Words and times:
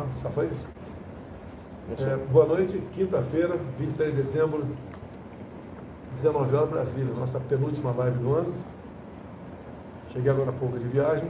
Ah, 0.00 0.06
só 0.22 0.30
foi 0.30 0.46
isso? 0.46 0.66
É, 1.98 2.16
boa 2.32 2.46
noite, 2.46 2.78
quinta-feira, 2.92 3.58
23 3.78 4.16
de 4.16 4.22
dezembro, 4.22 4.64
19 6.16 6.56
horas 6.56 6.70
Brasília, 6.70 7.12
nossa 7.12 7.38
penúltima 7.38 7.90
live 7.92 8.18
do 8.18 8.34
ano. 8.34 8.54
Cheguei 10.10 10.30
agora 10.30 10.50
há 10.50 10.52
pouco 10.54 10.78
de 10.78 10.86
viagem. 10.86 11.28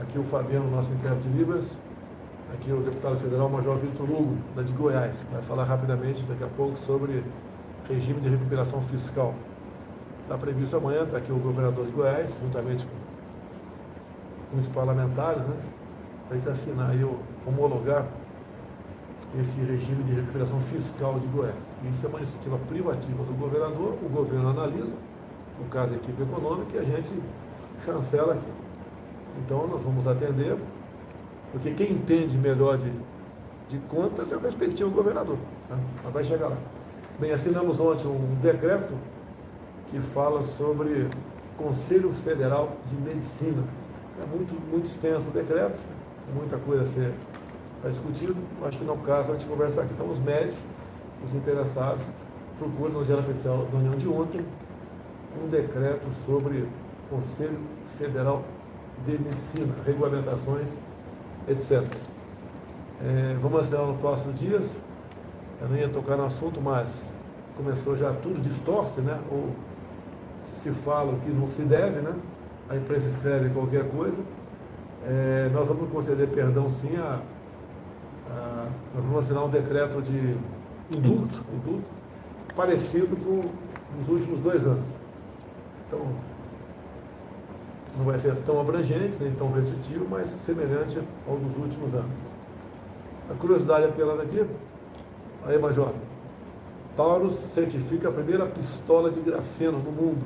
Aqui 0.00 0.18
o 0.18 0.24
Fabiano, 0.24 0.68
nosso 0.68 0.92
intérprete 0.92 1.28
de 1.28 1.38
Libras. 1.38 1.78
Aqui 2.54 2.72
o 2.72 2.80
deputado 2.80 3.16
federal 3.18 3.48
Major 3.48 3.76
Vitor 3.76 4.10
Hugo, 4.10 4.36
da 4.56 4.62
de 4.62 4.72
Goiás. 4.72 5.16
Vai 5.30 5.42
falar 5.42 5.64
rapidamente 5.64 6.24
daqui 6.24 6.42
a 6.42 6.48
pouco 6.48 6.76
sobre 6.78 7.22
regime 7.88 8.20
de 8.20 8.30
recuperação 8.30 8.82
fiscal. 8.82 9.32
Está 10.22 10.36
previsto 10.36 10.76
amanhã, 10.76 11.02
está 11.02 11.18
aqui 11.18 11.30
o 11.30 11.38
governador 11.38 11.86
de 11.86 11.92
Goiás, 11.92 12.36
juntamente 12.42 12.84
com 12.84 14.56
muitos 14.56 14.70
parlamentares, 14.72 15.42
né? 15.44 15.54
Para 16.28 16.36
a 16.36 16.40
gente 16.40 16.48
assinar 16.48 16.94
e 16.96 17.04
homologar 17.46 18.06
esse 19.40 19.60
regime 19.60 20.02
de 20.04 20.14
recuperação 20.14 20.58
fiscal 20.60 21.18
de 21.18 21.26
Goiás. 21.26 21.54
Isso 21.90 22.06
é 22.06 22.08
uma 22.08 22.18
iniciativa 22.18 22.58
privativa 22.68 23.22
do 23.22 23.32
governador, 23.38 23.94
o 24.02 24.08
governo 24.08 24.48
analisa, 24.48 24.92
no 25.58 25.68
caso 25.68 25.92
a 25.92 25.96
equipe 25.96 26.22
econômica, 26.22 26.76
e 26.76 26.78
a 26.78 26.82
gente 26.82 27.12
chancela 27.84 28.34
aqui. 28.34 28.50
Então 29.44 29.66
nós 29.66 29.82
vamos 29.82 30.06
atender, 30.06 30.56
porque 31.52 31.72
quem 31.72 31.92
entende 31.92 32.36
melhor 32.38 32.78
de, 32.78 32.90
de 33.68 33.78
contas 33.88 34.32
é 34.32 34.36
o 34.36 34.40
respectivo 34.40 34.90
governador. 34.90 35.36
Tá? 35.68 35.76
Mas 36.04 36.12
vai 36.12 36.24
chegar 36.24 36.48
lá. 36.48 36.56
Bem, 37.18 37.32
assinamos 37.32 37.78
ontem 37.80 38.06
um 38.08 38.36
decreto 38.40 38.94
que 39.90 39.98
fala 40.00 40.42
sobre 40.42 41.08
Conselho 41.56 42.12
Federal 42.24 42.76
de 42.86 42.96
Medicina. 42.96 43.62
É 44.20 44.26
muito, 44.26 44.54
muito 44.70 44.86
extenso 44.86 45.28
o 45.28 45.32
decreto, 45.32 45.78
muita 46.34 46.56
coisa 46.58 46.82
a 46.82 46.86
ser 46.86 47.12
está 47.76 47.88
discutido, 47.88 48.36
acho 48.64 48.78
que 48.78 48.84
no 48.84 48.96
caso 48.98 49.32
a 49.32 49.34
gente 49.34 49.46
conversar 49.46 49.82
aqui. 49.82 49.92
Então, 49.94 50.10
os 50.10 50.18
médicos, 50.18 50.58
os 51.24 51.34
interessados, 51.34 52.02
procuram 52.58 52.94
no 52.94 53.04
Diário 53.04 53.24
Oficial 53.24 53.66
da 53.70 53.78
União 53.78 53.96
de 53.96 54.08
ontem 54.08 54.44
um 55.42 55.48
decreto 55.48 56.06
sobre 56.24 56.66
Conselho 57.10 57.58
Federal 57.98 58.42
de 59.04 59.12
Medicina, 59.12 59.74
regulamentações, 59.84 60.68
etc. 61.46 61.84
É, 63.04 63.36
vamos 63.40 63.60
assinar 63.60 63.86
nos 63.86 64.00
próximos 64.00 64.38
dias. 64.38 64.80
Eu 65.60 65.68
não 65.68 65.76
ia 65.76 65.88
tocar 65.88 66.16
no 66.16 66.24
assunto, 66.24 66.60
mas 66.60 67.12
começou 67.56 67.96
já 67.96 68.12
tudo 68.12 68.40
distorce, 68.40 69.00
né? 69.00 69.20
Ou 69.30 69.50
se 70.62 70.70
fala 70.70 71.12
o 71.12 71.20
que 71.20 71.30
não 71.30 71.46
se 71.46 71.62
deve, 71.62 72.00
né? 72.00 72.14
A 72.68 72.76
imprensa 72.76 73.06
escreve 73.08 73.50
qualquer 73.50 73.88
coisa. 73.90 74.22
É, 75.06 75.48
nós 75.52 75.68
vamos 75.68 75.88
conceder 75.90 76.28
perdão 76.28 76.68
sim 76.68 76.96
a 76.96 77.20
ah, 78.28 78.68
nós 78.94 79.04
vamos 79.04 79.24
assinar 79.24 79.44
um 79.44 79.48
decreto 79.48 80.02
de 80.02 80.36
indulto, 80.96 81.44
indulto 81.54 81.88
parecido 82.54 83.16
com 83.16 83.44
os 84.00 84.08
últimos 84.08 84.40
dois 84.40 84.66
anos. 84.66 84.84
Então, 85.86 86.00
não 87.96 88.04
vai 88.04 88.18
ser 88.18 88.34
tão 88.38 88.60
abrangente, 88.60 89.16
nem 89.20 89.32
tão 89.32 89.52
restritivo, 89.52 90.06
mas 90.10 90.28
semelhante 90.28 90.98
ao 91.26 91.36
dos 91.36 91.56
últimos 91.56 91.94
anos. 91.94 92.10
A 93.30 93.34
curiosidade 93.34 93.86
apenas 93.86 94.18
aqui, 94.20 94.44
aí, 95.46 95.58
Major, 95.58 95.92
Taurus 96.96 97.34
certifica 97.34 98.08
a 98.08 98.12
primeira 98.12 98.46
pistola 98.46 99.10
de 99.10 99.20
grafeno 99.20 99.78
no 99.78 99.92
mundo. 99.92 100.24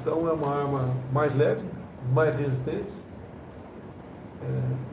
Então, 0.00 0.28
é 0.28 0.32
uma 0.32 0.54
arma 0.54 0.88
mais 1.12 1.34
leve, 1.34 1.62
mais 2.12 2.34
resistente, 2.34 2.92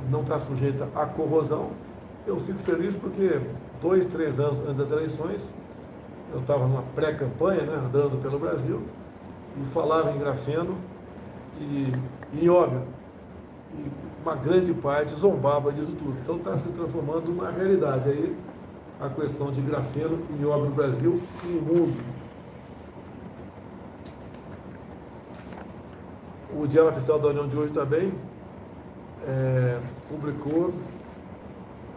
não 0.09 0.22
está 0.22 0.39
sujeita 0.39 0.88
à 0.96 1.06
corrosão 1.06 1.72
eu 2.29 2.40
fico 2.40 2.59
feliz 2.59 2.96
porque 2.96 3.41
dois, 3.81 4.06
três 4.06 4.40
anos 4.40 4.59
antes 4.62 4.78
das 4.78 4.91
eleições, 4.91 5.50
eu 6.31 6.40
estava 6.40 6.68
numa 6.68 6.84
pré-campanha, 6.96 7.63
né, 7.63 7.81
andando 7.85 8.22
pelo 8.22 8.38
Brasil, 8.38 8.84
e 9.59 9.66
falava 9.72 10.12
em 10.12 10.19
grafeno 10.19 10.78
e, 11.59 11.94
em 12.34 12.50
óbvio. 12.50 12.84
E 13.73 13.85
uma 14.22 14.35
grande 14.35 14.73
parte 14.73 15.13
zombava 15.16 15.72
disso 15.72 15.91
tudo. 15.97 16.16
Então 16.22 16.38
está 16.38 16.56
se 16.57 16.69
transformando 16.69 17.29
numa 17.29 17.50
realidade 17.50 18.09
aí 18.09 18.35
a 19.02 19.09
questão 19.09 19.52
de 19.52 19.62
grafeno 19.62 20.19
e 20.40 20.46
óbvio 20.46 20.69
no 20.69 20.75
Brasil 20.75 21.19
e 21.44 21.47
no 21.47 21.62
mundo. 21.62 22.19
O 26.56 26.68
Diário 26.68 26.91
Oficial 26.91 27.19
da 27.19 27.29
União 27.29 27.47
de 27.47 27.57
hoje 27.57 27.72
também 27.72 28.13
é, 29.28 29.80
publicou 30.07 30.74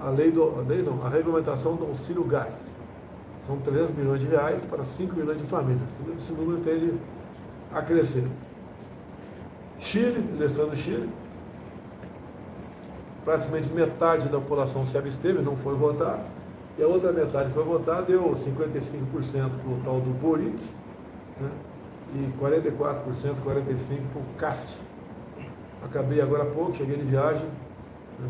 a 0.01 0.11
lei, 0.11 0.31
do, 0.31 0.59
a 0.59 0.63
lei 0.63 0.83
não, 0.83 1.05
a 1.05 1.09
regulamentação 1.09 1.77
do 1.77 1.87
auxílio 1.87 2.25
gás. 2.25 2.55
São 3.47 3.59
300 3.59 3.95
milhões 3.95 4.21
de 4.21 4.29
reais 4.29 4.65
para 4.65 4.85
5 4.85 5.17
milhões 5.17 5.39
de 5.39 5.47
famílias. 5.47 5.89
Esse 6.17 6.33
número 6.33 6.61
tende 6.63 6.95
a 7.73 7.83
crescer. 7.83 8.25
Chile, 9.79 10.25
eleição 10.37 10.69
do 10.69 10.77
Chile, 10.77 11.09
praticamente 13.25 13.69
metade 13.69 14.29
da 14.29 14.39
população 14.39 14.87
se 14.87 14.97
absteve, 14.97 15.43
não 15.43 15.57
foi 15.57 15.75
votar, 15.75 16.21
e 16.79 16.83
a 16.83 16.87
outra 16.87 17.13
metade 17.13 17.53
foi 17.53 17.65
votar, 17.65 18.03
deu 18.03 18.31
55% 18.31 18.71
para 19.11 19.73
o 19.73 19.81
tal 19.85 20.01
do 20.01 20.11
Boric, 20.21 20.57
né, 21.41 21.51
e 22.15 22.43
44%, 22.43 23.35
45% 23.45 23.45
para 23.45 24.21
o 24.21 24.25
Cássio. 24.39 24.92
Acabei 25.85 26.21
agora 26.21 26.45
há 26.45 26.47
pouco, 26.47 26.75
cheguei 26.75 26.97
de 26.97 27.05
viagem, 27.05 27.47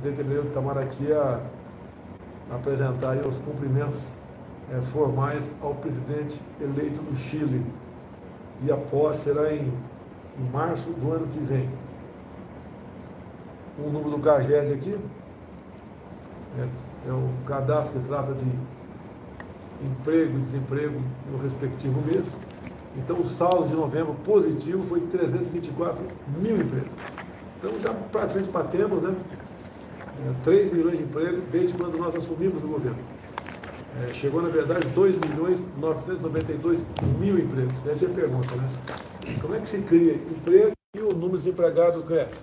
determinei 0.03 0.39
o 0.39 0.47
Itamaraty 0.47 1.13
a 1.13 1.41
apresentar 2.51 3.17
os 3.19 3.39
cumprimentos 3.39 4.01
é, 4.71 4.81
formais 4.93 5.43
ao 5.61 5.75
presidente 5.75 6.41
eleito 6.61 7.01
do 7.03 7.15
Chile. 7.15 7.65
E 8.65 8.73
a 8.73 8.77
posse 8.77 9.25
será 9.25 9.53
em, 9.53 9.73
em 10.39 10.51
março 10.53 10.91
do 10.91 11.13
ano 11.13 11.27
que 11.29 11.41
vem. 11.41 11.69
O 13.79 13.91
número 13.91 14.17
do 14.17 14.19
CAGED 14.19 14.73
aqui 14.73 14.99
é, 16.59 16.69
é 17.09 17.13
o 17.13 17.29
cadastro 17.47 18.01
que 18.01 18.07
trata 18.07 18.33
de 18.33 18.45
emprego 19.87 20.39
e 20.39 20.41
desemprego 20.41 21.01
no 21.31 21.39
respectivo 21.39 22.01
mês. 22.03 22.27
Então, 22.97 23.19
o 23.21 23.25
saldo 23.25 23.69
de 23.69 23.75
novembro 23.75 24.15
positivo 24.25 24.87
foi 24.87 25.01
324 25.01 26.05
mil 26.39 26.57
empregos. 26.57 27.22
Então, 27.63 27.81
já 27.81 27.95
praticamente 28.11 28.51
batemos, 28.51 29.05
né? 29.05 29.15
3 30.43 30.69
é, 30.69 30.75
milhões 30.75 30.99
de 30.99 31.05
empregos 31.05 31.45
desde 31.53 31.75
quando 31.75 31.97
nós 31.97 32.13
assumimos 32.17 32.63
o 32.65 32.67
governo. 32.67 32.99
É, 34.03 34.13
chegou, 34.13 34.43
na 34.43 34.49
verdade, 34.49 34.89
2 34.89 35.17
milhões 35.17 35.61
992 35.79 36.81
mil 37.21 37.39
empregos. 37.39 37.75
Essa 37.87 38.07
é 38.07 38.09
a 38.09 38.11
pergunta, 38.11 38.57
né? 38.57 38.69
Como 39.41 39.55
é 39.55 39.61
que 39.61 39.69
se 39.69 39.79
cria 39.83 40.15
emprego 40.15 40.73
e 40.97 41.01
o 41.01 41.15
número 41.15 41.39
de 41.39 41.51
empregados 41.51 42.05
cresce? 42.05 42.39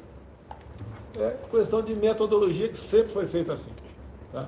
É 1.17 1.35
questão 1.51 1.81
de 1.81 1.93
metodologia 1.93 2.69
que 2.69 2.77
sempre 2.77 3.11
foi 3.11 3.27
feita 3.27 3.53
assim. 3.53 3.71
Tá? 4.31 4.47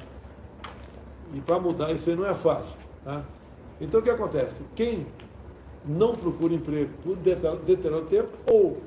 E 1.34 1.42
para 1.42 1.60
mudar 1.60 1.92
isso 1.92 2.10
aí 2.10 2.16
não 2.16 2.26
é 2.26 2.34
fácil. 2.34 2.72
Tá? 3.04 3.24
Então 3.82 4.00
o 4.00 4.04
que 4.04 4.10
acontece? 4.10 4.64
Quem 4.74 5.06
não 5.86 6.14
procura 6.14 6.54
emprego 6.54 6.92
por 7.04 7.18
determinado 7.18 8.06
tempo, 8.06 8.30
ou 8.50 8.82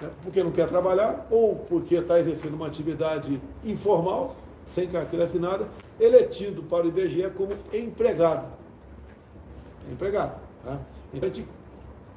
né, 0.00 0.10
porque 0.22 0.42
não 0.42 0.50
quer 0.50 0.68
trabalhar 0.68 1.26
ou 1.30 1.56
porque 1.68 1.96
está 1.96 2.18
exercendo 2.18 2.54
uma 2.54 2.66
atividade 2.66 3.40
informal, 3.64 4.36
sem 4.66 4.88
carteira 4.88 5.24
assinada, 5.24 5.68
ele 5.98 6.16
é 6.16 6.24
tido 6.24 6.62
para 6.62 6.84
o 6.84 6.88
IBGE 6.88 7.30
como 7.36 7.52
empregado. 7.72 8.46
Empregado. 9.90 10.40
Tá? 10.64 10.78
Então, 11.12 11.28
gente, 11.28 11.48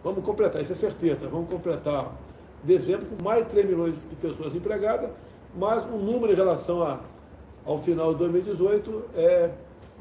vamos 0.04 0.24
completar, 0.24 0.62
isso 0.62 0.72
é 0.72 0.76
certeza, 0.76 1.28
vamos 1.28 1.50
completar 1.50 2.14
dezembro 2.64 3.06
com 3.06 3.24
mais 3.24 3.44
de 3.44 3.52
3 3.52 3.66
milhões 3.68 3.96
de 4.10 4.16
pessoas 4.16 4.56
empregadas, 4.56 5.10
mas 5.56 5.86
o 5.86 5.98
número 5.98 6.34
em 6.34 6.36
relação 6.36 6.82
a, 6.82 7.00
ao 7.66 7.82
final 7.82 8.14
de 8.14 8.20
2018 8.20 9.04
é 9.16 9.52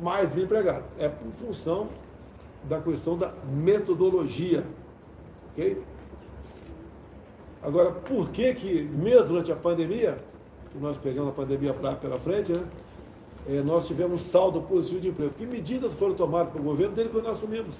mais 0.00 0.30
desempregado. 0.30 0.84
É 0.98 1.08
por 1.08 1.30
função 1.32 1.88
da 2.64 2.80
questão 2.80 3.16
da 3.16 3.32
metodologia. 3.52 4.64
ok? 5.52 5.82
Agora, 7.64 7.90
por 7.92 8.28
que 8.28 8.52
que, 8.54 8.82
mesmo 8.82 9.26
durante 9.26 9.50
a 9.50 9.56
pandemia, 9.56 10.18
que 10.70 10.78
nós 10.78 10.98
pegamos 10.98 11.30
a 11.30 11.32
pandemia 11.32 11.72
pela 11.72 12.18
frente, 12.18 12.52
né, 12.52 12.62
é, 13.48 13.62
nós 13.62 13.86
tivemos 13.86 14.20
saldo 14.20 14.60
positivo 14.60 15.00
de 15.00 15.08
emprego? 15.08 15.32
Que 15.32 15.46
medidas 15.46 15.94
foram 15.94 16.14
tomadas 16.14 16.52
pelo 16.52 16.64
governo 16.64 16.94
desde 16.94 17.10
que 17.10 17.22
nós 17.22 17.36
assumimos? 17.36 17.74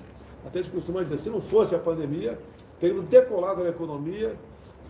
Até 0.47 0.63
gente 0.63 0.73
costuma 0.73 1.03
dizer, 1.03 1.19
se 1.19 1.29
não 1.29 1.41
fosse 1.41 1.75
a 1.75 1.79
pandemia, 1.79 2.39
teríamos 2.81 3.05
decolado 3.05 3.63
a 3.63 3.69
economia, 3.69 4.35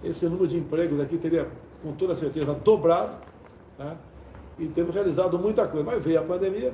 esse 0.02 0.24
número 0.26 0.46
de 0.46 0.58
empregos 0.58 1.00
aqui 1.00 1.18
teria, 1.18 1.48
com 1.82 1.92
toda 1.92 2.14
certeza, 2.14 2.54
dobrado, 2.54 3.16
né, 3.76 3.96
e 4.60 4.66
temos 4.68 4.94
realizado 4.94 5.36
muita 5.36 5.66
coisa. 5.66 5.84
Mas 5.84 6.04
veio 6.04 6.20
a 6.20 6.22
pandemia, 6.22 6.72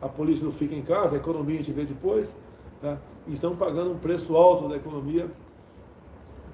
a 0.00 0.08
polícia 0.08 0.44
não 0.44 0.52
fica 0.52 0.76
em 0.76 0.82
casa, 0.82 1.16
a 1.16 1.18
economia 1.18 1.56
a 1.56 1.58
gente 1.58 1.72
vê 1.72 1.84
depois, 1.84 2.32
né, 2.80 2.98
e 3.26 3.32
estamos 3.32 3.58
pagando 3.58 3.90
um 3.90 3.98
preço 3.98 4.36
alto 4.36 4.68
da 4.68 4.76
economia 4.76 5.28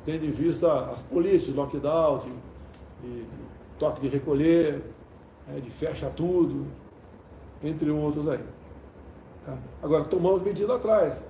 tendo 0.04 0.24
em 0.24 0.30
vista 0.30 0.90
as 0.90 1.02
polícias, 1.02 1.54
lockdown, 1.54 2.18
de, 2.18 2.30
de, 3.08 3.26
toque 3.78 4.00
de 4.00 4.08
recolher, 4.08 4.82
né, 5.46 5.60
de 5.60 5.70
fecha 5.70 6.10
tudo, 6.10 6.66
entre 7.62 7.90
outros 7.90 8.28
aí. 8.28 8.40
Tá? 9.44 9.56
Agora, 9.82 10.04
tomamos 10.04 10.42
medidas 10.42 10.76
atrás, 10.76 11.24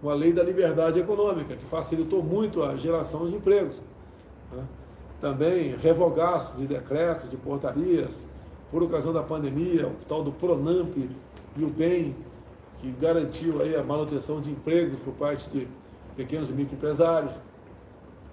com 0.00 0.10
a 0.10 0.14
lei 0.14 0.32
da 0.32 0.42
liberdade 0.42 0.98
econômica, 0.98 1.54
que 1.56 1.64
facilitou 1.64 2.22
muito 2.22 2.62
a 2.62 2.76
geração 2.76 3.28
de 3.28 3.36
empregos. 3.36 3.80
Tá? 4.50 4.62
Também 5.20 5.76
revogaços 5.76 6.58
de 6.58 6.66
decretos, 6.66 7.30
de 7.30 7.36
portarias, 7.36 8.12
por 8.70 8.82
ocasião 8.82 9.12
da 9.12 9.22
pandemia, 9.22 9.86
o 9.86 9.94
tal 10.08 10.22
do 10.22 10.32
Pronamp 10.32 10.96
e 11.56 11.64
o 11.64 11.68
BEM, 11.68 12.14
que 12.80 12.90
garantiu 13.00 13.62
aí 13.62 13.76
a 13.76 13.82
manutenção 13.82 14.40
de 14.40 14.50
empregos 14.50 14.98
por 14.98 15.14
parte 15.14 15.48
de 15.48 15.68
pequenos 16.16 16.50
e 16.50 16.52
microempresários, 16.52 17.32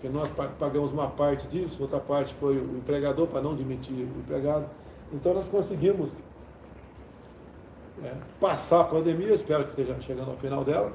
porque 0.02 0.10
nós 0.10 0.28
pagamos 0.58 0.92
uma 0.92 1.08
parte 1.08 1.48
disso, 1.48 1.84
outra 1.84 2.00
parte 2.00 2.34
foi 2.40 2.58
o 2.58 2.78
empregador 2.78 3.28
para 3.28 3.40
não 3.40 3.54
demitir 3.54 3.96
o 3.96 4.20
empregado. 4.20 4.66
Então 5.14 5.32
nós 5.32 5.48
conseguimos 5.48 6.10
é, 8.04 8.12
passar 8.40 8.82
a 8.82 8.84
pandemia, 8.86 9.32
espero 9.32 9.64
que 9.64 9.70
esteja 9.70 9.96
chegando 10.02 10.32
ao 10.32 10.38
final 10.38 10.64
dela, 10.64 10.92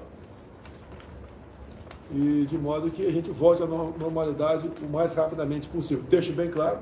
e 2.11 2.47
de 2.49 2.59
modo 2.59 2.91
que 2.91 3.07
a 3.07 3.11
gente 3.13 3.31
volte 3.31 3.63
à 3.63 3.67
normalidade 3.67 4.69
o 4.83 4.89
mais 4.89 5.15
rapidamente 5.15 5.69
possível. 5.69 6.03
Deixo 6.11 6.33
bem 6.33 6.51
claro, 6.51 6.79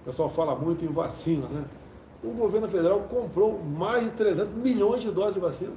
o 0.00 0.04
pessoal 0.06 0.30
fala 0.30 0.54
muito 0.54 0.82
em 0.82 0.88
vacina, 0.88 1.46
né? 1.46 1.62
O 2.24 2.30
governo 2.30 2.68
federal 2.68 3.00
comprou 3.00 3.62
mais 3.62 4.04
de 4.04 4.10
300 4.12 4.54
milhões 4.54 5.02
de 5.02 5.10
doses 5.10 5.34
de 5.34 5.40
vacina. 5.40 5.72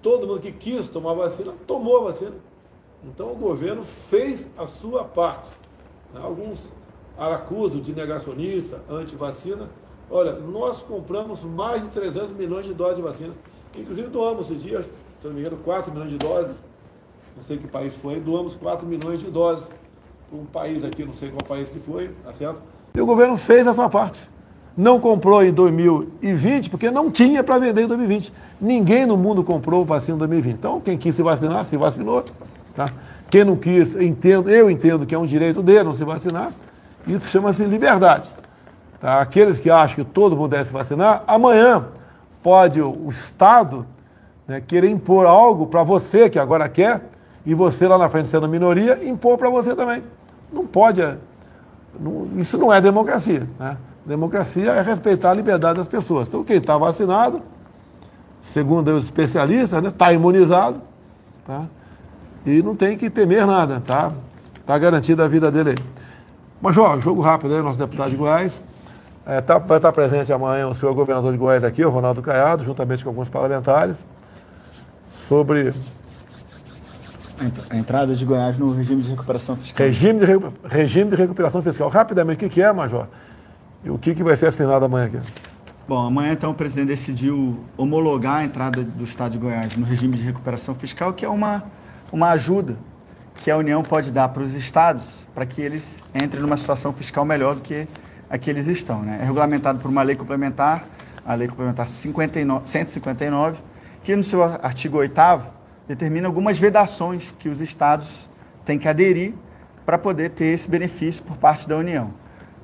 Todo 0.00 0.26
mundo 0.26 0.40
que 0.40 0.52
quis 0.52 0.88
tomar 0.88 1.12
vacina, 1.12 1.52
tomou 1.66 1.98
a 1.98 2.12
vacina. 2.12 2.47
Então 3.04 3.32
o 3.32 3.36
governo 3.36 3.84
fez 3.84 4.46
a 4.56 4.66
sua 4.66 5.04
parte. 5.04 5.48
Alguns 6.14 6.58
aracusos 7.16 7.84
de 7.84 7.92
negacionista, 7.92 8.80
anti-vacina. 8.88 9.68
Olha, 10.10 10.32
nós 10.32 10.78
compramos 10.78 11.42
mais 11.42 11.82
de 11.82 11.88
300 11.88 12.30
milhões 12.32 12.66
de 12.66 12.74
doses 12.74 12.96
de 12.96 13.02
vacina. 13.02 13.34
Inclusive 13.76 14.08
doamos 14.08 14.50
esse 14.50 14.54
dia, 14.54 14.82
se 14.82 15.26
não 15.26 15.32
me 15.32 15.40
engano, 15.40 15.58
4 15.58 15.92
milhões 15.92 16.10
de 16.10 16.18
doses. 16.18 16.56
Não 17.36 17.42
sei 17.42 17.58
que 17.58 17.68
país 17.68 17.94
foi, 17.94 18.18
doamos 18.18 18.56
4 18.56 18.86
milhões 18.86 19.20
de 19.20 19.30
doses 19.30 19.68
para 20.28 20.38
um 20.38 20.44
país 20.46 20.84
aqui, 20.84 21.04
não 21.04 21.14
sei 21.14 21.30
qual 21.30 21.46
país 21.46 21.68
que 21.68 21.78
foi, 21.78 22.10
tá 22.24 22.32
certo? 22.32 22.60
E 22.94 23.00
o 23.00 23.06
governo 23.06 23.36
fez 23.36 23.66
a 23.66 23.74
sua 23.74 23.88
parte. 23.88 24.28
Não 24.76 25.00
comprou 25.00 25.42
em 25.42 25.52
2020, 25.52 26.70
porque 26.70 26.90
não 26.90 27.10
tinha 27.10 27.42
para 27.42 27.58
vender 27.58 27.82
em 27.82 27.86
2020. 27.86 28.32
Ninguém 28.60 29.06
no 29.06 29.16
mundo 29.16 29.42
comprou 29.42 29.84
vacina 29.84 30.14
em 30.14 30.18
2020. 30.18 30.54
Então, 30.54 30.80
quem 30.80 30.96
quis 30.96 31.14
se 31.14 31.22
vacinar, 31.22 31.64
se 31.64 31.76
vacinou. 31.76 32.24
Tá? 32.78 32.92
Quem 33.28 33.42
não 33.42 33.56
quis, 33.56 33.96
entendo, 33.96 34.48
eu 34.48 34.70
entendo 34.70 35.04
que 35.04 35.12
é 35.12 35.18
um 35.18 35.26
direito 35.26 35.60
dele 35.64 35.82
não 35.82 35.92
se 35.92 36.04
vacinar. 36.04 36.52
Isso 37.08 37.26
chama-se 37.26 37.64
liberdade. 37.64 38.30
Tá? 39.00 39.20
Aqueles 39.20 39.58
que 39.58 39.68
acham 39.68 39.96
que 39.96 40.04
todo 40.04 40.36
mundo 40.36 40.50
deve 40.50 40.66
se 40.66 40.72
vacinar, 40.72 41.24
amanhã 41.26 41.86
pode 42.40 42.80
o 42.80 43.08
Estado 43.08 43.84
né, 44.46 44.60
querer 44.60 44.88
impor 44.90 45.26
algo 45.26 45.66
para 45.66 45.82
você 45.82 46.30
que 46.30 46.38
agora 46.38 46.68
quer, 46.68 47.02
e 47.44 47.52
você 47.52 47.88
lá 47.88 47.98
na 47.98 48.08
frente 48.08 48.28
sendo 48.28 48.48
minoria, 48.48 49.04
impor 49.04 49.36
para 49.36 49.50
você 49.50 49.74
também. 49.74 50.04
Não 50.52 50.64
pode. 50.64 51.02
É, 51.02 51.16
não, 51.98 52.28
isso 52.36 52.56
não 52.56 52.72
é 52.72 52.80
democracia. 52.80 53.48
Né? 53.58 53.76
Democracia 54.06 54.70
é 54.70 54.82
respeitar 54.82 55.32
a 55.32 55.34
liberdade 55.34 55.78
das 55.78 55.88
pessoas. 55.88 56.28
Então, 56.28 56.44
quem 56.44 56.58
está 56.58 56.78
vacinado, 56.78 57.42
segundo 58.40 58.96
os 58.96 59.06
especialistas, 59.06 59.72
está 59.72 59.80
né, 59.80 59.90
tá 59.90 60.12
imunizado, 60.12 60.80
tá? 61.44 61.66
E 62.44 62.62
não 62.62 62.74
tem 62.74 62.96
que 62.96 63.10
temer 63.10 63.46
nada, 63.46 63.80
tá? 63.84 64.12
Está 64.60 64.78
garantida 64.78 65.24
a 65.24 65.28
vida 65.28 65.50
dele 65.50 65.70
aí. 65.70 65.76
Major, 66.60 67.00
jogo 67.00 67.20
rápido 67.20 67.54
aí, 67.54 67.62
nosso 67.62 67.78
deputado 67.78 68.10
de 68.10 68.16
Goiás. 68.16 68.62
É, 69.24 69.40
tá, 69.40 69.58
vai 69.58 69.76
estar 69.76 69.92
presente 69.92 70.32
amanhã 70.32 70.66
o 70.66 70.74
senhor 70.74 70.94
governador 70.94 71.30
de 71.32 71.38
Goiás 71.38 71.62
aqui, 71.62 71.84
o 71.84 71.90
Ronaldo 71.90 72.22
Caiado, 72.22 72.64
juntamente 72.64 73.04
com 73.04 73.10
alguns 73.10 73.28
parlamentares, 73.28 74.06
sobre 75.10 75.72
a 77.70 77.76
entrada 77.76 78.14
de 78.14 78.24
Goiás 78.24 78.58
no 78.58 78.72
regime 78.72 79.02
de 79.02 79.10
recuperação 79.10 79.54
fiscal. 79.54 79.86
Regime 79.86 80.20
de, 80.20 80.26
regime 80.68 81.10
de 81.10 81.16
recuperação 81.16 81.62
fiscal. 81.62 81.88
Rapidamente, 81.88 82.36
o 82.36 82.38
que, 82.40 82.54
que 82.54 82.62
é, 82.62 82.72
Major? 82.72 83.06
E 83.84 83.90
o 83.90 83.98
que, 83.98 84.14
que 84.14 84.24
vai 84.24 84.36
ser 84.36 84.46
assinado 84.46 84.84
amanhã 84.84 85.06
aqui? 85.06 85.18
Bom, 85.86 86.06
amanhã 86.06 86.32
então 86.32 86.50
o 86.50 86.54
presidente 86.54 86.88
decidiu 86.88 87.58
homologar 87.76 88.38
a 88.38 88.44
entrada 88.44 88.82
do 88.82 89.04
Estado 89.04 89.32
de 89.32 89.38
Goiás 89.38 89.76
no 89.76 89.86
regime 89.86 90.16
de 90.16 90.22
recuperação 90.22 90.74
fiscal, 90.74 91.12
que 91.12 91.24
é 91.24 91.28
uma, 91.28 91.64
uma 92.12 92.30
ajuda 92.30 92.76
que 93.36 93.50
a 93.50 93.56
União 93.56 93.82
pode 93.82 94.10
dar 94.10 94.28
para 94.28 94.42
os 94.42 94.54
estados 94.54 95.26
para 95.34 95.46
que 95.46 95.60
eles 95.60 96.04
entrem 96.14 96.42
numa 96.42 96.56
situação 96.56 96.92
fiscal 96.92 97.24
melhor 97.24 97.54
do 97.54 97.60
que 97.60 97.86
a 98.28 98.36
que 98.36 98.50
eles 98.50 98.66
estão. 98.66 99.02
Né? 99.02 99.18
É 99.22 99.24
regulamentado 99.24 99.78
por 99.78 99.88
uma 99.90 100.02
lei 100.02 100.16
complementar, 100.16 100.86
a 101.24 101.34
lei 101.34 101.48
complementar 101.48 101.86
59, 101.86 102.68
159, 102.68 103.62
que 104.02 104.14
no 104.16 104.22
seu 104.22 104.42
artigo 104.42 104.98
8 104.98 105.20
determina 105.86 106.26
algumas 106.26 106.58
vedações 106.58 107.32
que 107.38 107.48
os 107.48 107.60
estados 107.60 108.28
têm 108.64 108.78
que 108.78 108.88
aderir 108.88 109.34
para 109.86 109.96
poder 109.96 110.30
ter 110.30 110.46
esse 110.46 110.68
benefício 110.68 111.22
por 111.22 111.36
parte 111.36 111.66
da 111.68 111.76
União. 111.76 112.12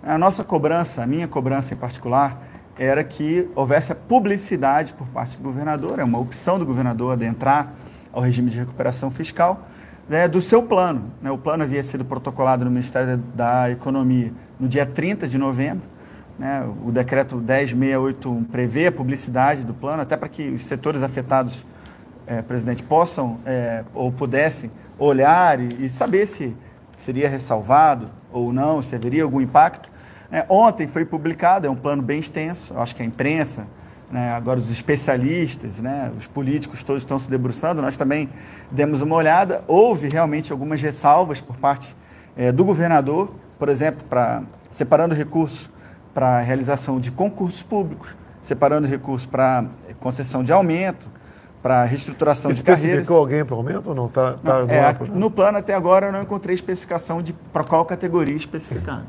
A 0.03 0.19
nossa 0.19 0.45
cobrança, 0.45 1.03
a 1.03 1.07
minha 1.07 1.27
cobrança 1.27 1.73
em 1.73 1.77
particular, 1.77 2.43
era 2.77 3.03
que 3.03 3.49
houvesse 3.55 3.93
a 3.93 3.95
publicidade 3.95 4.93
por 4.93 5.07
parte 5.09 5.39
do 5.39 5.43
governador, 5.43 5.99
é 5.99 6.05
uma 6.05 6.19
opção 6.19 6.59
do 6.59 6.67
governador 6.67 7.13
adentrar 7.13 7.73
ao 8.15 8.23
regime 8.23 8.49
de 8.49 8.59
recuperação 8.59 9.11
fiscal, 9.11 9.69
né, 10.09 10.29
do 10.29 10.41
seu 10.41 10.63
plano. 10.63 11.11
Né? 11.21 11.31
O 11.31 11.39
plano 11.39 11.65
havia 11.65 11.83
sido 11.83 12.05
protocolado 12.05 12.65
no 12.65 12.71
Ministério 12.71 13.17
da 13.35 13.71
Economia 13.71 14.33
no 14.59 14.69
dia 14.69 14.87
30 14.87 15.27
de 15.27 15.37
novembro. 15.37 15.83
Né? 16.39 16.65
O 16.85 16.93
decreto 16.93 17.37
10681 17.41 18.45
prevê 18.45 18.87
a 18.87 18.93
publicidade 18.93 19.65
do 19.65 19.75
plano, 19.75 20.03
até 20.03 20.17
para 20.17 20.29
que 20.29 20.49
os 20.49 20.65
setores 20.65 21.03
afetados, 21.03 21.67
é, 22.27 22.41
presidente, 22.41 22.83
possam 22.83 23.39
é, 23.45 23.85
ou 23.93 24.13
pudessem 24.13 24.71
olhar 24.99 25.61
e, 25.61 25.85
e 25.85 25.89
saber 25.89 26.27
se 26.27 26.55
seria 26.97 27.29
ressalvado 27.29 28.09
ou 28.33 28.53
não, 28.53 28.81
se 28.81 28.95
haveria 28.95 29.25
algum 29.25 29.41
impacto. 29.41 29.91
É, 30.31 30.45
ontem 30.49 30.87
foi 30.87 31.05
publicado, 31.05 31.67
é 31.67 31.71
um 31.71 31.77
plano 31.77 32.03
bem 32.03 32.19
extenso, 32.19 32.77
acho 32.79 32.95
que 32.95 33.03
a 33.03 33.05
imprensa, 33.05 33.67
né, 34.15 34.31
agora 34.31 34.61
os 34.61 34.71
especialistas, 34.71 35.81
né, 35.81 36.13
os 36.17 36.29
políticos 36.29 36.85
todos 36.85 37.03
estão 37.03 37.19
se 37.19 37.29
debruçando, 37.29 37.83
nós 37.83 37.97
também 37.97 38.31
demos 38.71 39.03
uma 39.03 39.17
olhada. 39.17 39.65
Houve 39.67 40.09
realmente 40.09 40.53
algumas 40.53 40.81
ressalvas 40.81 41.41
por 41.41 41.57
parte 41.57 41.97
é, 42.37 42.53
do 42.53 42.65
governador, 42.65 43.35
por 43.59 43.69
exemplo, 43.69 44.05
para 44.09 44.45
separando 44.71 45.17
recursos 45.17 45.69
para 46.15 46.39
realização 46.39 47.01
de 47.01 47.11
concursos 47.11 47.65
públicos, 47.65 48.15
separando 48.41 48.87
recursos 48.87 49.27
para 49.27 49.65
concessão 49.99 50.45
de 50.45 50.53
aumento, 50.53 51.11
para 51.61 51.83
reestruturação 51.83 52.53
de 52.53 52.63
carreiras. 52.63 52.91
Especificou 52.91 53.19
alguém 53.19 53.45
para 53.45 53.57
aumento 53.57 53.89
ou 53.89 53.95
não? 53.97 54.09
Tá, 54.09 54.35
tá 54.35 54.63
não 54.63 54.71
é, 54.71 54.97
no 55.13 55.29
plano 55.29 55.59
até 55.59 55.75
agora 55.75 56.07
eu 56.07 56.13
não 56.13 56.23
encontrei 56.23 56.55
especificação 56.55 57.21
de 57.21 57.33
para 57.33 57.65
qual 57.65 57.85
categoria 57.85 58.37
especificada. 58.37 59.07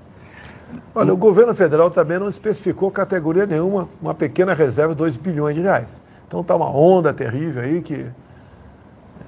Olha, 0.94 1.14
o 1.14 1.18
governo 1.18 1.54
federal 1.54 1.90
também 1.90 2.20
não 2.20 2.30
especificou 2.30 2.90
categoria 2.92 3.46
nenhuma, 3.46 3.88
uma 4.02 4.14
pequena 4.14 4.54
reserva 4.54 4.94
de 4.94 4.98
2 5.00 5.18
bilhões 5.18 5.56
de 5.56 5.62
reais. 5.62 6.02
Então 6.28 6.42
está 6.42 6.56
uma 6.56 6.70
onda 6.70 7.14
terrível 7.14 7.62
aí 7.62 7.82
que 7.82 8.06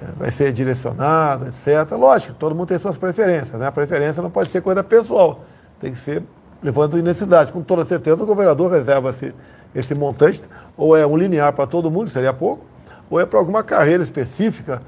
é, 0.02 0.06
vai 0.18 0.32
ser 0.32 0.52
direcionada, 0.52 1.48
etc. 1.48 1.92
Lógico, 1.92 2.34
todo 2.34 2.56
mundo 2.56 2.68
tem 2.68 2.80
suas 2.80 2.98
preferências, 2.98 3.60
né? 3.60 3.68
A 3.68 3.72
preferência 3.72 4.22
não 4.22 4.30
pode 4.30 4.50
ser 4.50 4.62
coisa 4.62 4.84
pessoal, 4.84 5.42
tem 5.80 5.92
que 5.92 6.00
ser 6.00 6.24
levando 6.62 6.98
necessidade. 7.02 7.52
Com 7.52 7.62
toda 7.62 7.86
certeza, 7.86 8.22
o 8.22 8.26
governador 8.26 8.72
reserva 8.72 9.10
esse, 9.10 9.34
esse 9.74 9.96
montante, 9.96 10.42
ou 10.76 10.96
é 10.96 11.06
um 11.06 11.18
linear 11.18 11.54
para 11.54 11.68
todo 11.68 11.90
mundo, 11.90 12.10
seria 12.10 12.34
pouco, 12.34 12.66
ou 13.10 13.20
é 13.20 13.26
para 13.26 13.40
alguma 13.40 13.64
carreira 13.64 14.04
específica 14.04 14.82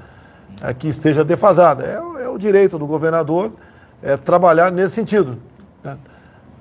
é, 0.62 0.74
que 0.74 0.88
esteja 0.88 1.24
defasada. 1.24 1.84
É, 1.84 2.24
é, 2.24 2.28
o 2.28 2.38
direito 2.38 2.78
do 2.78 2.86
governador 2.86 3.52
é, 4.02 4.16
trabalhar 4.16 4.70
nesse 4.70 4.94
sentido. 4.94 5.38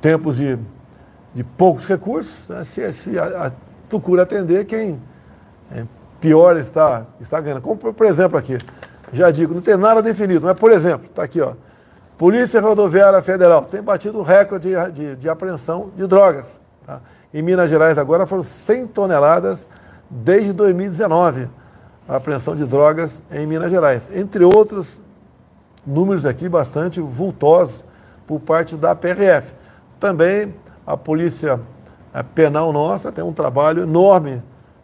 Tempos 0.01 0.38
de, 0.38 0.58
de 1.34 1.44
poucos 1.44 1.86
recursos, 1.86 2.48
né, 2.50 2.63
se, 2.63 2.94
se 2.94 3.20
a, 3.20 3.48
a, 3.48 3.51
procura 3.88 4.24
atender 4.24 4.65
quem 4.65 5.01
é, 5.72 5.84
pior 6.22 6.58
está, 6.58 7.06
está 7.20 7.39
ganhando. 7.41 7.62
Como, 7.62 7.77
por 7.77 8.06
exemplo, 8.06 8.38
aqui, 8.38 8.58
já 9.12 9.32
digo, 9.32 9.53
não 9.53 9.62
tem 9.62 9.77
nada 9.77 10.01
definido, 10.01 10.46
mas, 10.46 10.58
por 10.58 10.72
exemplo, 10.72 11.08
está 11.08 11.24
aqui, 11.24 11.41
ó, 11.41 11.53
Polícia 12.20 12.60
Rodoviária 12.60 13.22
Federal 13.24 13.63
tem 13.63 13.82
batido 13.82 14.22
recorde 14.22 14.70
de, 14.70 14.91
de, 14.91 15.15
de 15.15 15.29
apreensão 15.29 15.89
de 15.96 16.06
drogas. 16.06 16.60
Tá? 16.86 17.00
Em 17.34 17.41
Minas 17.41 17.70
Gerais 17.70 17.98
agora 17.98 18.25
foram 18.25 18.44
100 18.44 18.88
toneladas 18.88 19.70
desde 20.10 20.51
2019, 20.51 21.50
a 22.06 22.18
apreensão 22.18 22.58
de 22.58 22.65
drogas 22.65 23.24
em 23.32 23.48
Minas 23.48 23.72
Gerais. 23.72 24.13
Entre 24.13 24.44
outros 24.44 25.01
números 25.88 26.25
aqui 26.25 26.50
bastante 26.50 27.00
vultosos 27.00 27.86
por 28.27 28.41
parte 28.41 28.75
da 28.75 28.94
PRF. 28.94 29.56
Também 30.00 30.53
a 30.86 30.96
polícia 30.96 31.60
penal 32.34 32.72
nossa 32.74 33.12
tem 33.12 33.24
um 33.24 33.34
trabalho 33.34 33.84
enorme 33.84 34.41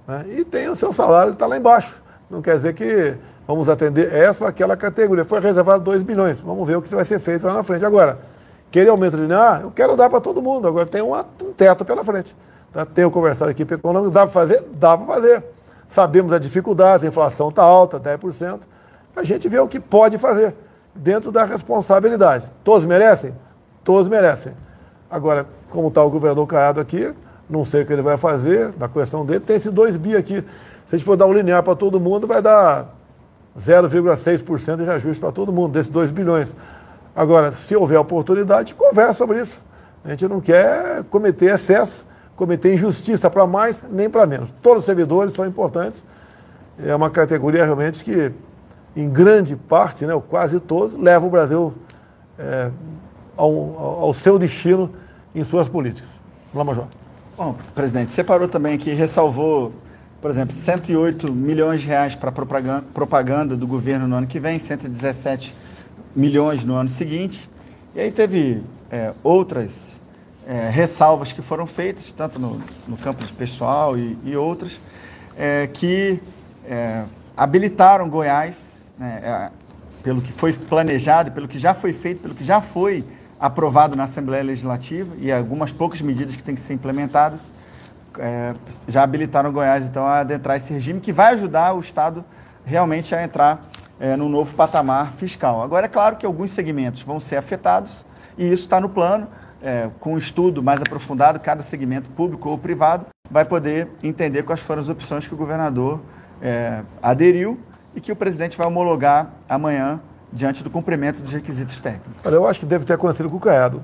né? 0.08 0.26
e 0.30 0.46
tem 0.46 0.70
o 0.70 0.76
seu 0.76 0.94
salário 0.94 1.32
que 1.32 1.36
está 1.36 1.48
lá 1.48 1.58
embaixo. 1.58 2.02
Não 2.30 2.42
quer 2.42 2.56
dizer 2.56 2.74
que 2.74 3.18
vamos 3.48 3.70
atender 3.70 4.14
essa 4.14 4.44
ou 4.44 4.50
aquela 4.50 4.76
categoria. 4.76 5.26
Foi 5.26 5.40
reservado 5.40 5.84
2 5.84 6.02
bilhões. 6.02 6.42
Vamos 6.42 6.68
ver 6.68 6.78
o 6.78 6.82
que 6.82 6.94
vai 6.94 7.06
ser 7.06 7.20
feito 7.20 7.46
lá 7.46 7.54
na 7.54 7.64
frente. 7.64 7.86
Agora, 7.86 8.20
Aquele 8.76 8.90
aumento 8.90 9.16
linear, 9.16 9.62
eu 9.62 9.72
quero 9.72 9.96
dar 9.96 10.10
para 10.10 10.20
todo 10.20 10.42
mundo. 10.42 10.68
Agora 10.68 10.86
tem 10.86 11.02
um, 11.02 11.14
teto 11.56 11.86
pela 11.86 12.04
frente. 12.04 12.36
Tá? 12.74 12.86
Tenho 12.86 13.10
conversado 13.10 13.50
aqui 13.50 13.64
com 13.64 13.74
o 13.74 13.78
econômico, 13.78 14.12
dá 14.12 14.24
para 14.24 14.32
fazer? 14.32 14.66
Dá 14.74 14.98
para 14.98 15.08
fazer. 15.08 15.44
Sabemos 15.88 16.34
as 16.34 16.42
dificuldades, 16.42 17.06
a 17.06 17.08
inflação 17.08 17.48
está 17.48 17.64
alta, 17.64 17.98
10%. 17.98 18.60
A 19.16 19.24
gente 19.24 19.48
vê 19.48 19.60
o 19.60 19.68
que 19.70 19.80
pode 19.80 20.18
fazer, 20.18 20.54
dentro 20.94 21.32
da 21.32 21.46
responsabilidade. 21.46 22.52
Todos 22.66 22.86
merecem? 22.86 23.34
Todos 23.82 24.10
merecem. 24.10 24.52
Agora, 25.10 25.46
como 25.70 25.90
está 25.90 26.04
o 26.04 26.10
governador 26.10 26.48
Caiado 26.48 26.80
aqui, 26.80 27.14
não 27.50 27.64
sei 27.64 27.84
o 27.84 27.86
que 27.86 27.94
ele 27.94 28.02
vai 28.02 28.18
fazer, 28.18 28.74
na 28.78 28.88
questão 28.88 29.26
dele, 29.26 29.40
tem 29.40 29.56
esse 29.58 29.70
2 29.70 29.98
bi 29.98 30.16
aqui. 30.16 30.44
Se 30.88 30.96
a 30.96 30.98
gente 30.98 31.06
for 31.06 31.16
dar 31.16 31.26
um 31.26 31.34
linear 31.34 31.64
para 31.64 31.76
todo 31.76 32.00
mundo, 32.00 32.28
vai 32.28 32.42
dar 32.42 32.94
0,6% 33.58 34.78
de 34.78 34.84
reajuste 34.84 35.20
para 35.20 35.32
todo 35.32 35.52
mundo, 35.52 35.74
desses 35.74 35.90
2 35.90 36.12
bilhões. 36.12 36.56
Agora, 37.16 37.52
se 37.52 37.76
houver 37.76 37.98
oportunidade, 38.00 38.76
conversa 38.76 39.14
sobre 39.14 39.40
isso. 39.40 39.64
A 40.04 40.10
gente 40.10 40.28
não 40.28 40.42
quer 40.42 41.04
cometer 41.06 41.54
excesso, 41.54 42.06
cometer 42.36 42.74
injustiça 42.74 43.30
para 43.30 43.48
mais 43.48 43.84
nem 43.90 44.10
para 44.10 44.26
menos. 44.26 44.54
Todos 44.62 44.80
os 44.80 44.86
servidores 44.86 45.34
são 45.34 45.46
importantes. 45.46 46.04
É 46.84 46.94
uma 46.94 47.10
categoria 47.10 47.64
realmente 47.64 48.04
que, 48.04 48.34
em 48.96 49.10
grande 49.10 49.56
parte, 49.56 50.06
né, 50.06 50.14
ou 50.14 50.22
quase 50.22 50.60
todos, 50.60 50.96
leva 50.96 51.26
o 51.26 51.30
Brasil 51.30 51.74
é, 52.38 52.70
ao, 53.38 54.04
ao, 54.04 54.14
seu 54.14 54.40
destino 54.40 54.92
em 55.34 55.44
suas 55.44 55.68
políticas. 55.70 56.10
Vamos 56.54 56.78
lá. 56.78 56.88
Bom, 57.38 57.56
presidente, 57.74 58.12
separou 58.12 58.48
também 58.48 58.76
aqui, 58.76 58.94
ressalvou, 58.94 59.74
por 60.22 60.32
exemplo, 60.32 60.56
108 60.56 61.32
milhões 61.34 61.82
de 61.82 61.88
reais 61.88 62.16
para 62.16 62.32
propaganda, 62.32 62.86
propaganda 62.94 63.58
do 63.58 63.68
governo 63.68 64.08
no 64.08 64.16
ano 64.16 64.28
que 64.28 64.40
vem, 64.40 64.58
117 64.58 65.54
milhões 66.16 66.64
no 66.64 66.76
ano 66.76 66.90
seguinte. 66.90 67.50
E 67.94 68.00
aí 68.00 68.12
teve 68.12 68.64
é, 68.90 69.14
outras 69.22 70.00
é, 70.48 70.70
ressalvas 70.70 71.34
que 71.34 71.42
foram 71.42 71.66
feitas, 71.66 72.12
tanto 72.12 72.40
no, 72.40 72.62
no 72.88 72.98
campo 72.98 73.26
de 73.26 73.34
pessoal 73.34 73.98
e, 73.98 74.18
e 74.24 74.38
outras, 74.38 74.80
é, 75.38 75.68
que 75.68 76.22
é, 76.66 77.04
habilitaram 77.36 78.10
Goiás, 78.10 78.86
né, 78.98 79.20
é, 79.24 79.52
pelo 80.02 80.22
que 80.22 80.32
foi 80.32 80.54
planejado, 80.54 81.32
pelo 81.32 81.48
que 81.48 81.58
já 81.58 81.74
foi 81.74 81.92
feito, 81.92 82.22
pelo 82.22 82.36
que 82.36 82.44
já 82.44 82.62
foi 82.62 83.04
aprovado 83.40 83.96
na 83.96 84.04
Assembleia 84.06 84.44
Legislativa 84.44 85.16
e 85.18 85.32
algumas 85.32 85.72
poucas 85.72 86.02
medidas 86.02 86.36
que 86.36 86.44
têm 86.44 86.56
que 86.56 86.62
ser 86.62 86.74
implementadas, 86.74 87.52
é, 88.18 88.56
já 88.88 89.04
habilitaram 89.04 89.52
Goiás, 89.52 89.86
então, 89.86 90.06
a 90.06 90.20
adentrar 90.20 90.58
esse 90.58 90.72
regime 90.72 91.00
que 91.00 91.12
vai 91.12 91.34
ajudar 91.34 91.74
o 91.74 91.80
Estado 91.80 92.24
realmente 92.66 93.14
a 93.14 93.24
entrar 93.24 93.62
é, 94.00 94.16
no 94.16 94.30
novo 94.30 94.54
patamar 94.56 95.12
fiscal. 95.14 95.62
Agora, 95.62 95.86
é 95.86 95.90
claro 95.90 96.16
que 96.16 96.26
alguns 96.26 96.52
segmentos 96.52 97.02
vão 97.02 97.20
ser 97.20 97.36
afetados 97.38 98.06
e 98.38 98.46
isso 98.46 98.64
está 98.64 98.80
no 98.80 98.90
plano. 98.90 99.28
É, 99.62 99.90
com 100.00 100.14
um 100.14 100.18
estudo 100.18 100.62
mais 100.62 100.80
aprofundado, 100.80 101.40
cada 101.40 101.64
segmento 101.64 102.10
público 102.10 102.50
ou 102.50 102.58
privado 102.58 103.08
vai 103.32 103.44
poder 103.44 103.88
entender 104.04 104.44
quais 104.44 104.60
foram 104.60 104.82
as 104.82 104.90
opções 104.90 105.26
que 105.28 105.34
o 105.34 105.38
governador 105.38 106.02
é, 106.42 106.84
aderiu 107.02 107.60
e 107.96 108.02
que 108.02 108.12
o 108.12 108.16
presidente 108.16 108.58
vai 108.58 108.68
homologar 108.68 109.32
amanhã 109.50 110.00
diante 110.36 110.62
do 110.62 110.70
cumprimento 110.70 111.22
dos 111.22 111.32
requisitos 111.32 111.80
técnicos. 111.80 112.12
Olha, 112.26 112.36
eu 112.36 112.46
acho 112.46 112.60
que 112.60 112.66
deve 112.66 112.84
ter 112.84 112.94
acontecido 112.94 113.30
com 113.30 113.38
o 113.38 113.40
Caiado. 113.40 113.82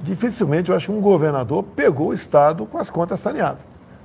Dificilmente 0.00 0.70
eu 0.70 0.76
acho 0.76 0.86
que 0.86 0.92
um 0.92 1.00
governador 1.00 1.64
pegou 1.64 2.08
o 2.08 2.14
Estado 2.14 2.64
com 2.66 2.78
as 2.78 2.88
contas 2.88 3.18
saneadas. 3.18 3.58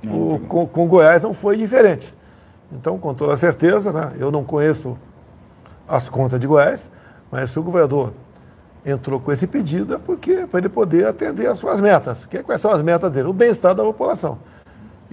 O, 0.06 0.40
com, 0.48 0.66
com 0.66 0.88
Goiás 0.88 1.22
não 1.22 1.32
foi 1.32 1.56
diferente. 1.56 2.12
Então, 2.72 2.98
com 2.98 3.14
toda 3.14 3.36
certeza, 3.36 3.92
né, 3.92 4.12
eu 4.18 4.32
não 4.32 4.42
conheço 4.42 4.98
as 5.86 6.08
contas 6.08 6.40
de 6.40 6.46
Goiás, 6.46 6.90
mas 7.30 7.50
se 7.50 7.58
o 7.58 7.62
governador 7.62 8.12
entrou 8.84 9.20
com 9.20 9.30
esse 9.30 9.46
pedido 9.46 9.94
é 9.94 9.98
porque 9.98 10.46
para 10.46 10.58
ele 10.58 10.68
poder 10.68 11.06
atender 11.06 11.46
as 11.46 11.58
suas 11.58 11.80
metas. 11.80 12.24
Que, 12.24 12.42
quais 12.42 12.60
são 12.60 12.72
as 12.72 12.82
metas 12.82 13.12
dele? 13.12 13.28
O 13.28 13.32
bem-estar 13.32 13.74
da 13.74 13.84
população. 13.84 14.38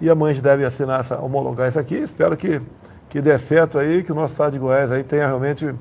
E 0.01 0.09
a 0.09 0.15
gente 0.15 0.41
deve 0.41 0.65
assinar 0.65 1.01
essa, 1.01 1.19
homologar 1.19 1.69
isso 1.69 1.79
aqui. 1.79 1.95
Espero 1.95 2.36
que, 2.36 2.62
que 3.09 3.21
dê 3.21 3.38
certo 3.38 3.77
aí, 3.77 4.03
que 4.03 4.12
o 4.12 4.15
nosso 4.15 4.33
estado 4.33 4.53
de 4.53 4.59
Goiás 4.59 4.91
aí 4.91 5.03
tenha 5.03 5.27
realmente 5.27 5.75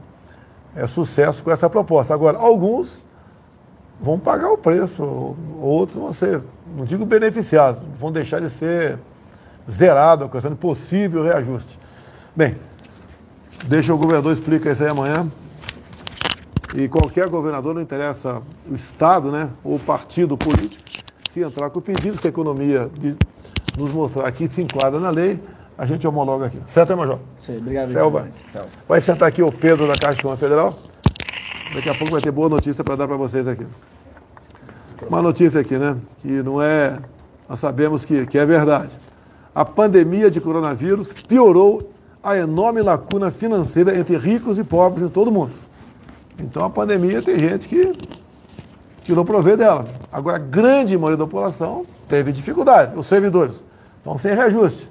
é, 0.77 0.87
sucesso 0.87 1.43
com 1.43 1.51
essa 1.51 1.69
proposta. 1.69 2.13
Agora, 2.13 2.39
alguns 2.39 3.05
vão 4.01 4.19
pagar 4.19 4.51
o 4.51 4.59
preço, 4.59 5.35
outros 5.61 5.99
vão 5.99 6.13
ser, 6.13 6.43
não 6.77 6.85
digo 6.85 7.05
beneficiados, 7.07 7.83
vão 7.99 8.13
deixar 8.13 8.41
de 8.41 8.51
ser 8.51 8.99
zerado 9.69 10.25
a 10.25 10.29
questão 10.29 10.51
de 10.51 10.57
possível 10.57 11.25
reajuste. 11.25 11.79
Bem, 12.35 12.57
deixa 13.65 13.95
o 13.95 13.99
governador 13.99 14.33
explicar 14.33 14.73
isso 14.73 14.85
aí 14.85 14.91
amanhã. 14.91 15.27
E 16.75 16.89
qualquer 16.89 17.29
governador, 17.29 17.75
não 17.75 17.81
interessa 17.81 18.43
o 18.71 18.75
Estado, 18.75 19.33
né, 19.33 19.49
ou 19.65 19.79
partido 19.79 20.37
político, 20.37 20.83
se 21.31 21.41
entrar 21.41 21.71
com 21.71 21.79
o 21.79 21.83
pedido, 21.83 22.19
se 22.21 22.27
a 22.27 22.31
economia 22.31 22.91
de 22.93 23.17
nos 23.79 23.91
mostrar 23.91 24.31
que 24.33 24.47
se 24.49 24.61
enquadra 24.61 25.01
na 25.01 25.09
lei, 25.09 25.41
a 25.77 25.87
gente 25.87 26.07
homologa 26.07 26.47
aqui. 26.47 26.61
Certo, 26.67 26.91
hein, 26.91 26.97
Major? 26.97 27.19
Sim, 27.39 27.59
obrigado. 27.59 27.89
Selva. 27.89 28.29
Selva. 28.51 28.69
Vai 28.89 29.01
sentar 29.01 29.29
aqui 29.29 29.43
o 29.43 29.53
Pedro 29.53 29.87
da 29.87 29.95
Caixa 29.95 30.21
Econômica 30.21 30.47
Federal. 30.47 30.79
Daqui 31.75 31.89
a 31.89 31.95
pouco 31.95 32.13
vai 32.13 32.21
ter 32.21 32.31
boa 32.31 32.49
notícia 32.49 32.83
para 32.83 32.97
dar 32.97 33.09
para 33.09 33.17
vocês 33.17 33.47
aqui. 33.47 33.67
Uma 35.09 35.21
notícia 35.21 35.61
aqui, 35.61 35.77
né? 35.77 35.97
Que 36.23 36.43
não 36.43 36.63
é. 36.63 36.99
Nós 37.49 37.61
sabemos 37.61 38.05
que, 38.05 38.27
que 38.27 38.39
é 38.39 38.47
verdade 38.47 38.91
a 39.57 39.65
pandemia 39.65 40.31
de 40.31 40.39
coronavírus 40.39 41.15
piorou 41.15 41.91
a 42.23 42.37
enorme 42.37 42.83
lacuna 42.83 43.31
financeira 43.31 43.99
entre 43.99 44.19
ricos 44.19 44.59
e 44.59 44.65
pobres 44.65 45.07
em 45.07 45.09
todo 45.09 45.33
mundo. 45.33 45.53
Então 46.39 46.63
a 46.63 46.69
pandemia 46.69 47.23
tem 47.23 47.39
gente 47.39 47.67
que 47.67 47.91
tirou 49.03 49.25
proveito 49.25 49.61
dela. 49.61 49.89
Agora, 50.13 50.37
a 50.37 50.39
grande 50.39 50.95
maioria 50.99 51.17
da 51.17 51.25
população 51.25 51.87
teve 52.07 52.33
dificuldade. 52.33 52.93
Os 52.99 53.07
servidores 53.07 53.65
estão 53.97 54.19
sem 54.19 54.35
reajuste. 54.35 54.91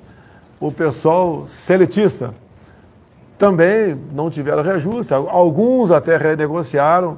O 0.59 0.71
pessoal 0.71 1.45
seletista 1.47 2.33
também 3.38 4.00
não 4.13 4.29
tiveram 4.29 4.63
reajuste. 4.63 5.13
Alguns 5.13 5.91
até 5.91 6.17
renegociaram 6.17 7.17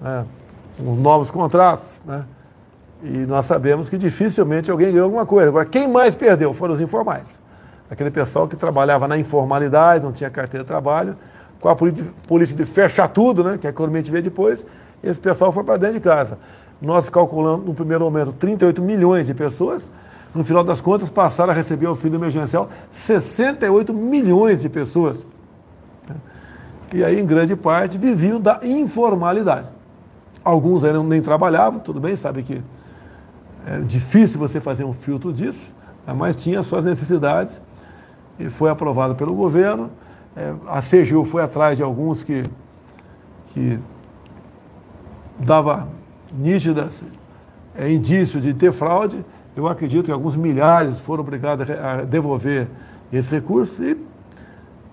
né, 0.00 0.24
os 0.78 0.98
novos 0.98 1.30
contratos. 1.30 2.00
Né? 2.04 2.24
E 3.02 3.18
nós 3.18 3.46
sabemos 3.46 3.88
que 3.88 3.96
dificilmente 3.96 4.70
alguém 4.70 4.90
ganhou 4.90 5.04
alguma 5.04 5.24
coisa. 5.24 5.48
Agora, 5.48 5.64
quem 5.64 5.88
mais 5.88 6.14
perdeu 6.14 6.52
foram 6.52 6.74
os 6.74 6.80
informais. 6.80 7.40
Aquele 7.90 8.10
pessoal 8.10 8.46
que 8.46 8.56
trabalhava 8.56 9.08
na 9.08 9.18
informalidade, 9.18 10.04
não 10.04 10.12
tinha 10.12 10.30
carteira 10.30 10.62
de 10.64 10.68
trabalho, 10.68 11.16
com 11.60 11.68
a 11.68 11.76
política 11.76 12.62
de 12.62 12.64
fechar 12.64 13.08
tudo, 13.08 13.44
né, 13.44 13.58
que 13.58 13.66
a 13.66 13.70
economia 13.70 14.02
vê 14.02 14.22
depois, 14.22 14.64
esse 15.02 15.18
pessoal 15.18 15.52
foi 15.52 15.64
para 15.64 15.76
dentro 15.76 15.94
de 15.94 16.00
casa. 16.00 16.38
Nós 16.80 17.10
calculamos, 17.10 17.66
no 17.66 17.74
primeiro 17.74 18.04
momento, 18.04 18.32
38 18.32 18.80
milhões 18.80 19.26
de 19.26 19.34
pessoas, 19.34 19.90
no 20.34 20.44
final 20.44 20.62
das 20.62 20.80
contas, 20.80 21.10
passaram 21.10 21.52
a 21.52 21.54
receber 21.54 21.86
auxílio 21.86 22.16
emergencial 22.16 22.68
68 22.90 23.92
milhões 23.92 24.60
de 24.60 24.68
pessoas. 24.68 25.26
E 26.92 27.04
aí, 27.04 27.20
em 27.20 27.26
grande 27.26 27.54
parte, 27.54 27.96
viviam 27.96 28.40
da 28.40 28.60
informalidade. 28.62 29.68
Alguns 30.44 30.82
ainda 30.82 31.02
nem 31.02 31.20
trabalhavam, 31.20 31.78
tudo 31.78 32.00
bem, 32.00 32.16
sabe 32.16 32.42
que 32.42 32.62
é 33.66 33.78
difícil 33.80 34.38
você 34.38 34.60
fazer 34.60 34.84
um 34.84 34.92
filtro 34.92 35.32
disso, 35.32 35.72
né, 36.06 36.14
mas 36.14 36.34
tinha 36.34 36.62
suas 36.62 36.84
necessidades 36.84 37.60
e 38.38 38.48
foi 38.48 38.70
aprovado 38.70 39.14
pelo 39.14 39.34
governo. 39.34 39.90
É, 40.34 40.54
a 40.66 40.80
CGU 40.80 41.24
foi 41.24 41.42
atrás 41.42 41.76
de 41.76 41.82
alguns 41.82 42.24
que, 42.24 42.44
que 43.48 43.78
dava 45.38 45.88
nítidas 46.32 47.02
é, 47.74 47.90
indícios 47.90 48.42
de 48.42 48.54
ter 48.54 48.72
fraude. 48.72 49.24
Eu 49.56 49.66
acredito 49.66 50.06
que 50.06 50.12
alguns 50.12 50.36
milhares 50.36 50.98
foram 51.00 51.22
obrigados 51.22 51.68
a 51.70 52.02
devolver 52.04 52.68
esse 53.12 53.32
recurso 53.34 53.82
e, 53.82 53.96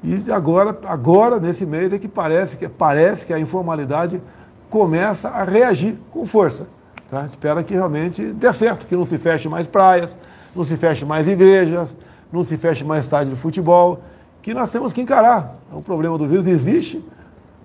e 0.04 0.32
agora, 0.32 0.78
agora, 0.86 1.40
nesse 1.40 1.66
mês, 1.66 1.94
é 1.94 2.00
que 2.00 2.08
parece 2.08 2.58
que, 2.58 2.68
parece 2.68 3.26
que 3.26 3.34
a 3.34 3.40
informalidade 3.40 4.22
começa 4.70 5.30
a 5.30 5.44
reagir 5.44 5.98
com 6.12 6.26
força. 6.26 6.68
Tá? 7.10 7.26
Espera 7.26 7.64
que 7.64 7.74
realmente 7.74 8.24
dê 8.34 8.52
certo, 8.52 8.86
que 8.86 8.96
não 8.96 9.06
se 9.06 9.18
feche 9.18 9.48
mais 9.48 9.66
praias, 9.66 10.18
não 10.56 10.64
se 10.64 10.76
feche 10.76 11.06
mais 11.06 11.28
igrejas, 11.28 11.96
não 12.32 12.44
se 12.44 12.58
feche 12.58 12.84
mais 12.84 13.06
estádios 13.06 13.36
de 13.36 13.40
futebol, 13.40 14.02
que 14.42 14.54
nós 14.54 14.70
temos 14.70 14.92
que 14.92 15.02
encarar. 15.02 15.56
O 15.72 15.82
problema 15.82 16.18
do 16.18 16.28
vírus 16.28 16.48
existe, 16.48 17.04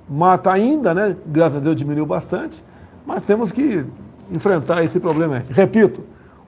mata 0.09 0.53
ainda, 0.53 0.95
né? 0.95 1.17
Graças 1.27 1.57
a 1.57 1.61
Deus 1.61 1.77
diminuiu 1.77 2.07
bastante, 2.07 2.63
mas 3.07 3.23
temos 3.23 3.51
que 3.51 3.85
enfrentar 4.31 4.85
esse 4.85 5.01
problema. 5.01 5.43
Repito, 5.51 6.03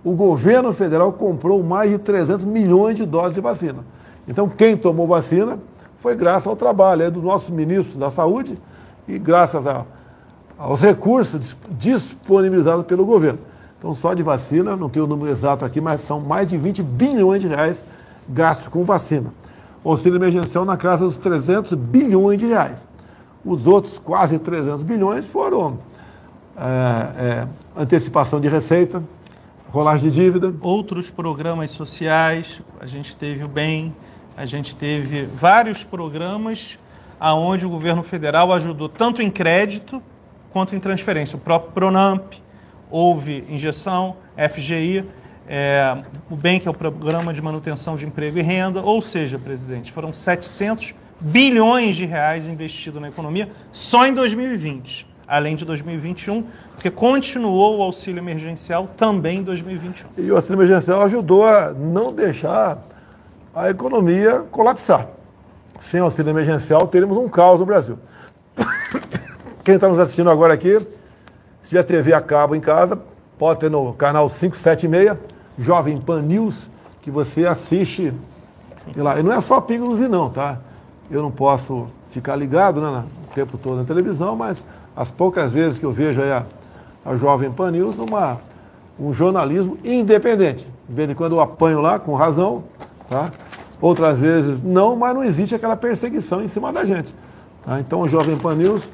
o 0.04 0.12
governo 0.12 0.72
federal 0.72 1.12
comprou 1.12 1.62
mais 1.62 1.90
de 1.90 1.98
300 1.98 2.44
milhões 2.44 2.96
de 2.96 3.06
doses 3.06 3.34
de 3.34 3.40
vacina. 3.40 3.84
Então, 4.28 4.48
quem 4.48 4.76
tomou 4.76 5.06
vacina 5.06 5.58
foi 5.98 6.14
graças 6.14 6.46
ao 6.46 6.54
trabalho 6.54 7.02
é, 7.02 7.10
dos 7.10 7.22
nossos 7.22 7.48
ministros 7.50 7.96
da 7.96 8.10
saúde 8.10 8.58
e 9.08 9.18
graças 9.18 9.66
a 9.66 9.86
aos 10.58 10.80
recursos 10.80 11.56
disponibilizados 11.70 12.84
pelo 12.86 13.04
governo. 13.04 13.38
Então, 13.78 13.94
só 13.94 14.14
de 14.14 14.22
vacina, 14.22 14.76
não 14.76 14.88
tenho 14.88 15.04
o 15.04 15.08
número 15.08 15.30
exato 15.30 15.64
aqui, 15.64 15.80
mas 15.80 16.00
são 16.00 16.20
mais 16.20 16.46
de 16.46 16.56
20 16.56 16.82
bilhões 16.82 17.42
de 17.42 17.48
reais 17.48 17.84
gastos 18.28 18.68
com 18.68 18.84
vacina. 18.84 19.32
Auxílio 19.84 20.16
emergencial 20.16 20.64
na 20.64 20.76
casa 20.76 21.04
dos 21.04 21.16
300 21.16 21.74
bilhões 21.74 22.40
de 22.40 22.46
reais. 22.46 22.88
Os 23.44 23.66
outros 23.66 23.98
quase 23.98 24.38
300 24.38 24.82
bilhões 24.82 25.26
foram 25.26 25.78
é, 26.56 26.62
é, 26.64 27.48
antecipação 27.76 28.40
de 28.40 28.48
receita, 28.48 29.02
rolagem 29.74 30.08
de 30.08 30.14
dívida. 30.14 30.54
Outros 30.60 31.10
programas 31.10 31.72
sociais, 31.72 32.62
a 32.78 32.86
gente 32.86 33.16
teve 33.16 33.42
o 33.42 33.48
BEM, 33.48 33.92
a 34.36 34.44
gente 34.44 34.72
teve 34.76 35.24
vários 35.26 35.82
programas 35.82 36.78
aonde 37.18 37.66
o 37.66 37.68
governo 37.68 38.04
federal 38.04 38.52
ajudou 38.52 38.88
tanto 38.88 39.20
em 39.20 39.28
crédito 39.28 40.00
quanto 40.50 40.76
em 40.76 40.78
transferência. 40.78 41.36
O 41.36 41.40
próprio 41.40 41.72
Pronamp, 41.72 42.34
houve 42.88 43.44
injeção, 43.48 44.16
FGI, 44.36 45.04
é, 45.48 46.04
o 46.30 46.36
BEM, 46.36 46.60
que 46.60 46.68
é 46.68 46.70
o 46.70 46.74
Programa 46.74 47.34
de 47.34 47.42
Manutenção 47.42 47.96
de 47.96 48.06
Emprego 48.06 48.38
e 48.38 48.42
Renda, 48.42 48.80
ou 48.80 49.02
seja, 49.02 49.40
presidente, 49.40 49.90
foram 49.90 50.12
700 50.12 50.94
bilhões 51.18 51.96
de 51.96 52.04
reais 52.04 52.46
investidos 52.46 53.02
na 53.02 53.08
economia 53.08 53.50
só 53.72 54.06
em 54.06 54.14
2020, 54.14 55.04
além 55.26 55.56
de 55.56 55.64
2021, 55.64 56.44
porque 56.74 56.90
continuou 56.90 57.78
o 57.78 57.82
auxílio 57.82 58.20
emergencial 58.20 58.88
também 58.96 59.38
em 59.38 59.42
2021. 59.42 60.08
E 60.18 60.30
o 60.30 60.36
auxílio 60.36 60.56
emergencial 60.56 61.02
ajudou 61.02 61.46
a 61.46 61.70
não 61.72 62.12
deixar 62.12 62.78
a 63.54 63.70
economia 63.70 64.44
colapsar. 64.50 65.08
Sem 65.80 66.00
auxílio 66.00 66.30
emergencial, 66.30 66.86
teríamos 66.86 67.16
um 67.16 67.28
caos 67.28 67.60
no 67.60 67.66
Brasil. 67.66 67.98
Quem 69.64 69.76
está 69.76 69.88
nos 69.88 69.98
assistindo 69.98 70.30
agora 70.30 70.54
aqui, 70.54 70.78
se 71.62 71.70
tiver 71.70 71.82
TV 71.82 72.12
a 72.12 72.20
cabo 72.20 72.54
em 72.54 72.60
casa, 72.60 72.98
pode 73.38 73.60
ter 73.60 73.70
no 73.70 73.92
canal 73.94 74.28
576, 74.28 75.16
Jovem 75.58 76.00
Pan 76.00 76.22
News, 76.22 76.70
que 77.00 77.10
você 77.10 77.46
assiste. 77.46 78.12
E 78.94 79.00
lá. 79.00 79.18
E 79.18 79.22
não 79.22 79.32
é 79.32 79.40
só 79.40 79.60
Pingo 79.60 79.94
no 79.94 80.08
não, 80.08 80.30
tá? 80.30 80.58
Eu 81.10 81.22
não 81.22 81.30
posso 81.30 81.88
ficar 82.10 82.36
ligado 82.36 82.80
né, 82.80 83.04
o 83.30 83.34
tempo 83.34 83.58
todo 83.58 83.76
na 83.76 83.84
televisão, 83.84 84.36
mas 84.36 84.64
as 84.96 85.10
poucas 85.10 85.52
vezes 85.52 85.78
que 85.78 85.84
eu 85.84 85.92
vejo 85.92 86.20
a, 86.22 86.44
a 87.04 87.16
Jovem 87.16 87.50
Pan 87.50 87.70
News, 87.70 87.98
uma, 87.98 88.38
um 88.98 89.12
jornalismo 89.12 89.76
independente. 89.84 90.66
De 90.88 90.94
vez 90.94 91.10
em 91.10 91.14
quando 91.14 91.32
eu 91.32 91.40
apanho 91.40 91.80
lá, 91.80 91.98
com 91.98 92.14
razão, 92.14 92.64
tá? 93.08 93.32
Outras 93.80 94.18
vezes 94.18 94.62
não, 94.62 94.96
mas 94.96 95.14
não 95.14 95.24
existe 95.24 95.54
aquela 95.54 95.76
perseguição 95.76 96.42
em 96.42 96.48
cima 96.48 96.72
da 96.72 96.84
gente. 96.84 97.14
Tá? 97.64 97.80
Então, 97.80 98.00
o 98.00 98.08
Jovem 98.08 98.38
Pan 98.38 98.54
News, 98.54 98.92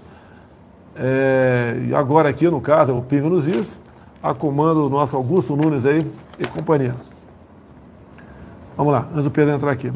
é, 0.96 1.76
agora 1.94 2.28
aqui 2.28 2.48
no 2.48 2.60
caso, 2.60 2.92
é 2.92 2.94
o 2.94 3.02
Pingo 3.02 3.28
nos 3.28 3.46
Is, 3.46 3.80
a 4.22 4.34
comando 4.34 4.82
do 4.82 4.90
nosso 4.90 5.16
Augusto 5.16 5.54
Nunes 5.56 5.86
aí 5.86 6.10
e 6.38 6.46
companhia. 6.46 6.94
Vamos 8.76 8.92
lá, 8.92 9.06
antes 9.12 9.24
do 9.24 9.30
Pedro 9.30 9.54
entrar 9.54 9.70
aqui. 9.70 9.92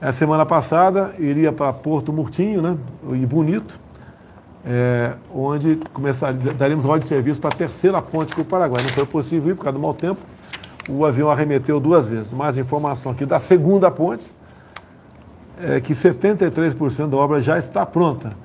A 0.00 0.12
semana 0.12 0.44
passada 0.44 1.14
iria 1.18 1.52
para 1.52 1.72
Porto 1.72 2.12
Murtinho, 2.12 2.60
né? 2.60 2.76
E 3.12 3.24
Bonito, 3.24 3.78
é, 4.64 5.14
onde 5.34 5.76
começar, 5.92 6.32
daríamos 6.32 6.84
ordem 6.84 7.00
de 7.00 7.06
serviço 7.06 7.40
para 7.40 7.50
a 7.50 7.56
terceira 7.56 8.00
ponte 8.00 8.34
com 8.34 8.42
o 8.42 8.44
Paraguai. 8.44 8.82
Não 8.82 8.90
foi 8.90 9.06
possível 9.06 9.52
ir 9.52 9.54
por 9.56 9.64
causa 9.64 9.78
do 9.78 9.82
mau 9.82 9.94
tempo. 9.94 10.20
O 10.88 11.04
avião 11.04 11.30
arremeteu 11.30 11.78
duas 11.80 12.06
vezes. 12.06 12.32
Mais 12.32 12.56
informação 12.56 13.12
aqui 13.12 13.24
da 13.24 13.38
segunda 13.38 13.90
ponte, 13.90 14.32
é 15.60 15.80
que 15.80 15.92
73% 15.92 17.08
da 17.08 17.16
obra 17.16 17.40
já 17.42 17.58
está 17.58 17.84
pronta. 17.86 18.36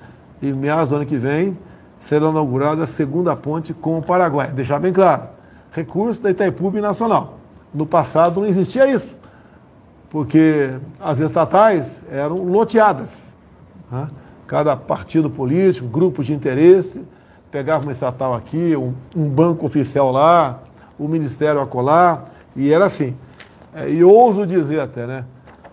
E 0.41 0.51
meados 0.51 0.89
do 0.89 0.95
ano 0.95 1.05
que 1.05 1.17
vem 1.17 1.57
será 2.00 2.29
inaugurada 2.29 2.83
a 2.83 2.88
segunda 2.88 3.36
ponte 3.36 3.74
com 3.74 3.97
o 3.97 4.01
Paraguai. 4.01 4.51
Deixar 4.51 4.79
bem 4.79 4.93
claro, 4.93 5.24
recurso 5.71 6.21
da 6.21 6.29
Itaipu 6.29 6.69
Nacional. 6.79 7.39
No 7.74 7.86
passado 7.86 8.41
não 8.41 8.47
existia 8.47 8.88
isso 8.88 9.17
porque 10.09 10.79
as 11.00 11.19
estatais 11.19 12.03
eram 12.09 12.43
loteadas. 12.43 13.36
Né? 13.91 14.07
Cada 14.48 14.75
partido 14.77 15.30
político, 15.30 15.88
grupos 15.88 16.25
de 16.25 16.34
interesse, 16.34 17.04
pegava 17.51 17.84
uma 17.84 17.92
estatal 17.92 18.34
aqui, 18.34 18.76
um, 18.76 18.93
um 19.15 19.28
banco 19.28 19.65
oficial 19.65 20.12
lá, 20.12 20.62
o 20.98 21.06
um 21.06 21.08
ministério 21.08 21.62
acolá, 21.62 22.24
e 22.56 22.71
era 22.71 22.86
assim. 22.86 23.15
É, 23.76 23.89
e 23.89 24.04
ouso 24.04 24.48
dizer 24.48 24.80
até, 24.80 25.06
né? 25.06 25.26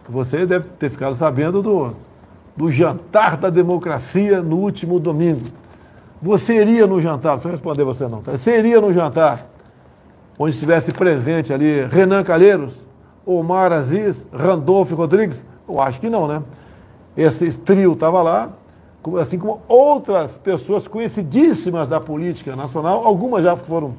Você 0.09 0.45
deve 0.45 0.69
ter 0.79 0.91
ficado 0.91 1.15
sabendo 1.15 1.63
do, 1.63 1.95
do 2.57 2.71
jantar 2.71 3.37
da 3.37 3.49
democracia 3.49 4.43
no 4.43 4.57
último 4.57 5.01
domingo. 5.01 5.47
Você 6.21 6.61
iria 6.61 6.87
no 6.87 7.01
jantar, 7.01 7.39
não 7.43 7.51
responder 7.51 7.85
você 7.85 8.07
não, 8.09 8.21
tá? 8.21 8.33
você 8.33 8.59
iria 8.59 8.81
no 8.81 8.93
jantar 8.93 9.47
onde 10.39 10.53
estivesse 10.53 10.93
presente 10.93 11.53
ali 11.53 11.83
Renan 11.87 12.23
Calheiros, 12.23 12.87
Omar 13.25 13.73
Aziz, 13.73 14.27
Randolfo 14.33 14.95
Rodrigues? 14.95 15.45
Eu 15.69 15.81
acho 15.81 16.01
que 16.01 16.11
não, 16.11 16.27
né? 16.27 16.43
Esse 17.17 17.57
trio 17.59 17.93
estava 17.93 18.21
lá, 18.21 18.51
assim 19.21 19.39
como 19.39 19.61
outras 19.69 20.37
pessoas 20.37 20.89
conhecidíssimas 20.89 21.89
da 21.89 22.01
política 22.01 22.57
nacional, 22.57 23.07
algumas 23.07 23.43
já 23.43 23.57
foram 23.57 23.95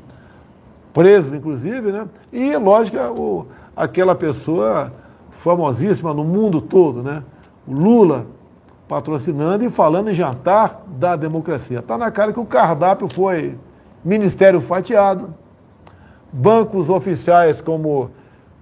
presas, 0.94 1.34
inclusive, 1.34 1.91
né? 1.91 2.08
E, 2.32 2.56
lógico, 2.58 2.98
o, 2.98 3.48
aquela 3.76 4.15
pessoa 4.15 4.91
famosíssima 5.32 6.13
no 6.13 6.24
mundo 6.24 6.62
todo, 6.62 7.04
né? 7.04 7.24
O 7.68 7.74
Lula 7.74 8.26
patrocinando 8.88 9.63
e 9.63 9.70
falando 9.70 10.10
em 10.10 10.13
jantar 10.13 10.84
da 10.88 11.15
democracia. 11.15 11.80
Está 11.80 11.98
na 11.98 12.12
cara 12.12 12.32
que 12.32 12.39
o 12.39 12.46
cardápio 12.46 13.08
foi 13.08 13.58
ministério 14.04 14.62
fatiado, 14.62 15.34
bancos 16.32 16.89
oficiais 16.89 17.62
como 17.62 18.12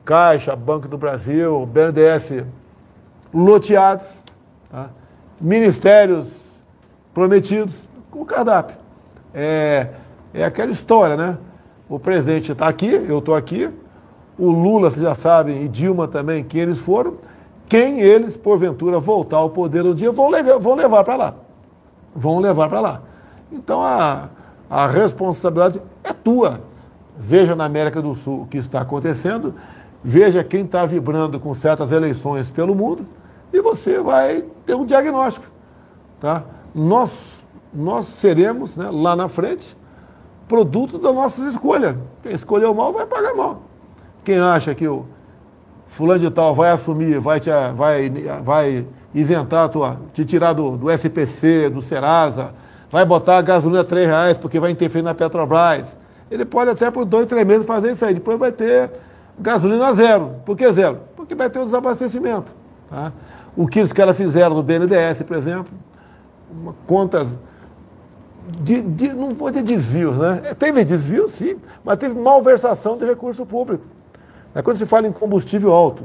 Caixa, 0.06 0.56
Banco 0.56 0.88
do 0.88 0.98
Brasil, 0.98 1.66
BNDES 1.66 2.44
loteados, 3.34 4.06
tá? 4.70 4.90
Ministérios 5.44 6.28
prometidos 7.14 7.76
com 8.10 8.22
o 8.22 8.26
cardápio. 8.26 8.78
É, 9.34 9.90
é 10.34 10.46
aquela 10.46 10.72
história, 10.72 11.18
né? 11.18 11.38
O 11.90 12.00
presidente 12.00 12.54
está 12.54 12.68
aqui, 12.68 12.88
eu 12.88 13.20
estou 13.20 13.36
aqui, 13.36 13.70
o 14.40 14.50
Lula, 14.50 14.90
vocês 14.90 15.04
já 15.04 15.14
sabem, 15.14 15.64
e 15.64 15.68
Dilma 15.68 16.08
também, 16.08 16.44
quem 16.44 16.62
eles 16.62 16.78
foram, 16.78 17.18
quem 17.68 18.00
eles, 18.00 18.38
porventura, 18.38 19.00
voltar 19.00 19.38
ao 19.38 19.50
poder 19.50 19.86
um 19.86 19.94
dia, 19.94 20.12
vão, 20.12 20.30
levar, 20.30 20.58
vão 20.58 20.76
levar 20.76 21.04
para 21.04 21.16
lá. 21.16 21.36
Vão 22.16 22.40
levar 22.40 22.70
para 22.70 22.80
lá. 22.80 23.02
Então 23.52 23.82
a, 23.82 24.30
a 24.70 24.88
responsabilidade 24.88 25.82
é 26.04 26.14
tua. 26.14 26.62
Veja 27.18 27.56
na 27.56 27.66
América 27.66 28.02
do 28.02 28.16
Sul 28.16 28.44
o 28.44 28.48
que 28.48 28.58
está 28.58 28.82
acontecendo 28.82 29.54
veja 30.04 30.44
quem 30.44 30.66
está 30.66 30.86
vibrando 30.86 31.40
com 31.40 31.54
certas 31.54 31.92
eleições 31.92 32.52
pelo 32.52 32.76
mundo 32.76 33.06
e 33.54 33.62
você 33.62 34.00
vai 34.00 34.44
ter 34.66 34.76
um 34.76 34.86
diagnóstico. 34.86 35.46
Tá? 36.20 36.44
Nós, 36.74 37.44
nós 37.72 38.08
seremos, 38.08 38.76
né, 38.76 38.90
lá 38.92 39.16
na 39.16 39.30
frente, 39.30 39.78
produto 40.48 40.98
das 40.98 41.14
nossas 41.14 41.54
escolhas. 41.54 41.96
Quem 42.24 42.34
escolheu 42.34 42.74
mal 42.74 42.92
vai 42.92 43.06
pagar 43.06 43.34
mal. 43.36 43.62
Quem 44.24 44.40
acha 44.40 44.74
que 44.74 44.88
o 44.88 45.06
fulano 45.86 46.20
de 46.20 46.32
tal 46.32 46.56
vai 46.56 46.72
assumir, 46.72 47.20
vai, 47.20 47.40
te, 47.40 47.50
vai, 47.76 48.10
vai 48.44 48.88
isentar, 49.14 49.70
tua, 49.70 50.00
te 50.12 50.26
tirar 50.26 50.54
do, 50.54 50.76
do 50.76 50.90
SPC, 50.90 51.70
do 51.70 51.82
Serasa, 51.82 52.54
vai 52.92 53.06
botar 53.06 53.38
a 53.38 53.42
gasolina 53.42 53.82
a 53.82 53.86
3 53.86 54.08
reais 54.08 54.38
porque 54.38 54.60
vai 54.60 54.72
interferir 54.72 55.04
na 55.04 55.14
Petrobras. 55.14 55.98
Ele 56.32 56.46
pode 56.46 56.72
até 56.72 56.90
por 56.90 57.06
dois, 57.06 57.28
três 57.28 57.46
meses 57.46 57.68
fazer 57.68 57.92
isso 57.92 58.04
aí. 58.04 58.16
Depois 58.16 58.40
vai 58.40 58.52
ter 58.52 58.90
gasolina 59.38 59.94
zero. 59.94 60.38
Por 60.44 60.58
que 60.58 60.72
zero? 60.72 61.00
Porque 61.16 61.36
vai 61.36 61.48
ter 61.48 61.60
um 61.60 61.66
desabastecimento. 61.66 62.56
Tá? 62.90 63.12
O 63.56 63.68
que 63.68 63.82
os 63.82 63.94
caras 63.94 64.18
fizeram 64.18 64.56
no 64.56 64.64
BNDES, 64.64 65.22
por 65.24 65.38
exemplo, 65.38 65.74
contas. 66.88 67.38
De, 68.46 68.82
de, 68.82 69.14
não 69.14 69.34
foi 69.34 69.52
de 69.52 69.62
desvios, 69.62 70.18
né? 70.18 70.42
É, 70.46 70.54
teve 70.54 70.84
desvio, 70.84 71.30
sim, 71.30 71.56
mas 71.84 71.98
teve 71.98 72.14
malversação 72.14 72.98
de 72.98 73.06
recurso 73.06 73.46
público. 73.46 73.86
É 74.54 74.62
quando 74.62 74.78
se 74.78 74.86
fala 74.86 75.08
em 75.08 75.14
combustível 75.14 75.72
alto, 75.72 76.04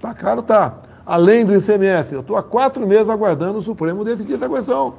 tá 0.00 0.14
caro, 0.14 0.42
tá. 0.42 0.74
Além 1.04 1.44
do 1.44 1.54
ICMS, 1.54 2.14
eu 2.14 2.20
estou 2.20 2.36
há 2.36 2.42
quatro 2.42 2.86
meses 2.86 3.08
aguardando 3.08 3.58
o 3.58 3.62
Supremo 3.62 4.04
decidir 4.04 4.34
essa 4.34 4.48
questão. 4.48 4.94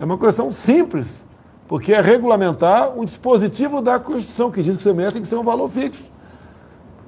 É 0.00 0.04
uma 0.04 0.16
questão 0.16 0.50
simples, 0.50 1.26
porque 1.68 1.92
é 1.92 2.00
regulamentar 2.00 2.98
um 2.98 3.04
dispositivo 3.04 3.82
da 3.82 3.98
Constituição 3.98 4.50
que 4.50 4.62
diz 4.62 4.76
que 4.76 4.88
o 4.88 4.92
ICMS 4.92 5.12
tem 5.12 5.22
que 5.22 5.28
ser 5.28 5.36
um 5.36 5.44
valor 5.44 5.68
fixo 5.68 6.11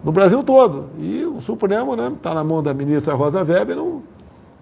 no 0.04 0.12
Brasil 0.12 0.42
todo. 0.44 0.90
E 0.98 1.24
o 1.24 1.40
Supremo 1.40 1.94
está 1.94 2.10
né, 2.10 2.16
tá 2.22 2.34
na 2.34 2.44
mão 2.44 2.62
da 2.62 2.74
ministra 2.74 3.14
Rosa 3.14 3.42
Weber, 3.42 3.74
não, 3.74 4.02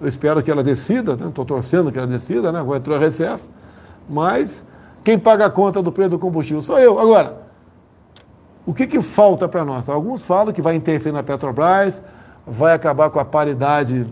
eu 0.01 0.09
espero 0.09 0.43
que 0.43 0.51
ela 0.51 0.63
decida, 0.63 1.13
estou 1.13 1.45
né, 1.45 1.49
torcendo 1.49 1.91
que 1.91 1.99
ela 1.99 2.07
decida, 2.07 2.53
né, 2.53 2.61
agora 2.61 2.79
entrou 2.79 2.97
a 2.97 3.01
recesso, 3.01 3.51
mas 4.09 4.65
quem 5.05 5.19
paga 5.19 5.47
a 5.47 5.51
conta 5.51 5.83
do 5.83 5.91
preço 5.91 6.11
do 6.11 6.19
combustível 6.19 6.63
sou 6.63 6.79
eu. 6.79 6.99
Agora, 6.99 7.43
o 8.65 8.73
que, 8.73 8.87
que 8.87 9.01
falta 9.01 9.49
para 9.49 9.65
nós? 9.65 9.89
Alguns 9.89 10.23
falam 10.23 10.53
que 10.53 10.63
vai 10.63 10.77
interferir 10.77 11.13
na 11.13 11.23
Petrobras, 11.23 12.01
vai 12.47 12.73
acabar 12.73 13.11
com 13.11 13.19
a 13.19 13.25
paridade 13.25 14.07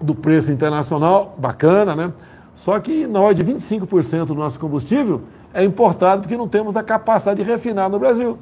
do 0.00 0.14
preço 0.14 0.50
internacional, 0.50 1.34
bacana, 1.36 1.94
né? 1.96 2.12
Só 2.54 2.78
que 2.78 3.06
na 3.06 3.20
hora 3.20 3.34
de 3.34 3.44
25% 3.44 4.26
do 4.26 4.34
nosso 4.34 4.60
combustível 4.60 5.22
é 5.52 5.64
importado 5.64 6.22
porque 6.22 6.36
não 6.36 6.48
temos 6.48 6.76
a 6.76 6.82
capacidade 6.82 7.42
de 7.42 7.48
refinar 7.48 7.88
no 7.88 7.98
Brasil. 7.98 8.38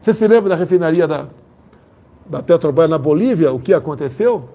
Você 0.00 0.12
se 0.12 0.26
lembra 0.26 0.50
da 0.50 0.56
refinaria 0.56 1.08
da, 1.08 1.26
da 2.28 2.42
Petrobras 2.42 2.90
na 2.90 2.98
Bolívia, 2.98 3.52
o 3.52 3.58
que 3.58 3.72
aconteceu? 3.72 4.48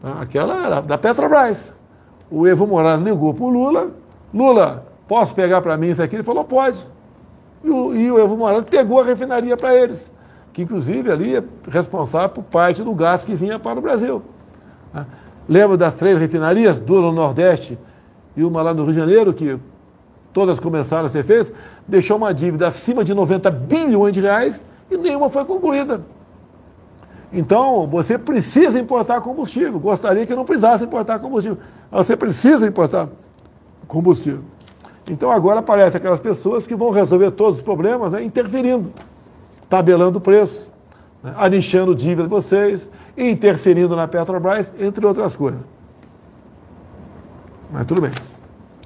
Tá? 0.00 0.20
Aquela 0.20 0.66
era 0.66 0.80
da 0.80 0.96
Petrobras. 0.96 1.74
O 2.30 2.46
Evo 2.46 2.66
Morales 2.66 3.04
ligou 3.04 3.34
para 3.34 3.44
o 3.44 3.48
Lula. 3.48 3.90
Lula, 4.32 4.86
posso 5.06 5.34
pegar 5.34 5.60
para 5.60 5.76
mim 5.76 5.88
isso 5.88 6.02
aqui? 6.02 6.16
Ele 6.16 6.22
falou, 6.22 6.44
pode. 6.44 6.78
E 7.62 7.70
o, 7.70 7.94
e 7.94 8.10
o 8.10 8.18
Evo 8.18 8.36
Morales 8.36 8.66
pegou 8.68 9.00
a 9.00 9.04
refinaria 9.04 9.56
para 9.56 9.74
eles, 9.74 10.10
que 10.52 10.62
inclusive 10.62 11.10
ali 11.10 11.36
é 11.36 11.42
responsável 11.70 12.30
por 12.30 12.44
parte 12.44 12.82
do 12.82 12.94
gás 12.94 13.24
que 13.24 13.34
vinha 13.34 13.58
para 13.58 13.78
o 13.78 13.82
Brasil. 13.82 14.22
Né? 14.92 15.06
Lembra 15.48 15.76
das 15.76 15.94
três 15.94 16.18
refinarias, 16.18 16.80
duas 16.80 17.02
no 17.02 17.12
Nordeste 17.12 17.78
e 18.36 18.44
uma 18.44 18.62
lá 18.62 18.72
no 18.72 18.84
Rio 18.84 18.92
de 18.92 18.98
Janeiro, 18.98 19.34
que 19.34 19.58
todas 20.32 20.58
começaram 20.58 21.06
a 21.06 21.08
ser 21.08 21.24
feitas, 21.24 21.52
deixou 21.86 22.16
uma 22.16 22.32
dívida 22.32 22.66
acima 22.66 23.04
de 23.04 23.12
90 23.12 23.50
bilhões 23.50 24.14
de 24.14 24.20
reais 24.20 24.64
e 24.90 24.96
nenhuma 24.96 25.28
foi 25.28 25.44
concluída. 25.44 26.00
Então, 27.32 27.86
você 27.86 28.18
precisa 28.18 28.78
importar 28.78 29.20
combustível. 29.22 29.80
Gostaria 29.80 30.26
que 30.26 30.34
não 30.34 30.44
precisasse 30.44 30.84
importar 30.84 31.18
combustível. 31.18 31.58
Você 31.90 32.14
precisa 32.16 32.66
importar 32.66 33.08
combustível. 33.88 34.42
Então, 35.08 35.30
agora 35.30 35.60
aparecem 35.60 35.96
aquelas 35.96 36.20
pessoas 36.20 36.66
que 36.66 36.74
vão 36.74 36.90
resolver 36.90 37.30
todos 37.30 37.58
os 37.58 37.64
problemas 37.64 38.12
né, 38.12 38.22
interferindo, 38.22 38.92
tabelando 39.68 40.20
preços, 40.20 40.70
né, 41.22 41.32
anichando 41.36 41.94
dívida 41.94 42.24
de 42.24 42.28
vocês, 42.28 42.90
interferindo 43.16 43.96
na 43.96 44.06
Petrobras, 44.06 44.72
entre 44.78 45.04
outras 45.06 45.34
coisas. 45.34 45.60
Mas 47.72 47.86
tudo 47.86 48.02
bem. 48.02 48.12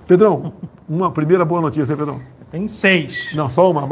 Pedrão, 0.07 0.53
uma 0.89 1.11
primeira 1.11 1.45
boa 1.45 1.61
notícia, 1.61 1.97
Pedrão. 1.97 2.21
Tem 2.51 2.69
seis. 2.69 3.35
Não, 3.35 3.51
só 3.51 3.71
uma. 3.71 3.87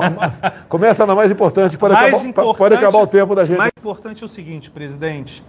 Começa 0.69 1.05
na 1.05 1.14
mais 1.14 1.31
importante, 1.31 1.77
pode, 1.77 1.95
mais 1.95 2.09
acabar, 2.09 2.29
importante, 2.29 2.59
pode 2.59 2.75
acabar 2.75 2.99
o 2.99 3.07
tempo 3.07 3.35
da 3.35 3.45
gente. 3.45 3.59
Mais 3.59 3.73
importante 3.77 4.23
é 4.23 4.27
o 4.27 4.29
seguinte, 4.29 4.71
presidente, 4.71 5.43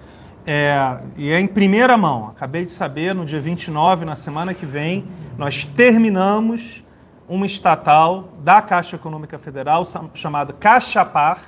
é, 0.46 0.98
e 1.15 1.32
é 1.32 1.39
em 1.39 1.48
primeira 1.48 1.98
mão, 1.98 2.28
acabei 2.28 2.65
de 2.65 2.72
saber, 2.72 3.13
no 3.13 3.26
dia 3.26 3.39
29, 3.39 4.06
na 4.06 4.15
semana 4.15 4.54
que 4.54 4.65
vem, 4.65 5.06
nós 5.38 5.65
terminamos 5.65 6.84
uma 7.28 7.46
estatal 7.46 8.30
da 8.44 8.62
Caixa 8.62 8.96
Econômica 8.96 9.39
Federal 9.39 9.84
chamada 10.13 10.54
Caixa 10.54 11.04
Par, 11.04 11.39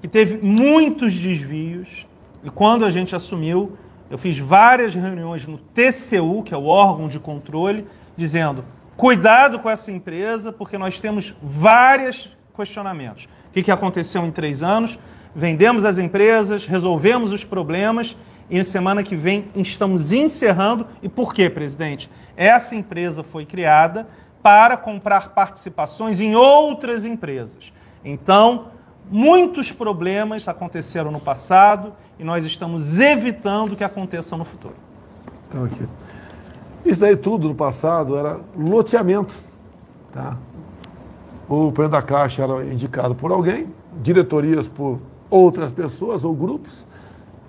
que 0.00 0.08
teve 0.08 0.44
muitos 0.44 1.14
desvios, 1.14 2.06
e 2.42 2.50
quando 2.50 2.84
a 2.84 2.90
gente 2.90 3.14
assumiu, 3.14 3.76
eu 4.08 4.16
fiz 4.16 4.38
várias 4.38 4.94
reuniões 4.94 5.46
no 5.46 5.58
TCU, 5.58 6.42
que 6.42 6.54
é 6.54 6.56
o 6.56 6.66
órgão 6.66 7.08
de 7.08 7.18
controle, 7.18 7.86
dizendo 8.16 8.64
Cuidado 9.00 9.58
com 9.60 9.70
essa 9.70 9.90
empresa, 9.90 10.52
porque 10.52 10.76
nós 10.76 11.00
temos 11.00 11.34
vários 11.42 12.36
questionamentos. 12.54 13.24
O 13.48 13.52
que, 13.54 13.62
que 13.62 13.70
aconteceu 13.70 14.26
em 14.26 14.30
três 14.30 14.62
anos? 14.62 14.98
Vendemos 15.34 15.86
as 15.86 15.96
empresas, 15.96 16.66
resolvemos 16.66 17.32
os 17.32 17.42
problemas 17.42 18.14
e 18.50 18.58
na 18.58 18.64
semana 18.64 19.02
que 19.02 19.16
vem 19.16 19.48
estamos 19.56 20.12
encerrando. 20.12 20.86
E 21.02 21.08
por 21.08 21.32
quê, 21.32 21.48
presidente? 21.48 22.10
Essa 22.36 22.74
empresa 22.74 23.22
foi 23.22 23.46
criada 23.46 24.06
para 24.42 24.76
comprar 24.76 25.30
participações 25.30 26.20
em 26.20 26.36
outras 26.36 27.06
empresas. 27.06 27.72
Então, 28.04 28.66
muitos 29.10 29.72
problemas 29.72 30.46
aconteceram 30.46 31.10
no 31.10 31.20
passado 31.20 31.94
e 32.18 32.22
nós 32.22 32.44
estamos 32.44 32.98
evitando 32.98 33.74
que 33.74 33.82
aconteçam 33.82 34.36
no 34.36 34.44
futuro. 34.44 34.76
Então, 35.48 35.64
aqui. 35.64 35.88
Isso 36.84 37.00
daí 37.00 37.16
tudo 37.16 37.48
no 37.48 37.54
passado 37.54 38.16
era 38.16 38.40
loteamento. 38.56 39.34
Tá? 40.12 40.36
O 41.48 41.72
presidente 41.72 42.00
da 42.00 42.02
Caixa 42.02 42.42
era 42.42 42.64
indicado 42.64 43.14
por 43.14 43.32
alguém, 43.32 43.72
diretorias 44.00 44.68
por 44.68 45.00
outras 45.28 45.72
pessoas 45.72 46.24
ou 46.24 46.34
grupos, 46.34 46.86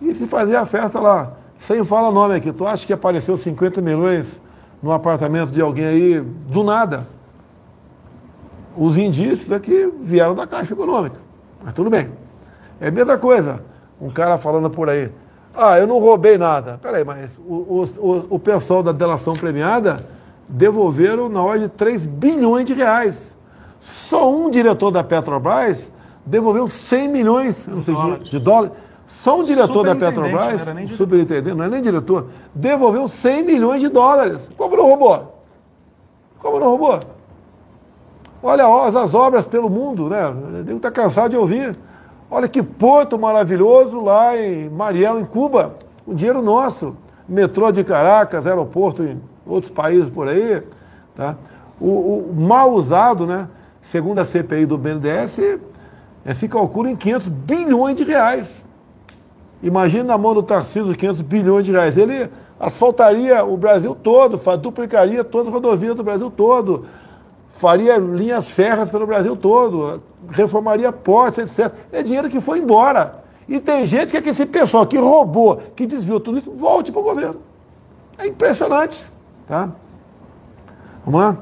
e 0.02 0.14
se 0.14 0.28
fazia 0.28 0.62
a 0.62 0.66
festa 0.66 1.00
lá. 1.00 1.34
Sem 1.60 1.84
falar 1.84 2.12
nome 2.12 2.36
aqui. 2.36 2.52
Tu 2.52 2.66
acha 2.66 2.86
que 2.86 2.94
apareceu 2.94 3.38
50 3.38 3.82
milhões 3.82 4.42
no 4.82 4.92
apartamento 4.92 5.52
de 5.52 5.62
alguém 5.62 5.86
aí 5.86 6.20
do 6.20 6.64
nada? 6.64 7.08
Os 8.76 8.98
indícios 8.98 9.52
é 9.52 9.60
que 9.60 9.92
vieram 10.02 10.34
da 10.34 10.48
Caixa 10.48 10.74
Econômica. 10.74 11.18
Mas 11.64 11.74
tudo 11.74 11.90
bem. 11.90 12.10
É 12.80 12.88
a 12.88 12.92
mesma 12.92 13.18
coisa. 13.18 13.64
Um 14.00 14.10
cara 14.10 14.40
falando 14.40 14.70
por 14.72 14.90
aí. 14.90 15.12
Ah, 15.56 15.78
eu 15.78 15.86
não 15.86 16.00
roubei 16.00 16.38
nada. 16.38 16.80
Peraí, 16.82 17.04
mas 17.04 17.38
o, 17.38 17.86
o, 17.98 18.26
o 18.30 18.40
pessoal 18.40 18.82
da 18.82 18.92
delação 18.92 19.36
premiada 19.36 20.00
devolveram 20.48 21.30
na 21.30 21.42
ordem 21.42 21.68
de 21.68 21.70
3 21.70 22.06
bilhões 22.06 22.66
de 22.66 22.74
reais. 22.74 23.36
Só 23.80 24.32
um 24.32 24.50
diretor 24.50 24.92
da 24.92 25.04
Petrobras 25.04 25.92
devolveu 26.26 26.68
100 26.68 27.08
milhões 27.08 27.68
não 27.68 27.82
sei, 27.82 27.94
dólares. 27.94 28.30
de 28.30 28.40
dólares. 28.40 28.72
Só 29.24 29.40
um 29.40 29.44
diretor 29.44 29.84
da 29.84 29.96
Petrobras, 29.96 30.66
não 30.68 30.88
superintendente, 30.90 31.56
não 31.56 31.66
é 31.66 31.70
nem 31.70 31.82
diretor, 31.82 32.28
devolveu 32.56 33.08
100 33.08 33.44
milhões 33.44 33.82
de 33.82 33.90
dólares. 33.90 34.50
Como 34.58 34.76
não 34.76 34.86
roubou? 34.86 35.42
Como 36.40 36.60
não 36.60 36.70
roubou? 36.70 37.00
Olha 38.42 38.66
as 38.88 39.14
obras 39.14 39.46
pelo 39.46 39.70
mundo, 39.70 40.10
né? 40.10 40.34
Eu 40.68 40.78
estar 40.78 40.90
cansado 40.92 41.32
de 41.32 41.38
ouvir. 41.38 41.78
Olha 42.34 42.48
que 42.48 42.64
porto 42.64 43.20
maravilhoso 43.20 44.02
lá 44.02 44.38
em 44.38 44.70
Mariel, 44.70 45.20
em 45.20 45.26
Cuba. 45.26 45.76
O 46.08 46.14
dinheiro 46.14 46.42
nosso. 46.42 46.96
Metrô 47.28 47.70
de 47.74 47.84
Caracas, 47.84 48.48
aeroporto 48.48 49.04
em 49.04 49.22
outros 49.46 49.70
países 49.70 50.10
por 50.10 50.30
aí. 50.30 50.64
Tá? 51.14 51.36
O, 51.80 52.30
o 52.30 52.34
mal 52.34 52.72
usado, 52.72 53.28
né? 53.28 53.50
segundo 53.82 54.20
a 54.20 54.26
CPI 54.26 54.66
do 54.66 54.78
BNDES, 54.78 55.60
é, 56.24 56.34
se 56.34 56.48
calcula 56.48 56.90
em 56.90 56.96
500 56.96 57.28
bilhões 57.28 57.96
de 57.96 58.06
reais. 58.06 58.64
Imagina 59.62 60.06
na 60.06 60.18
mão 60.18 60.34
do 60.34 60.42
Tarcísio 60.42 60.96
500 60.96 61.22
bilhões 61.24 61.66
de 61.66 61.72
reais. 61.74 61.98
Ele 61.98 62.30
asfaltaria 62.58 63.44
o 63.44 63.58
Brasil 63.58 63.94
todo, 63.94 64.40
duplicaria 64.58 65.24
todas 65.24 65.48
as 65.48 65.54
rodovias 65.54 65.96
do 65.96 66.04
Brasil 66.04 66.32
todo, 66.32 66.86
faria 67.56 67.98
linhas 67.98 68.48
férreas 68.48 68.90
pelo 68.90 69.06
Brasil 69.06 69.36
todo, 69.36 70.02
reformaria 70.30 70.92
portos, 70.92 71.60
etc. 71.60 71.74
É 71.92 72.02
dinheiro 72.02 72.30
que 72.30 72.42
foi 72.42 72.60
embora. 72.60 73.22
E 73.48 73.60
tem 73.60 73.86
gente 73.86 74.12
que 74.12 74.18
é 74.18 74.22
que 74.22 74.30
esse 74.30 74.46
pessoal 74.46 74.86
que 74.86 74.98
roubou, 74.98 75.58
que 75.76 75.86
desviou 75.86 76.20
tudo 76.20 76.38
isso, 76.38 76.52
volte 76.52 76.92
para 76.92 77.02
o 77.02 77.04
governo. 77.04 77.42
É 78.18 78.28
impressionante. 78.28 79.06
Tá? 79.48 79.70
Vamos 81.06 81.22
lá? 81.22 81.38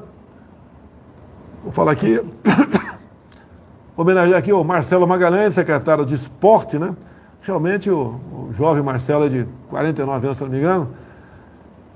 Vou 1.62 1.72
falar 1.72 1.92
aqui. 1.92 2.20
Homenagear 3.96 4.38
aqui 4.38 4.52
o 4.52 4.64
Marcelo 4.64 5.06
Magalhães, 5.06 5.54
secretário 5.54 6.06
de 6.06 6.14
esporte, 6.14 6.78
né? 6.78 6.96
Realmente 7.42 7.90
o, 7.90 8.18
o 8.32 8.52
jovem 8.52 8.82
Marcelo 8.82 9.26
é 9.26 9.28
de 9.28 9.46
49 9.68 10.26
anos, 10.26 10.36
se 10.36 10.42
não 10.42 10.50
me 10.50 10.58
engano, 10.58 10.90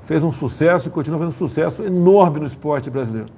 fez 0.05 0.23
um 0.23 0.31
sucesso 0.31 0.89
e 0.89 0.91
continua 0.91 1.19
fazendo 1.19 1.35
um 1.35 1.39
sucesso 1.39 1.83
enorme 1.83 2.41
no 2.41 2.47
esporte 2.47 2.91
brasileiro. 2.91 3.29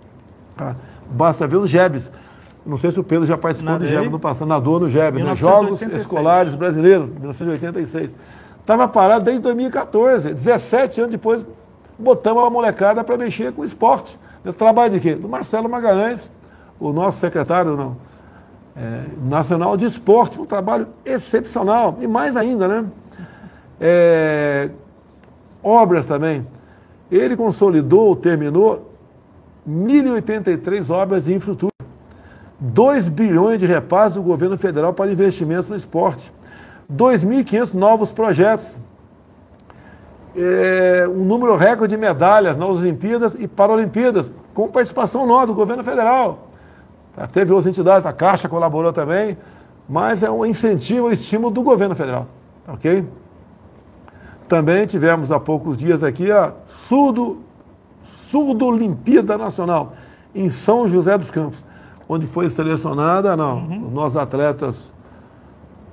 Tá? 0.57 0.75
Basta 1.11 1.47
ver 1.47 1.57
os 1.57 1.71
JEBs. 1.71 2.11
Não 2.65 2.77
sei 2.77 2.91
se 2.91 2.99
o 2.99 3.05
Pedro 3.05 3.25
já 3.25 3.39
participou 3.39 3.75
Nadei. 3.75 3.89
do 3.89 3.95
JEB 3.95 4.09
no 4.09 4.19
passado, 4.19 4.49
nadou 4.49 4.81
no 4.81 4.89
JEB, 4.89 5.23
né? 5.23 5.37
Jogos 5.37 5.81
Escolares 5.83 6.57
Brasileiros, 6.57 7.11
1986. 7.11 8.15
Estava 8.61 8.89
parado 8.89 9.25
desde 9.25 9.41
2014, 9.43 10.35
17 10.35 11.01
anos 11.01 11.13
depois, 11.13 11.47
botamos 11.97 12.45
a 12.45 12.51
molecada 12.51 13.05
para 13.05 13.17
mexer 13.17 13.53
com 13.53 13.65
esporte. 13.65 14.19
Eu 14.45 14.53
trabalho 14.53 14.95
de 14.95 15.01
quê? 15.01 15.15
Do 15.15 15.29
Marcelo 15.29 15.69
Magalhães, 15.69 16.33
o 16.81 16.93
nosso 16.93 17.19
secretário 17.19 17.77
não, 17.77 17.97
é, 18.77 19.03
nacional 19.23 19.77
de 19.77 19.87
esporte, 19.87 20.41
um 20.41 20.45
trabalho 20.45 20.89
excepcional. 21.05 21.97
E 22.01 22.09
mais 22.09 22.37
ainda, 22.37 22.67
né? 22.67 22.87
É, 23.81 24.71
obras 25.63 26.07
também. 26.07 26.45
Ele 27.09 27.37
consolidou, 27.37 28.17
terminou 28.17 28.96
1.083 29.69 30.91
obras 30.91 31.25
de 31.25 31.35
infraestrutura, 31.35 31.73
2 32.59 33.09
bilhões 33.09 33.61
de 33.61 33.67
repasses 33.67 34.15
do 34.15 34.23
governo 34.23 34.57
federal 34.57 34.95
para 34.95 35.11
investimentos 35.11 35.69
no 35.69 35.77
esporte, 35.77 36.33
2.500 36.93 37.75
novos 37.75 38.13
projetos, 38.13 38.79
é, 40.37 41.07
um 41.09 41.25
número 41.25 41.57
recorde 41.57 41.95
de 41.95 42.01
medalhas 42.01 42.57
nas 42.57 42.69
Olimpíadas 42.69 43.35
e 43.35 43.49
Paralimpíadas, 43.49 44.33
com 44.55 44.69
participação 44.69 45.27
nova 45.27 45.47
do 45.47 45.55
governo 45.55 45.83
federal. 45.83 46.49
Tá, 47.15 47.27
teve 47.27 47.53
outras 47.53 47.71
entidades, 47.71 48.07
a 48.07 48.13
Caixa 48.13 48.49
colaborou 48.49 48.93
também, 48.93 49.37
mas 49.89 50.23
é 50.23 50.31
um 50.31 50.45
incentivo, 50.45 51.09
um 51.09 51.13
estímulo 51.13 51.51
do 51.51 51.63
governo 51.63 51.97
federal. 51.97 52.27
Tá 52.65 52.75
ok? 52.75 53.07
Também 54.47 54.87
tivemos 54.87 55.33
há 55.33 55.41
poucos 55.41 55.77
dias 55.77 56.05
aqui 56.05 56.31
a 56.31 56.53
Surdo 56.67 57.46
Surdo 58.31 58.67
Olimpíada 58.67 59.39
Nacional, 59.39 59.95
em 60.35 60.49
São 60.49 60.87
José 60.89 61.17
dos 61.17 61.31
Campos, 61.31 61.65
onde 62.09 62.27
foi 62.27 62.51
selecionada 62.51 63.37
não, 63.37 63.59
uhum. 63.59 63.91
nós 63.91 64.17
atletas 64.17 64.93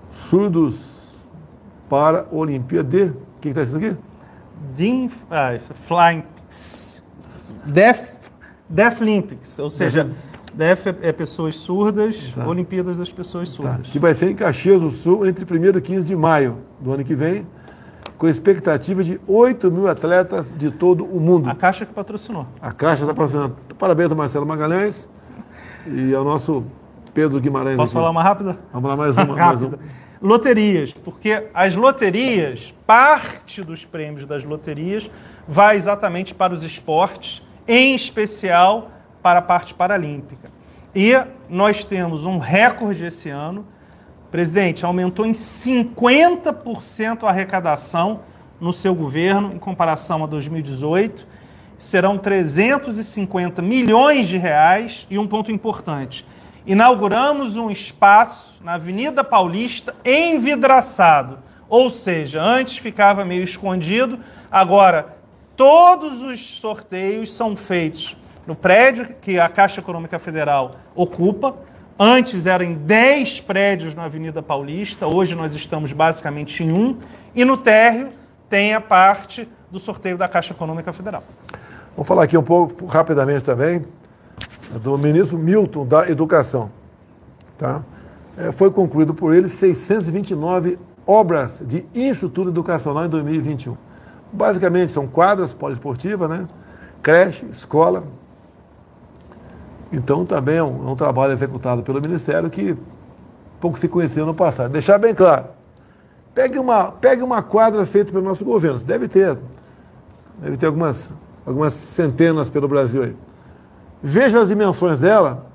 surdos 0.10 0.76
para 1.90 2.22
a 2.22 2.36
Olimpíada 2.36 2.90
de. 2.90 3.04
O 3.04 3.40
que 3.42 3.50
está 3.50 3.64
escrito 3.64 3.86
aqui? 3.86 3.98
Dim, 4.76 5.12
ah, 5.30 5.54
isso, 5.54 5.74
Flying 5.74 6.24
Deaf, 7.66 8.14
Deaf 8.70 9.02
Olympics, 9.02 9.60
ou 9.60 9.70
seja, 9.70 10.10
Deaf 10.54 10.88
é, 10.88 10.96
é 11.02 11.12
pessoas 11.12 11.56
surdas, 11.56 12.34
tá. 12.34 12.48
Olimpíadas 12.48 12.98
das 12.98 13.12
pessoas 13.12 13.50
tá. 13.50 13.56
surdas. 13.56 13.88
Tá. 13.88 13.92
Que 13.92 14.00
vai 14.00 14.14
ser 14.14 14.30
em 14.30 14.36
Caxias 14.36 14.82
do 14.82 14.92
Sul 14.92 15.26
entre 15.28 15.46
1 15.46 15.78
e 15.78 15.82
15 15.82 16.06
de 16.06 16.16
maio 16.16 16.60
do 16.80 16.94
ano 16.94 17.04
que 17.04 17.16
vem 17.16 17.46
com 18.24 18.30
expectativa 18.30 19.04
de 19.04 19.20
8 19.28 19.70
mil 19.70 19.86
atletas 19.86 20.50
de 20.58 20.72
todo 20.72 21.04
o 21.04 21.20
mundo. 21.20 21.50
A 21.50 21.56
Caixa 21.56 21.86
que 21.86 21.92
patrocinou. 21.92 22.48
A 22.62 22.72
Caixa 22.72 23.02
está 23.02 23.14
patrocinando. 23.14 23.58
Parabéns 23.78 24.12
ao 24.12 24.18
Marcelo 24.18 24.46
Magalhães 24.46 25.10
e 25.86 26.16
ao 26.16 26.24
nosso 26.24 26.64
Pedro 27.14 27.38
Guimarães. 27.42 27.76
Posso 27.76 27.90
aqui. 27.90 27.96
falar 27.96 28.12
uma 28.12 28.24
rápida? 28.24 28.58
Vamos 28.72 28.90
lá, 28.90 28.96
mais 28.96 29.18
uma. 29.18 29.36
mais 29.36 29.60
uma. 29.62 29.78
Loterias, 30.22 30.94
porque 30.94 31.50
as 31.54 31.76
loterias, 31.76 32.74
parte 32.88 33.62
dos 33.62 33.84
prêmios 33.84 34.26
das 34.26 34.46
loterias 34.46 35.12
vai 35.46 35.76
exatamente 35.76 36.34
para 36.34 36.54
os 36.54 36.64
esportes, 36.64 37.46
em 37.68 37.94
especial 37.94 38.90
para 39.22 39.40
a 39.40 39.42
parte 39.42 39.74
paralímpica. 39.74 40.50
E 40.96 41.12
nós 41.50 41.84
temos 41.84 42.24
um 42.24 42.38
recorde 42.38 43.04
esse 43.04 43.28
ano. 43.28 43.66
Presidente, 44.34 44.84
aumentou 44.84 45.28
em 45.28 45.32
50% 45.32 47.24
a 47.24 47.30
arrecadação 47.30 48.22
no 48.60 48.74
seu 48.74 48.96
governo 48.96 49.54
em 49.54 49.60
comparação 49.60 50.24
a 50.24 50.26
2018. 50.26 51.28
Serão 51.78 52.18
350 52.18 53.62
milhões 53.62 54.28
de 54.28 54.40
reais 54.40 55.06
e 55.08 55.20
um 55.20 55.28
ponto 55.28 55.52
importante. 55.52 56.26
Inauguramos 56.66 57.58
um 57.58 57.70
espaço 57.70 58.60
na 58.64 58.74
Avenida 58.74 59.24
Paulista 59.24 59.94
envidraçado, 60.04 61.38
ou 61.70 61.92
seja, 61.92 62.42
antes 62.42 62.78
ficava 62.78 63.24
meio 63.24 63.44
escondido, 63.44 64.18
agora 64.52 65.16
todos 65.56 66.24
os 66.24 66.60
sorteios 66.60 67.32
são 67.32 67.56
feitos 67.56 68.18
no 68.48 68.56
prédio 68.56 69.14
que 69.22 69.40
a 69.40 69.48
Caixa 69.48 69.80
Econômica 69.80 70.18
Federal 70.18 70.72
ocupa. 70.96 71.56
Antes 71.98 72.48
eram 72.48 72.74
10 72.74 73.42
prédios 73.42 73.94
na 73.94 74.06
Avenida 74.06 74.42
Paulista, 74.42 75.06
hoje 75.06 75.36
nós 75.36 75.54
estamos 75.54 75.94
basicamente 75.94 76.64
em 76.64 76.72
um, 76.72 76.98
e 77.36 77.46
no 77.46 77.56
térreo 77.56 78.10
tem 78.50 78.74
a 78.74 78.82
parte 78.82 79.48
do 79.70 79.78
sorteio 79.78 80.18
da 80.18 80.28
Caixa 80.28 80.54
Econômica 80.54 80.92
Federal. 80.92 81.24
Vamos 81.96 82.08
falar 82.08 82.24
aqui 82.24 82.36
um 82.36 82.44
pouco 82.44 82.88
rapidamente 82.88 83.44
também 83.44 83.86
do 84.82 84.98
ministro 84.98 85.38
Milton 85.38 85.86
da 85.86 86.10
Educação. 86.10 86.72
Tá? 87.60 87.84
É, 88.38 88.52
foi 88.52 88.72
concluído 88.72 89.14
por 89.14 89.32
ele 89.32 89.48
629 89.48 90.80
obras 91.06 91.62
de 91.64 91.86
infraestrutura 91.94 92.50
educacional 92.50 93.06
em 93.06 93.10
2021. 93.10 93.78
Basicamente 94.32 94.92
são 94.92 95.08
quadras 95.08 95.54
poliesportivas, 95.54 96.28
né? 96.28 96.48
creche, 97.04 97.46
escola. 97.46 98.04
Então 99.94 100.26
também 100.26 100.58
é 100.58 100.64
um, 100.64 100.90
é 100.90 100.92
um 100.92 100.96
trabalho 100.96 101.34
executado 101.34 101.84
pelo 101.84 102.02
Ministério 102.02 102.50
que 102.50 102.76
pouco 103.62 103.78
se 103.78 103.88
conhecia 103.88 104.26
no 104.26 104.34
passado. 104.34 104.72
Deixar 104.72 104.98
bem 104.98 105.14
claro. 105.14 105.46
Pegue 106.34 106.58
uma, 106.58 106.92
pegue 106.92 107.22
uma 107.22 107.44
quadra 107.44 107.86
feita 107.86 108.12
pelo 108.12 108.24
nosso 108.24 108.44
governo. 108.44 108.80
Deve 108.80 109.08
ter. 109.08 109.38
Deve 110.40 110.58
ter 110.58 110.66
algumas, 110.66 111.14
algumas 111.46 111.74
centenas 111.74 112.50
pelo 112.50 112.68
Brasil 112.68 113.04
aí. 113.04 113.16
Veja 114.02 114.42
as 114.42 114.50
dimensões 114.50 115.00
dela 115.00 115.46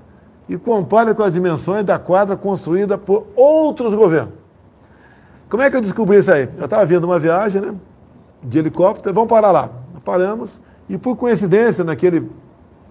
e 0.49 0.57
compare 0.57 1.13
com 1.15 1.23
as 1.25 1.33
dimensões 1.33 1.85
da 1.85 1.99
quadra 1.99 2.37
construída 2.37 2.97
por 2.97 3.27
outros 3.35 3.93
governos. 3.93 4.33
Como 5.49 5.63
é 5.63 5.69
que 5.71 5.77
eu 5.77 5.81
descobri 5.81 6.19
isso 6.19 6.31
aí? 6.31 6.49
Eu 6.57 6.65
estava 6.65 6.87
vindo 6.87 7.05
uma 7.05 7.19
viagem, 7.19 7.61
né? 7.61 7.75
De 8.43 8.61
helicóptero, 8.61 9.13
vamos 9.13 9.29
parar 9.29 9.51
lá. 9.51 9.69
Paramos 10.05 10.61
e 10.89 10.97
por 10.97 11.17
coincidência, 11.17 11.85
naquele, 11.85 12.31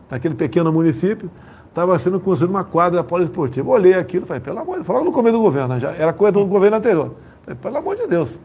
naquele 0.09 0.35
pequeno 0.35 0.71
município, 0.71 1.29
estava 1.67 1.97
sendo 1.99 2.19
construída 2.19 2.53
uma 2.53 2.63
quadra 2.63 3.03
poliesportiva. 3.03 3.69
Olhei 3.69 3.93
aquilo 3.93 4.25
e 4.25 4.27
falei, 4.27 4.41
pelo 4.41 4.59
amor 4.59 4.71
de 4.71 4.77
Deus, 4.77 4.87
falava 4.87 5.05
no 5.05 5.11
começo 5.11 5.37
do 5.37 5.41
governo, 5.41 5.75
né? 5.75 5.79
já 5.79 5.91
era 5.91 6.11
coisa 6.11 6.33
do 6.33 6.45
governo 6.45 6.77
anterior. 6.77 7.13
Falei, 7.43 7.59
pelo 7.61 7.77
amor 7.77 7.95
de 7.95 8.07
Deus, 8.07 8.39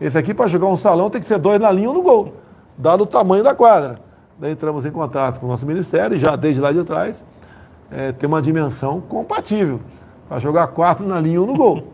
esse 0.00 0.16
aqui 0.16 0.32
para 0.32 0.46
jogar 0.46 0.66
um 0.66 0.76
salão 0.76 1.10
tem 1.10 1.20
que 1.20 1.26
ser 1.26 1.38
dois 1.38 1.58
na 1.58 1.70
linha 1.70 1.86
e 1.86 1.88
um 1.88 1.94
no 1.94 2.02
gol, 2.02 2.34
dado 2.76 3.02
o 3.02 3.06
tamanho 3.06 3.42
da 3.42 3.54
quadra. 3.54 3.98
Daí 4.38 4.52
entramos 4.52 4.84
em 4.84 4.90
contato 4.90 5.40
com 5.40 5.46
o 5.46 5.48
nosso 5.48 5.66
ministério 5.66 6.16
e 6.16 6.18
já 6.18 6.36
desde 6.36 6.60
lá 6.60 6.70
de 6.70 6.84
trás 6.84 7.24
é, 7.90 8.12
tem 8.12 8.26
uma 8.28 8.42
dimensão 8.42 9.00
compatível 9.00 9.80
para 10.28 10.38
jogar 10.38 10.66
quatro 10.68 11.06
na 11.06 11.18
linha 11.18 11.36
e 11.36 11.38
um 11.38 11.46
no 11.46 11.54
gol. 11.54 11.92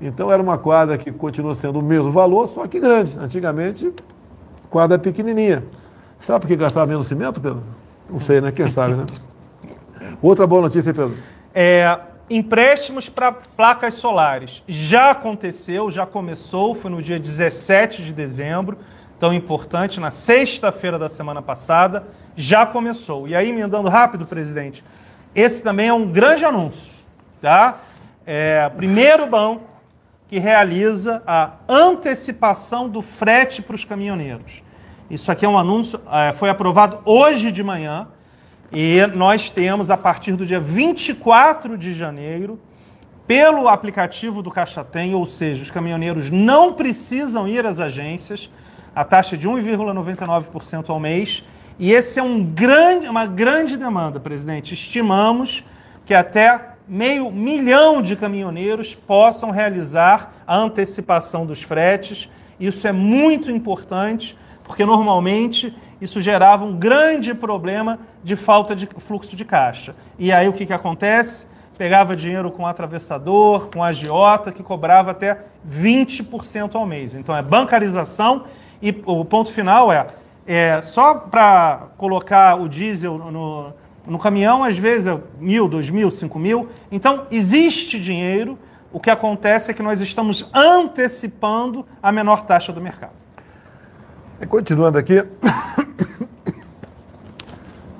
Então 0.00 0.32
era 0.32 0.42
uma 0.42 0.58
quadra 0.58 0.98
que 0.98 1.12
continua 1.12 1.54
sendo 1.54 1.78
o 1.78 1.82
mesmo 1.82 2.10
valor, 2.10 2.48
só 2.48 2.66
que 2.66 2.80
grande. 2.80 3.16
Antigamente, 3.18 3.92
quadra 4.68 4.98
pequenininha. 4.98 5.64
Sabe 6.18 6.40
por 6.40 6.48
que 6.48 6.56
gastava 6.56 6.86
menos 6.86 7.06
cimento, 7.06 7.40
Pedro? 7.40 7.62
Não 8.12 8.18
sei, 8.18 8.42
né? 8.42 8.52
Quem 8.52 8.68
sabe, 8.68 8.94
né? 8.94 9.06
Outra 10.20 10.46
boa 10.46 10.60
notícia, 10.60 10.92
Pedro. 10.92 11.16
É, 11.54 11.98
empréstimos 12.28 13.08
para 13.08 13.32
placas 13.32 13.94
solares. 13.94 14.62
Já 14.68 15.12
aconteceu, 15.12 15.90
já 15.90 16.04
começou, 16.04 16.74
foi 16.74 16.90
no 16.90 17.00
dia 17.00 17.18
17 17.18 18.04
de 18.04 18.12
dezembro 18.12 18.76
tão 19.18 19.32
importante, 19.32 19.98
na 19.98 20.10
sexta-feira 20.10 20.98
da 20.98 21.08
semana 21.08 21.40
passada, 21.40 22.02
já 22.36 22.66
começou. 22.66 23.26
E 23.26 23.34
aí, 23.34 23.48
emendando 23.48 23.88
rápido, 23.88 24.26
presidente, 24.26 24.84
esse 25.34 25.62
também 25.62 25.88
é 25.88 25.92
um 25.94 26.10
grande 26.10 26.44
anúncio, 26.44 26.90
tá? 27.40 27.78
É 28.26 28.68
primeiro 28.76 29.26
banco 29.26 29.62
que 30.28 30.38
realiza 30.38 31.22
a 31.26 31.52
antecipação 31.68 32.88
do 32.88 33.00
frete 33.00 33.62
para 33.62 33.76
os 33.76 33.84
caminhoneiros. 33.84 34.62
Isso 35.12 35.30
aqui 35.30 35.44
é 35.44 35.48
um 35.48 35.58
anúncio, 35.58 36.00
é, 36.10 36.32
foi 36.32 36.48
aprovado 36.48 37.00
hoje 37.04 37.52
de 37.52 37.62
manhã, 37.62 38.08
e 38.72 39.06
nós 39.08 39.50
temos, 39.50 39.90
a 39.90 39.96
partir 39.98 40.32
do 40.36 40.46
dia 40.46 40.58
24 40.58 41.76
de 41.76 41.92
janeiro, 41.92 42.58
pelo 43.26 43.68
aplicativo 43.68 44.40
do 44.40 44.50
Caixa 44.50 44.82
Tem, 44.82 45.14
ou 45.14 45.26
seja, 45.26 45.62
os 45.62 45.70
caminhoneiros 45.70 46.30
não 46.30 46.72
precisam 46.72 47.46
ir 47.46 47.66
às 47.66 47.78
agências, 47.78 48.50
a 48.96 49.04
taxa 49.04 49.36
de 49.36 49.46
1,99% 49.46 50.88
ao 50.88 50.98
mês. 50.98 51.44
E 51.78 51.92
esse 51.92 52.18
é 52.18 52.22
um 52.22 52.42
grande, 52.42 53.06
uma 53.06 53.26
grande 53.26 53.76
demanda, 53.76 54.18
presidente. 54.18 54.72
Estimamos 54.72 55.62
que 56.06 56.14
até 56.14 56.68
meio 56.88 57.30
milhão 57.30 58.00
de 58.00 58.16
caminhoneiros 58.16 58.94
possam 58.94 59.50
realizar 59.50 60.32
a 60.46 60.56
antecipação 60.56 61.44
dos 61.44 61.62
fretes. 61.62 62.30
Isso 62.58 62.88
é 62.88 62.92
muito 62.92 63.50
importante, 63.50 64.40
porque 64.72 64.86
normalmente 64.86 65.76
isso 66.00 66.18
gerava 66.18 66.64
um 66.64 66.74
grande 66.74 67.34
problema 67.34 67.98
de 68.24 68.34
falta 68.36 68.74
de 68.74 68.86
fluxo 68.86 69.36
de 69.36 69.44
caixa. 69.44 69.94
E 70.18 70.32
aí 70.32 70.48
o 70.48 70.52
que, 70.54 70.64
que 70.64 70.72
acontece? 70.72 71.46
Pegava 71.76 72.16
dinheiro 72.16 72.50
com 72.50 72.66
atravessador, 72.66 73.68
com 73.70 73.84
agiota, 73.84 74.50
que 74.50 74.62
cobrava 74.62 75.10
até 75.10 75.44
20% 75.68 76.74
ao 76.74 76.86
mês. 76.86 77.14
Então 77.14 77.36
é 77.36 77.42
bancarização 77.42 78.44
e 78.80 78.98
o 79.04 79.22
ponto 79.26 79.52
final 79.52 79.92
é, 79.92 80.06
é 80.46 80.80
só 80.80 81.16
para 81.16 81.88
colocar 81.98 82.58
o 82.58 82.66
diesel 82.66 83.18
no, 83.18 83.74
no 84.06 84.18
caminhão, 84.18 84.64
às 84.64 84.78
vezes 84.78 85.06
é 85.06 85.20
mil, 85.38 85.68
dois 85.68 85.90
mil, 85.90 86.10
cinco 86.10 86.38
mil. 86.38 86.70
Então, 86.90 87.26
existe 87.30 88.00
dinheiro. 88.00 88.58
O 88.90 88.98
que 88.98 89.10
acontece 89.10 89.70
é 89.70 89.74
que 89.74 89.82
nós 89.82 90.00
estamos 90.00 90.48
antecipando 90.54 91.86
a 92.02 92.10
menor 92.10 92.46
taxa 92.46 92.72
do 92.72 92.80
mercado. 92.80 93.21
Continuando 94.48 94.98
aqui, 94.98 95.24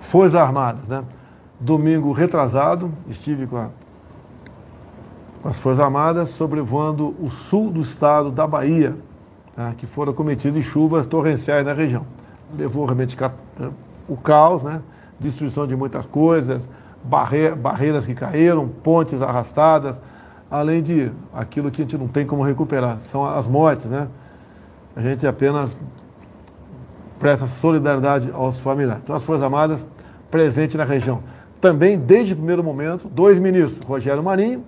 Forças 0.01 0.35
Armadas, 0.35 0.89
né? 0.89 1.05
Domingo 1.59 2.13
retrasado, 2.13 2.93
estive 3.09 3.47
com, 3.47 3.57
a, 3.57 3.69
com 5.41 5.49
as 5.49 5.57
Forças 5.57 5.85
Armadas 5.85 6.31
sobrevoando 6.31 7.15
o 7.21 7.31
sul 7.31 7.71
do 7.71 7.81
estado 7.81 8.31
da 8.31 8.47
Bahia, 8.47 8.97
tá, 9.55 9.73
que 9.77 9.87
foram 9.87 10.13
cometidas 10.13 10.65
chuvas 10.65 11.07
torrenciais 11.07 11.65
na 11.65 11.73
região. 11.73 12.05
Levou 12.59 12.85
realmente 12.85 13.17
o 14.09 14.17
caos, 14.17 14.65
né, 14.65 14.83
destruição 15.21 15.67
de 15.67 15.77
muitas 15.77 16.05
coisas, 16.07 16.69
barre 17.05 17.55
barreiras 17.55 18.05
que 18.05 18.15
caíram, 18.15 18.69
pontes 18.69 19.23
arrastadas, 19.23 20.01
além 20.51 20.83
de 20.83 21.13
aquilo 21.33 21.71
que 21.71 21.81
a 21.81 21.85
gente 21.85 21.97
não 21.97 22.09
tem 22.09 22.27
como 22.27 22.43
recuperar, 22.43 22.99
são 22.99 23.25
as 23.25 23.47
mortes. 23.47 23.87
Né? 23.87 24.09
A 24.95 25.01
gente 25.01 25.27
apenas 25.27 25.81
presta 27.23 27.47
solidariedade 27.47 28.33
aos 28.35 28.59
familiares. 28.59 29.05
Então, 29.05 29.15
as 29.15 29.23
Forças 29.23 29.45
Armadas 29.45 29.89
presentes 30.29 30.75
na 30.75 30.83
região. 30.83 31.23
Também, 31.61 31.97
desde 31.97 32.33
o 32.33 32.37
primeiro 32.37 32.65
momento, 32.65 33.09
dois 33.09 33.39
ministros, 33.39 33.79
Rogério 33.87 34.21
Marinho 34.25 34.65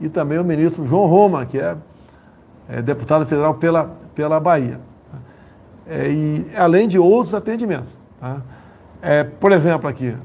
e 0.00 0.08
também 0.08 0.36
o 0.40 0.44
ministro 0.44 0.84
João 0.84 1.06
Roma, 1.06 1.46
que 1.46 1.56
é, 1.56 1.76
é 2.68 2.82
deputado 2.82 3.24
federal 3.26 3.54
pela, 3.54 3.94
pela 4.12 4.40
Bahia. 4.40 4.80
É, 5.86 6.10
e 6.10 6.50
além 6.56 6.88
de 6.88 6.98
outros 6.98 7.32
atendimentos. 7.32 7.96
Tá? 8.20 8.42
É, 9.00 9.22
por 9.22 9.52
exemplo, 9.52 9.88
aqui, 9.88 10.16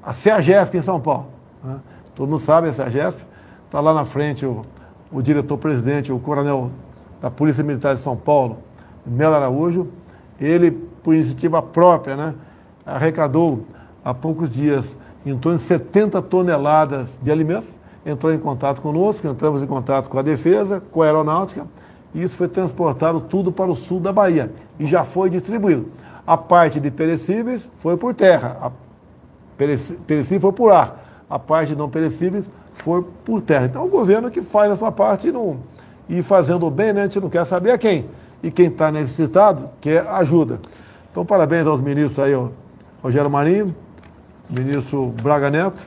a 0.00 0.12
CEAGESP 0.12 0.78
em 0.78 0.82
São 0.82 1.00
Paulo. 1.00 1.26
Tá? 1.60 1.78
Todo 2.14 2.28
mundo 2.28 2.38
sabe 2.38 2.68
a 2.68 2.72
CEAGESP. 2.72 3.24
Está 3.64 3.80
lá 3.80 3.92
na 3.92 4.04
frente 4.04 4.46
o, 4.46 4.62
o 5.10 5.20
diretor-presidente, 5.20 6.12
o 6.12 6.20
coronel 6.20 6.70
da 7.20 7.28
Polícia 7.28 7.64
Militar 7.64 7.96
de 7.96 8.00
São 8.00 8.16
Paulo, 8.16 8.58
Melo 9.04 9.34
Araújo. 9.34 9.88
Ele, 10.40 10.87
por 11.08 11.14
iniciativa 11.14 11.62
própria, 11.62 12.14
né, 12.14 12.34
arrecadou 12.84 13.64
há 14.04 14.12
poucos 14.12 14.50
dias 14.50 14.94
em 15.24 15.34
torno 15.38 15.56
de 15.56 15.64
70 15.64 16.20
toneladas 16.20 17.18
de 17.22 17.32
alimentos. 17.32 17.70
Entrou 18.04 18.30
em 18.30 18.38
contato 18.38 18.82
conosco, 18.82 19.26
entramos 19.26 19.62
em 19.62 19.66
contato 19.66 20.10
com 20.10 20.18
a 20.18 20.22
defesa, 20.22 20.82
com 20.92 21.00
a 21.00 21.06
aeronáutica 21.06 21.66
e 22.14 22.22
isso 22.22 22.36
foi 22.36 22.46
transportado 22.46 23.22
tudo 23.22 23.50
para 23.50 23.70
o 23.70 23.74
sul 23.74 24.00
da 24.00 24.12
Bahia 24.12 24.52
e 24.78 24.84
já 24.84 25.02
foi 25.02 25.30
distribuído. 25.30 25.86
A 26.26 26.36
parte 26.36 26.78
de 26.78 26.90
perecíveis 26.90 27.70
foi 27.78 27.96
por 27.96 28.12
terra, 28.12 28.58
a 28.60 28.70
perecível 29.56 30.40
foi 30.40 30.52
por 30.52 30.70
ar, 30.70 31.24
a 31.30 31.38
parte 31.38 31.70
de 31.70 31.78
não 31.78 31.88
perecíveis 31.88 32.50
foi 32.74 33.02
por 33.24 33.40
terra. 33.40 33.64
Então 33.64 33.82
o 33.82 33.88
governo 33.88 34.30
que 34.30 34.42
faz 34.42 34.70
a 34.70 34.76
sua 34.76 34.92
parte 34.92 35.28
e, 35.28 35.32
não, 35.32 35.56
e 36.06 36.20
fazendo 36.20 36.70
bem, 36.70 36.92
né, 36.92 37.00
a 37.00 37.04
gente 37.04 37.18
não 37.18 37.30
quer 37.30 37.46
saber 37.46 37.70
a 37.70 37.78
quem. 37.78 38.04
E 38.42 38.52
quem 38.52 38.66
está 38.66 38.92
necessitado 38.92 39.70
quer 39.80 40.06
ajuda. 40.06 40.60
Então 41.18 41.26
parabéns 41.26 41.66
aos 41.66 41.80
ministros 41.80 42.16
aí, 42.20 42.32
ó, 42.32 42.46
Rogério 43.02 43.28
Marinho, 43.28 43.74
ministro 44.48 45.12
Braga 45.20 45.50
Neto 45.50 45.84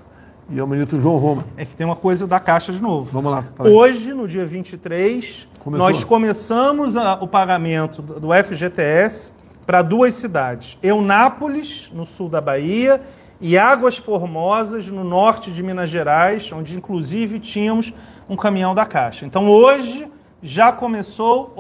e 0.50 0.60
ao 0.60 0.68
ministro 0.68 1.00
João 1.00 1.16
Roma. 1.16 1.46
É 1.56 1.64
que 1.64 1.74
tem 1.74 1.86
uma 1.86 1.96
coisa 1.96 2.28
da 2.28 2.38
Caixa 2.38 2.74
de 2.74 2.82
novo. 2.82 3.10
Vamos 3.14 3.32
lá. 3.32 3.46
Hoje, 3.60 4.14
no 4.14 4.28
dia 4.28 4.46
23, 4.46 5.48
Começou. 5.58 5.88
nós 5.88 6.04
começamos 6.04 6.98
a, 6.98 7.14
o 7.14 7.30
pagamento 7.30 8.02
do, 8.02 8.20
do 8.20 8.28
FGTS 8.44 9.32
para 9.66 9.82
duas 9.82 10.16
cidades: 10.16 10.78
Eunápolis, 10.84 11.90
no 11.94 12.06
sul 12.06 12.28
da 12.28 12.42
Bahia, 12.42 13.00
e 13.40 13.58
Águas 13.58 13.98
Formosas, 13.98 14.88
no 14.88 15.06
norte 15.06 15.50
de 15.50 15.64
Minas 15.64 15.90
Gerais, 15.90 16.52
onde 16.52 16.76
inclusive 16.76 17.40
tínhamos 17.40 17.94
um 18.28 18.36
caminhão 18.36 18.76
da 18.76 18.86
Caixa. 18.86 19.26
Então 19.26 19.48
hoje 19.48 20.11
já 20.42 20.72
começou 20.72 21.54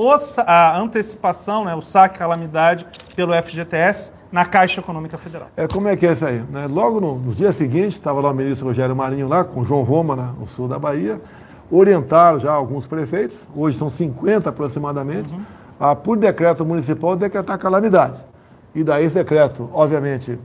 a 0.46 0.80
antecipação, 0.80 1.66
né, 1.66 1.76
o 1.76 1.82
saque 1.82 2.18
calamidade 2.18 2.86
pelo 3.16 3.34
FGTS 3.34 4.14
na 4.32 4.46
Caixa 4.46 4.80
Econômica 4.80 5.18
Federal. 5.18 5.50
É, 5.58 5.68
como 5.68 5.88
é 5.88 5.96
que 5.96 6.08
é 6.08 6.14
isso 6.14 6.26
aí? 6.26 6.44
Né? 6.50 6.68
Logo 6.68 7.02
no, 7.02 7.16
no 7.16 7.34
dia 7.34 7.52
seguinte, 7.52 7.92
estava 7.92 8.22
lá 8.22 8.32
o 8.32 8.34
ministro 8.34 8.68
Rogério 8.68 8.96
Marinho 8.96 9.28
lá, 9.28 9.44
com 9.44 9.64
João 9.64 9.84
Roma, 9.84 10.16
né, 10.16 10.30
no 10.40 10.48
sul 10.48 10.68
da 10.68 10.80
Bahia, 10.80 11.22
orientaram 11.70 12.40
já 12.40 12.52
alguns 12.52 12.88
prefeitos, 12.88 13.48
hoje 13.56 13.78
são 13.78 13.90
50 13.90 14.50
aproximadamente, 14.50 15.34
uhum. 15.34 15.42
a, 15.80 15.96
por 15.96 16.18
decreto 16.18 16.66
municipal, 16.66 17.16
decretar 17.16 17.58
calamidade. 17.58 18.26
E 18.74 18.84
daí 18.84 19.06
esse 19.06 19.16
decreto, 19.16 19.70
obviamente, 19.74 20.40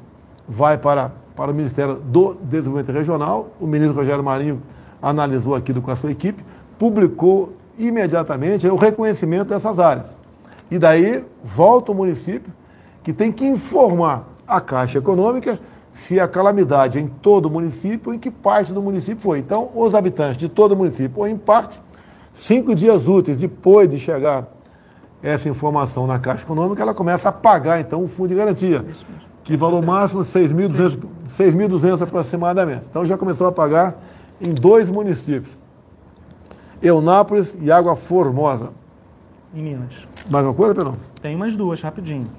vai 0.49 0.77
para 0.77 1.11
para 1.37 1.53
o 1.53 1.55
Ministério 1.55 1.97
do 1.97 2.35
Desenvolvimento 2.35 2.97
Regional. 2.97 3.51
O 3.61 3.67
ministro 3.67 3.95
Rogério 3.95 4.25
Marinho 4.25 4.63
analisou 5.01 5.55
aquilo 5.55 5.83
com 5.83 5.91
a 5.91 5.97
sua 5.97 6.11
equipe, 6.11 6.43
publicou 6.79 7.53
imediatamente 7.79 8.67
o 8.67 8.77
reconhecimento 8.77 9.49
dessas 9.49 9.79
áreas. 9.79 10.15
E 10.71 10.79
daí 10.79 11.25
volta 11.43 11.93
o 11.93 11.95
município, 11.95 12.53
que 13.03 13.13
tem 13.13 13.31
que 13.31 13.45
informar 13.45 14.29
a 14.47 14.61
Caixa 14.61 14.99
Econômica 14.99 15.59
se 15.93 16.21
a 16.21 16.29
calamidade 16.29 16.99
é 16.99 17.01
em 17.01 17.07
todo 17.07 17.47
o 17.47 17.51
município 17.51 18.11
ou 18.11 18.15
em 18.15 18.19
que 18.19 18.31
parte 18.31 18.73
do 18.73 18.83
município 18.83 19.23
foi. 19.23 19.39
Então, 19.39 19.71
os 19.75 19.95
habitantes 19.95 20.37
de 20.37 20.49
todo 20.49 20.73
o 20.73 20.77
município, 20.77 21.21
ou 21.21 21.27
em 21.27 21.37
parte, 21.37 21.81
cinco 22.35 22.75
dias 22.75 23.09
úteis 23.09 23.39
depois 23.39 23.89
de 23.89 23.99
chegar 23.99 24.47
essa 25.23 25.49
informação 25.49 26.07
na 26.07 26.19
Caixa 26.19 26.45
Econômica, 26.45 26.83
ela 26.83 26.93
começa 26.93 27.31
a 27.31 27.33
pagar, 27.33 27.81
então, 27.81 28.05
o 28.05 28.09
fundo 28.09 28.29
de 28.29 28.35
garantia. 28.35 28.85
Que 29.43 29.57
valor 29.57 29.83
máximo 29.83 30.23
6.200 30.23 32.03
aproximadamente. 32.03 32.83
Então 32.91 33.05
já 33.05 33.17
começou 33.17 33.47
a 33.47 33.53
pagar 33.53 33.97
em 34.41 34.53
dois 34.53 34.91
municípios, 34.91 35.57
Eunápolis 36.87 37.57
e 37.61 37.71
Água 37.71 37.97
Formosa. 37.97 38.71
Em 39.55 39.63
Minas. 39.63 40.07
Mais 40.31 40.45
uma 40.45 40.55
coisa, 40.55 40.75
Pedro? 40.75 40.97
Tem 41.21 41.37
mais 41.37 41.57
duas, 41.57 41.81
rapidinho. 41.81 42.31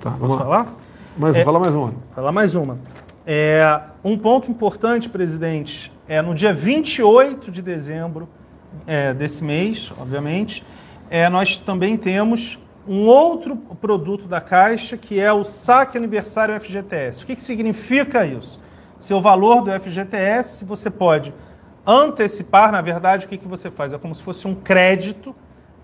Tá, 0.00 0.12
Posso 0.12 0.38
falar? 0.38 0.72
Mas, 1.16 1.36
é, 1.36 1.44
fala 1.44 1.58
mais 1.60 1.74
uma. 1.74 1.94
Falar 2.14 2.32
mais 2.32 2.54
uma. 2.54 2.78
É, 3.26 3.80
um 4.02 4.18
ponto 4.18 4.50
importante, 4.50 5.08
presidente, 5.08 5.92
é 6.06 6.20
no 6.20 6.34
dia 6.34 6.52
28 6.52 7.50
de 7.50 7.62
dezembro 7.62 8.28
é, 8.86 9.14
desse 9.14 9.42
mês, 9.42 9.92
obviamente, 9.98 10.64
é, 11.08 11.28
nós 11.28 11.56
também 11.56 11.96
temos 11.96 12.58
um 12.86 13.06
outro 13.06 13.56
produto 13.80 14.26
da 14.26 14.40
Caixa, 14.40 14.96
que 14.96 15.18
é 15.18 15.32
o 15.32 15.42
saque 15.42 15.96
aniversário 15.96 16.58
FGTS. 16.60 17.24
O 17.24 17.26
que, 17.26 17.36
que 17.36 17.42
significa 17.42 18.26
isso? 18.26 18.60
Seu 19.00 19.20
valor 19.20 19.62
do 19.62 19.70
FGTS, 19.70 20.64
você 20.64 20.90
pode 20.90 21.32
antecipar, 21.86 22.72
na 22.72 22.80
verdade, 22.80 23.26
o 23.26 23.28
que, 23.28 23.38
que 23.38 23.48
você 23.48 23.70
faz? 23.70 23.92
É 23.92 23.98
como 23.98 24.14
se 24.14 24.22
fosse 24.22 24.46
um 24.46 24.54
crédito 24.54 25.34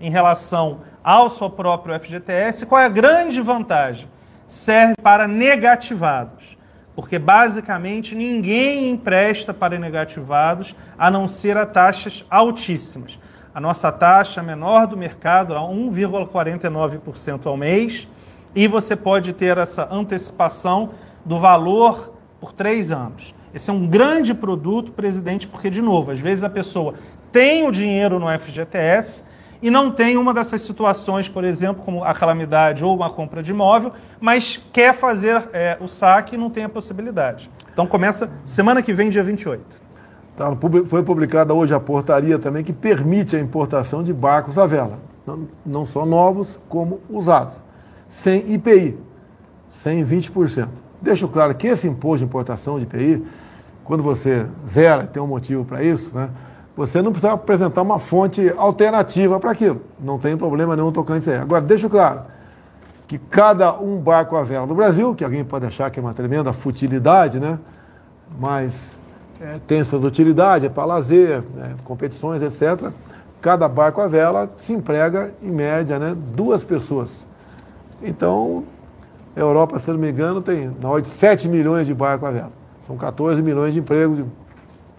em 0.00 0.10
relação 0.10 0.80
ao 1.04 1.28
seu 1.28 1.50
próprio 1.50 1.98
FGTS. 1.98 2.66
Qual 2.66 2.80
é 2.80 2.86
a 2.86 2.88
grande 2.88 3.40
vantagem? 3.40 4.08
Serve 4.46 4.94
para 5.02 5.28
negativados. 5.28 6.58
Porque 6.94 7.18
basicamente 7.18 8.14
ninguém 8.14 8.90
empresta 8.90 9.54
para 9.54 9.78
negativados 9.78 10.74
a 10.98 11.10
não 11.10 11.28
ser 11.28 11.56
a 11.56 11.64
taxas 11.64 12.24
altíssimas. 12.28 13.18
A 13.54 13.60
nossa 13.60 13.90
taxa 13.90 14.42
menor 14.42 14.86
do 14.86 14.96
mercado, 14.96 15.54
1,49% 15.54 17.46
ao 17.46 17.56
mês, 17.56 18.08
e 18.54 18.66
você 18.66 18.96
pode 18.96 19.32
ter 19.32 19.58
essa 19.58 19.88
antecipação 19.90 20.90
do 21.24 21.38
valor 21.38 22.14
por 22.40 22.52
três 22.52 22.90
anos. 22.90 23.34
Esse 23.54 23.70
é 23.70 23.72
um 23.72 23.86
grande 23.86 24.32
produto, 24.32 24.92
presidente, 24.92 25.46
porque, 25.46 25.68
de 25.68 25.82
novo, 25.82 26.12
às 26.12 26.20
vezes 26.20 26.44
a 26.44 26.50
pessoa 26.50 26.94
tem 27.32 27.66
o 27.66 27.70
dinheiro 27.70 28.18
no 28.18 28.26
FGTS 28.38 29.24
e 29.62 29.70
não 29.70 29.90
tem 29.90 30.16
uma 30.16 30.32
dessas 30.32 30.62
situações, 30.62 31.28
por 31.28 31.44
exemplo, 31.44 31.82
como 31.84 32.02
a 32.02 32.14
calamidade 32.14 32.84
ou 32.84 32.94
uma 32.94 33.10
compra 33.10 33.42
de 33.42 33.50
imóvel, 33.50 33.92
mas 34.20 34.56
quer 34.72 34.94
fazer 34.94 35.42
é, 35.52 35.76
o 35.80 35.86
saque 35.86 36.34
e 36.34 36.38
não 36.38 36.48
tem 36.48 36.64
a 36.64 36.68
possibilidade. 36.68 37.50
Então 37.72 37.86
começa 37.86 38.30
semana 38.44 38.82
que 38.82 38.92
vem, 38.92 39.10
dia 39.10 39.22
28. 39.22 39.90
Tá, 40.36 40.56
foi 40.86 41.02
publicada 41.02 41.52
hoje 41.52 41.74
a 41.74 41.80
portaria 41.80 42.38
também 42.38 42.64
que 42.64 42.72
permite 42.72 43.36
a 43.36 43.40
importação 43.40 44.02
de 44.02 44.12
barcos 44.12 44.58
à 44.58 44.66
vela, 44.66 44.98
não, 45.26 45.48
não 45.66 45.84
só 45.84 46.06
novos, 46.06 46.58
como 46.68 47.00
usados, 47.10 47.60
sem 48.08 48.54
IPI, 48.54 48.98
sem 49.68 50.04
20%. 50.04 50.68
Deixo 51.00 51.28
claro 51.28 51.54
que 51.54 51.66
esse 51.66 51.86
imposto 51.86 52.18
de 52.18 52.24
importação 52.24 52.78
de 52.78 52.84
IPI, 52.84 53.24
quando 53.84 54.02
você 54.02 54.46
zera, 54.68 55.06
tem 55.06 55.22
um 55.22 55.26
motivo 55.26 55.64
para 55.64 55.82
isso, 55.82 56.10
né? 56.14 56.30
você 56.76 57.02
não 57.02 57.12
precisa 57.12 57.32
apresentar 57.32 57.82
uma 57.82 57.98
fonte 57.98 58.52
alternativa 58.56 59.38
para 59.38 59.50
aquilo. 59.50 59.82
Não 59.98 60.18
tem 60.18 60.36
problema 60.36 60.76
nenhum 60.76 60.92
tocante 60.92 61.22
isso 61.22 61.30
aí. 61.30 61.36
Agora, 61.36 61.62
deixo 61.62 61.88
claro 61.88 62.22
que 63.06 63.18
cada 63.18 63.74
um 63.74 63.98
barco 63.98 64.36
à 64.36 64.42
vela 64.42 64.66
no 64.66 64.74
Brasil, 64.74 65.14
que 65.14 65.24
alguém 65.24 65.44
pode 65.44 65.66
achar 65.66 65.90
que 65.90 65.98
é 65.98 66.02
uma 66.02 66.14
tremenda 66.14 66.52
futilidade, 66.52 67.40
né? 67.40 67.58
mas 68.38 68.98
é, 69.40 69.58
tem 69.66 69.82
suas 69.82 70.04
utilidades, 70.04 70.66
é 70.66 70.68
para 70.68 70.84
lazer, 70.84 71.42
né, 71.54 71.74
competições, 71.84 72.42
etc. 72.42 72.92
Cada 73.40 73.68
barco 73.68 74.00
à 74.00 74.06
vela 74.06 74.50
se 74.60 74.72
emprega, 74.72 75.34
em 75.42 75.50
média, 75.50 75.98
né, 75.98 76.14
duas 76.34 76.62
pessoas. 76.62 77.26
Então, 78.02 78.64
a 79.34 79.40
Europa, 79.40 79.78
se 79.78 79.90
não 79.90 79.98
me 79.98 80.10
engano, 80.10 80.42
tem 80.42 80.74
na 80.80 80.88
hora 80.88 81.02
de 81.02 81.08
7 81.08 81.48
milhões 81.48 81.86
de 81.86 81.94
barcos 81.94 82.28
à 82.28 82.30
vela. 82.30 82.52
São 82.82 82.96
14 82.96 83.40
milhões 83.42 83.72
de 83.72 83.80
empregos, 83.80 84.24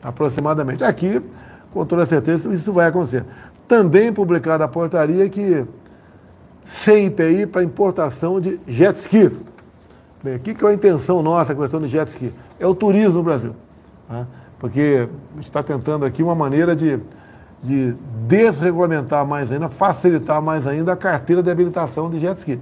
aproximadamente. 0.02 0.84
Aqui, 0.84 1.22
com 1.74 1.86
toda 1.86 2.06
certeza, 2.06 2.52
isso 2.54 2.72
vai 2.72 2.88
acontecer. 2.88 3.26
Também 3.68 4.12
publicada 4.12 4.64
a 4.64 4.68
portaria 4.68 5.28
que 5.30 5.66
sem 6.64 7.08
IPI 7.08 7.46
para 7.48 7.64
importação 7.64 8.40
de 8.40 8.60
jet 8.68 8.98
ski. 8.98 9.32
Bem, 10.24 10.36
o 10.36 10.40
que 10.40 10.64
é 10.64 10.68
a 10.68 10.74
intenção 10.74 11.22
nossa 11.22 11.54
a 11.54 11.56
questão 11.56 11.82
de 11.82 11.88
jet 11.88 12.08
ski? 12.08 12.32
É 12.60 12.68
o 12.68 12.76
turismo 12.76 13.18
no 13.18 13.24
Brasil. 13.24 13.56
Né? 14.10 14.28
Porque 14.60 15.08
a 15.10 15.36
gente 15.36 15.46
está 15.46 15.64
tentando 15.64 16.06
aqui 16.06 16.22
uma 16.22 16.36
maneira 16.36 16.76
de, 16.76 17.00
de 17.64 17.96
desregulamentar 18.28 19.26
mais 19.26 19.52
ainda, 19.52 19.68
facilitar 19.68 20.42
mais 20.42 20.68
ainda 20.68 20.94
a 20.94 20.96
carteira 20.96 21.42
de 21.42 21.50
habilitação 21.50 22.10
de 22.10 22.20
jet 22.20 22.38
ski, 22.38 22.60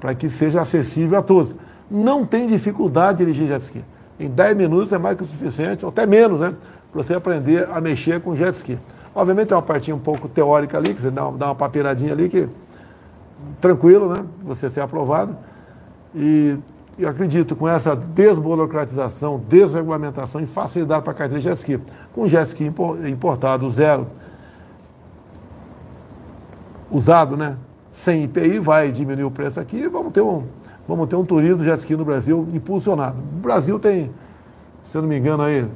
para 0.00 0.14
que 0.14 0.28
seja 0.30 0.60
acessível 0.60 1.18
a 1.18 1.22
todos. 1.22 1.54
Não 1.90 2.24
tem 2.24 2.46
dificuldade 2.46 3.18
de 3.18 3.24
dirigir 3.24 3.48
jet 3.48 3.62
ski. 3.62 3.84
Em 4.18 4.28
10 4.28 4.56
minutos 4.56 4.92
é 4.92 4.98
mais 4.98 5.16
que 5.16 5.22
o 5.22 5.26
suficiente, 5.26 5.84
ou 5.84 5.90
até 5.90 6.06
menos, 6.06 6.40
né? 6.40 6.54
Para 6.90 7.02
você 7.02 7.14
aprender 7.14 7.68
a 7.70 7.80
mexer 7.80 8.20
com 8.20 8.34
jet 8.34 8.54
ski. 8.54 8.78
Obviamente 9.14 9.48
tem 9.48 9.56
uma 9.56 9.62
partinha 9.62 9.94
um 9.94 10.00
pouco 10.00 10.28
teórica 10.28 10.76
ali, 10.76 10.94
que 10.94 11.02
você 11.02 11.10
dá 11.10 11.28
uma, 11.28 11.38
dá 11.38 11.52
uma 11.52 12.12
ali, 12.12 12.28
que 12.28 12.48
tranquilo, 13.60 14.12
né? 14.12 14.24
Você 14.44 14.68
ser 14.68 14.80
aprovado. 14.80 15.36
E 16.14 16.58
eu 16.98 17.08
acredito, 17.08 17.54
com 17.54 17.68
essa 17.68 17.94
desburocratização, 17.94 19.38
desregulamentação 19.48 20.40
e 20.40 20.46
facilidade 20.46 21.02
para 21.02 21.12
a 21.12 21.14
carteira 21.14 21.40
de 21.40 21.48
jet 21.48 21.56
ski, 21.58 21.80
com 22.14 22.26
jet 22.26 22.46
ski 22.46 22.72
importado 23.08 23.68
zero, 23.68 24.06
usado, 26.90 27.36
né, 27.36 27.56
sem 27.96 28.24
IPI, 28.24 28.58
vai 28.58 28.92
diminuir 28.92 29.24
o 29.24 29.30
preço 29.30 29.58
aqui 29.58 29.78
e 29.78 29.88
vamos 29.88 30.12
ter 30.12 30.20
um, 30.20 30.44
vamos 30.86 31.08
ter 31.08 31.16
um 31.16 31.24
turismo 31.24 31.64
jet 31.64 31.78
ski 31.78 31.96
no 31.96 32.04
Brasil 32.04 32.46
impulsionado. 32.52 33.16
O 33.18 33.40
Brasil 33.40 33.78
tem, 33.78 34.10
se 34.82 34.98
eu 34.98 35.00
não 35.00 35.08
me 35.08 35.16
engano, 35.16 35.42
aí, 35.42 35.66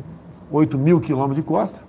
8 0.51 0.77
mil 0.77 1.01
quilômetros 1.01 1.37
de 1.37 1.43
costa. 1.43 1.81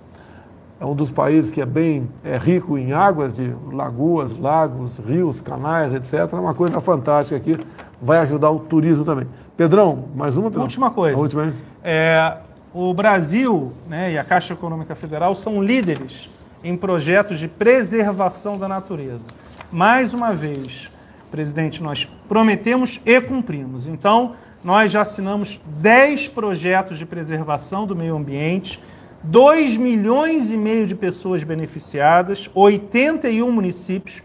É 0.80 0.86
um 0.86 0.94
dos 0.94 1.12
países 1.12 1.50
que 1.52 1.60
é 1.60 1.66
bem 1.66 2.08
é 2.24 2.38
rico 2.38 2.78
em 2.78 2.94
águas 2.94 3.34
de 3.34 3.54
lagoas, 3.70 4.36
lagos, 4.36 4.98
rios, 4.98 5.42
canais, 5.42 5.92
etc. 5.92 6.32
É 6.32 6.36
uma 6.36 6.54
coisa 6.54 6.80
fantástica 6.80 7.36
aqui 7.36 7.62
vai 8.00 8.18
ajudar 8.20 8.50
o 8.50 8.58
turismo 8.58 9.04
também. 9.04 9.28
Pedrão, 9.54 10.06
mais 10.16 10.34
uma? 10.34 10.48
Pedrão? 10.48 10.62
Última 10.62 10.90
coisa. 10.90 11.16
A 11.16 11.20
última, 11.20 11.52
É, 11.84 12.38
o 12.72 12.94
Brasil 12.94 13.70
né, 13.86 14.12
e 14.12 14.18
a 14.18 14.24
Caixa 14.24 14.54
Econômica 14.54 14.94
Federal 14.94 15.34
são 15.34 15.62
líderes 15.62 16.30
em 16.64 16.74
projetos 16.74 17.38
de 17.38 17.48
preservação 17.48 18.56
da 18.56 18.66
natureza. 18.66 19.26
Mais 19.72 20.12
uma 20.12 20.34
vez, 20.34 20.90
presidente, 21.30 21.82
nós 21.82 22.04
prometemos 22.28 23.00
e 23.06 23.18
cumprimos. 23.22 23.86
Então, 23.86 24.36
nós 24.62 24.92
já 24.92 25.00
assinamos 25.00 25.58
10 25.64 26.28
projetos 26.28 26.98
de 26.98 27.06
preservação 27.06 27.86
do 27.86 27.96
meio 27.96 28.14
ambiente, 28.14 28.78
2 29.22 29.78
milhões 29.78 30.52
e 30.52 30.58
meio 30.58 30.86
de 30.86 30.94
pessoas 30.94 31.42
beneficiadas, 31.42 32.50
81 32.52 33.50
municípios, 33.50 34.22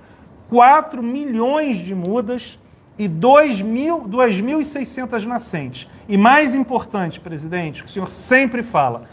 4 0.49 1.01
milhões 1.01 1.77
de 1.77 1.95
mudas 1.95 2.59
e 2.99 3.07
2.600 3.07 5.23
nascentes. 5.23 5.89
E 6.09 6.17
mais 6.17 6.53
importante, 6.53 7.21
presidente, 7.21 7.83
que 7.83 7.89
o 7.89 7.91
senhor 7.91 8.11
sempre 8.11 8.63
fala, 8.63 9.03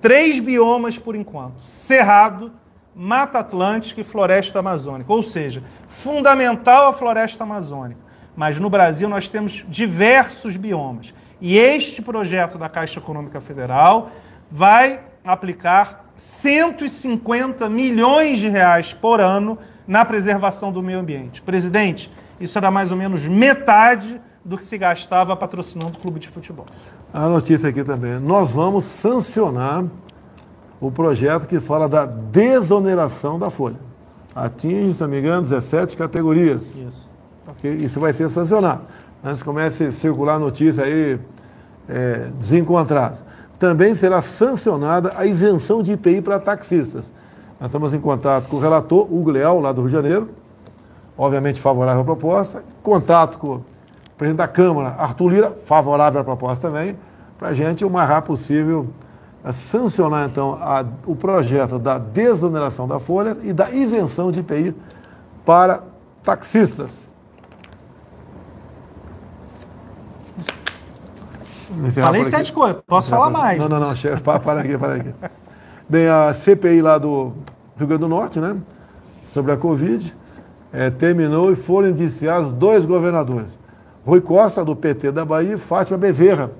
três 0.00 0.40
biomas 0.40 0.96
por 0.96 1.14
enquanto: 1.14 1.60
Cerrado, 1.60 2.50
Mata 2.94 3.40
Atlântica 3.40 4.00
e 4.00 4.04
Floresta 4.04 4.58
Amazônica. 4.60 5.12
Ou 5.12 5.22
seja, 5.22 5.62
fundamental 5.88 6.88
a 6.88 6.92
Floresta 6.92 7.44
Amazônica. 7.44 8.00
Mas 8.36 8.58
no 8.58 8.70
Brasil 8.70 9.08
nós 9.08 9.28
temos 9.28 9.64
diversos 9.68 10.56
biomas. 10.56 11.14
E 11.40 11.58
este 11.58 12.00
projeto 12.00 12.56
da 12.58 12.68
Caixa 12.68 12.98
Econômica 12.98 13.40
Federal 13.40 14.10
vai 14.50 15.00
aplicar 15.24 16.04
150 16.16 17.68
milhões 17.68 18.38
de 18.38 18.48
reais 18.48 18.94
por 18.94 19.20
ano 19.20 19.58
na 19.86 20.04
preservação 20.04 20.72
do 20.72 20.82
meio 20.82 20.98
ambiente. 20.98 21.42
Presidente, 21.42 22.10
isso 22.40 22.56
era 22.58 22.70
mais 22.70 22.90
ou 22.90 22.96
menos 22.96 23.26
metade 23.26 24.20
do 24.44 24.56
que 24.56 24.64
se 24.64 24.76
gastava 24.76 25.34
patrocinando 25.36 25.96
o 25.96 26.00
clube 26.00 26.20
de 26.20 26.28
futebol. 26.28 26.66
A 27.12 27.28
notícia 27.28 27.68
aqui 27.68 27.82
também. 27.82 28.18
Nós 28.18 28.50
vamos 28.50 28.84
sancionar 28.84 29.84
o 30.88 30.92
projeto 30.92 31.46
que 31.46 31.60
fala 31.60 31.88
da 31.88 32.06
desoneração 32.06 33.38
da 33.38 33.50
folha. 33.50 33.76
Atinge, 34.34 34.94
se 34.94 35.00
não 35.00 35.08
me 35.08 35.20
engano, 35.20 35.42
17 35.42 35.96
categorias. 35.96 36.74
Isso. 36.74 37.08
Isso 37.62 38.00
vai 38.00 38.12
ser 38.12 38.28
sancionado. 38.30 38.82
Antes 39.22 39.42
comece 39.42 39.84
a 39.84 39.92
circular 39.92 40.38
notícia 40.38 40.84
aí 40.84 41.18
é, 41.88 42.28
desencontrada. 42.38 43.18
Também 43.58 43.94
será 43.94 44.20
sancionada 44.20 45.10
a 45.16 45.24
isenção 45.24 45.82
de 45.82 45.92
IPI 45.92 46.20
para 46.20 46.38
taxistas. 46.38 47.12
Nós 47.60 47.70
estamos 47.70 47.94
em 47.94 48.00
contato 48.00 48.48
com 48.48 48.56
o 48.56 48.60
relator, 48.60 49.02
Hugo 49.10 49.30
Leal, 49.30 49.60
lá 49.60 49.72
do 49.72 49.82
Rio 49.82 49.88
de 49.88 49.94
Janeiro, 49.94 50.28
obviamente 51.16 51.60
favorável 51.60 52.02
à 52.02 52.04
proposta. 52.04 52.64
Contato 52.82 53.38
com 53.38 53.54
o 53.54 53.64
presidente 54.18 54.38
da 54.38 54.48
Câmara, 54.48 54.88
Arthur 54.88 55.28
Lira, 55.28 55.56
favorável 55.64 56.20
à 56.20 56.24
proposta 56.24 56.68
também, 56.68 56.98
para 57.38 57.48
a 57.48 57.54
gente, 57.54 57.84
o 57.84 57.90
mais 57.90 58.08
rápido 58.08 58.26
possível, 58.26 58.88
sancionar 59.52 60.28
então 60.28 60.54
a, 60.54 60.84
o 61.04 61.14
projeto 61.14 61.78
da 61.78 61.98
desoneração 61.98 62.88
da 62.88 62.98
folha 62.98 63.36
e 63.42 63.52
da 63.52 63.70
isenção 63.70 64.32
de 64.32 64.40
IPI 64.40 64.74
para 65.44 65.82
taxistas. 66.22 67.10
Falei 72.00 72.24
sete 72.24 72.52
coisas, 72.52 72.82
posso 72.86 73.10
falar 73.10 73.30
mais. 73.30 73.58
Não, 73.58 73.68
não, 73.68 73.80
não, 73.80 73.94
chefe, 73.94 74.22
para, 74.22 74.38
para 74.38 74.60
aqui, 74.60 74.78
para 74.78 74.94
aqui. 74.94 75.14
Bem, 75.88 76.08
a 76.08 76.32
CPI 76.32 76.80
lá 76.80 76.96
do 76.96 77.32
Rio 77.76 77.86
Grande 77.86 78.00
do 78.00 78.08
Norte, 78.08 78.40
né, 78.40 78.56
sobre 79.32 79.52
a 79.52 79.56
Covid, 79.56 80.14
é, 80.72 80.88
terminou 80.88 81.52
e 81.52 81.56
foram 81.56 81.88
indiciados 81.88 82.52
dois 82.52 82.86
governadores. 82.86 83.58
Rui 84.06 84.20
Costa, 84.20 84.64
do 84.64 84.76
PT 84.76 85.12
da 85.12 85.24
Bahia, 85.24 85.54
e 85.54 85.58
Fátima 85.58 85.98
Bezerra, 85.98 86.50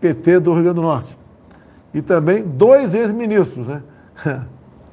PT 0.00 0.40
do 0.40 0.52
Rio 0.52 0.62
Grande 0.62 0.76
do 0.76 0.82
Norte. 0.82 1.25
E 1.96 2.02
também 2.02 2.42
dois 2.42 2.94
ex-ministros, 2.94 3.68
né? 3.68 3.82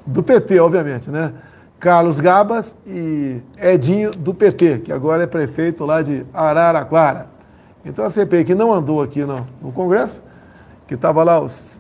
Do 0.08 0.24
PT, 0.24 0.58
obviamente, 0.62 1.10
né? 1.10 1.34
Carlos 1.78 2.22
Gabas 2.22 2.78
e 2.88 3.42
Edinho, 3.58 4.12
do 4.12 4.34
PT, 4.34 4.80
que 4.80 4.92
agora 4.92 5.24
é 5.24 5.28
prefeito 5.28 5.86
lá 5.86 6.02
de 6.02 6.26
Araraquara. 6.34 7.28
Então 7.84 8.06
a 8.06 8.10
CPI 8.10 8.46
que 8.46 8.56
não 8.56 8.72
andou 8.74 9.02
aqui 9.02 9.26
no, 9.26 9.46
no 9.62 9.74
Congresso, 9.74 10.24
que 10.88 10.94
estava 10.94 11.26
lá 11.26 11.42
os, 11.42 11.78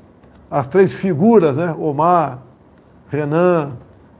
as 0.51 0.67
três 0.67 0.91
figuras, 0.91 1.55
né? 1.55 1.73
Omar, 1.79 2.39
Renan 3.07 3.77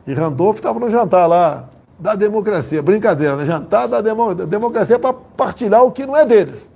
e 0.08 0.14
Randolph, 0.14 0.56
estavam 0.56 0.80
no 0.80 0.89
jantar 0.89 1.28
lá 1.28 1.68
da 1.99 2.16
democracia. 2.16 2.82
Brincadeira, 2.82 3.36
né? 3.36 3.45
Jantar 3.45 3.89
da, 3.89 3.99
demo, 3.99 4.34
da 4.34 4.45
democracia 4.45 4.97
para 4.97 5.12
partilhar 5.12 5.84
o 5.84 5.91
que 5.91 6.06
não 6.06 6.16
é 6.16 6.26
deles. 6.26 6.72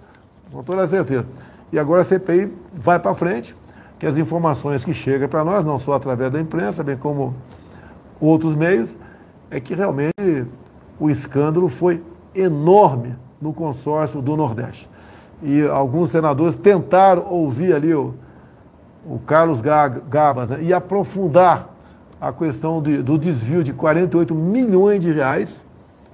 Com 0.52 0.64
toda 0.64 0.86
certeza. 0.86 1.26
E 1.72 1.80
agora 1.80 2.02
a 2.02 2.06
CPI 2.06 2.52
vai 2.74 3.00
para 3.00 3.14
frente, 3.14 3.56
que 4.00 4.06
as 4.06 4.18
informações 4.18 4.86
que 4.86 4.94
chegam 4.94 5.28
para 5.28 5.44
nós, 5.44 5.66
não 5.66 5.80
só 5.80 5.94
através 5.94 6.32
da 6.32 6.40
imprensa, 6.40 6.84
bem 6.84 6.98
como 6.98 7.36
outros 8.20 8.56
meios, 8.56 8.98
é 9.50 9.60
que 9.60 9.74
realmente 9.74 10.48
o 11.00 11.10
escândalo 11.10 11.70
foi 11.70 12.04
enorme 12.36 13.16
no 13.42 13.54
consórcio 13.54 14.22
do 14.22 14.36
Nordeste. 14.36 14.90
E 15.42 15.64
alguns 15.68 16.10
senadores 16.10 16.56
tentaram 16.56 17.28
ouvir 17.32 17.74
ali 17.74 17.94
o, 17.94 18.16
o 19.06 19.20
Carlos 19.20 19.62
Gabas 19.62 20.50
né, 20.50 20.60
e 20.62 20.74
aprofundar 20.74 21.70
a 22.20 22.34
questão 22.34 22.82
de, 22.82 23.04
do 23.04 23.18
desvio 23.18 23.64
de 23.64 23.72
48 23.74 24.34
milhões 24.34 25.00
de 25.00 25.12
reais, 25.12 25.67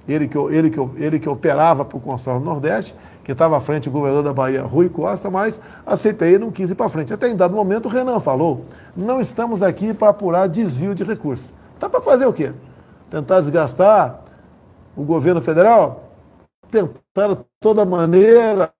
ele 0.06 0.28
que, 0.28 0.36
ele 0.36 0.70
que, 0.70 0.80
ele 0.96 1.18
que 1.18 1.28
operava 1.28 1.84
para 1.84 1.96
o 1.96 2.00
consórcio 2.00 2.44
Nordeste, 2.44 2.94
que 3.22 3.32
estava 3.32 3.56
à 3.56 3.60
frente 3.60 3.88
do 3.88 3.92
governador 3.92 4.22
da 4.22 4.32
Bahia, 4.32 4.62
Rui 4.62 4.88
Costa, 4.88 5.30
mas 5.30 5.58
a 5.86 5.96
CPI 5.96 6.38
não 6.38 6.50
quis 6.50 6.70
ir 6.70 6.74
para 6.74 6.88
frente. 6.88 7.12
Até 7.12 7.28
em 7.28 7.36
dado 7.36 7.54
momento 7.54 7.86
o 7.86 7.88
Renan 7.88 8.20
falou, 8.20 8.66
não 8.94 9.20
estamos 9.20 9.62
aqui 9.62 9.94
para 9.94 10.10
apurar 10.10 10.46
desvio 10.46 10.94
de 10.94 11.02
recursos. 11.02 11.50
Está 11.74 11.88
para 11.88 12.02
fazer 12.02 12.26
o 12.26 12.32
quê? 12.32 12.52
Tentar 13.08 13.40
desgastar 13.40 14.20
o 14.94 15.02
governo 15.02 15.40
federal? 15.40 16.10
Tentar 16.70 17.28
de 17.28 17.38
toda 17.58 17.84
maneira 17.84 18.70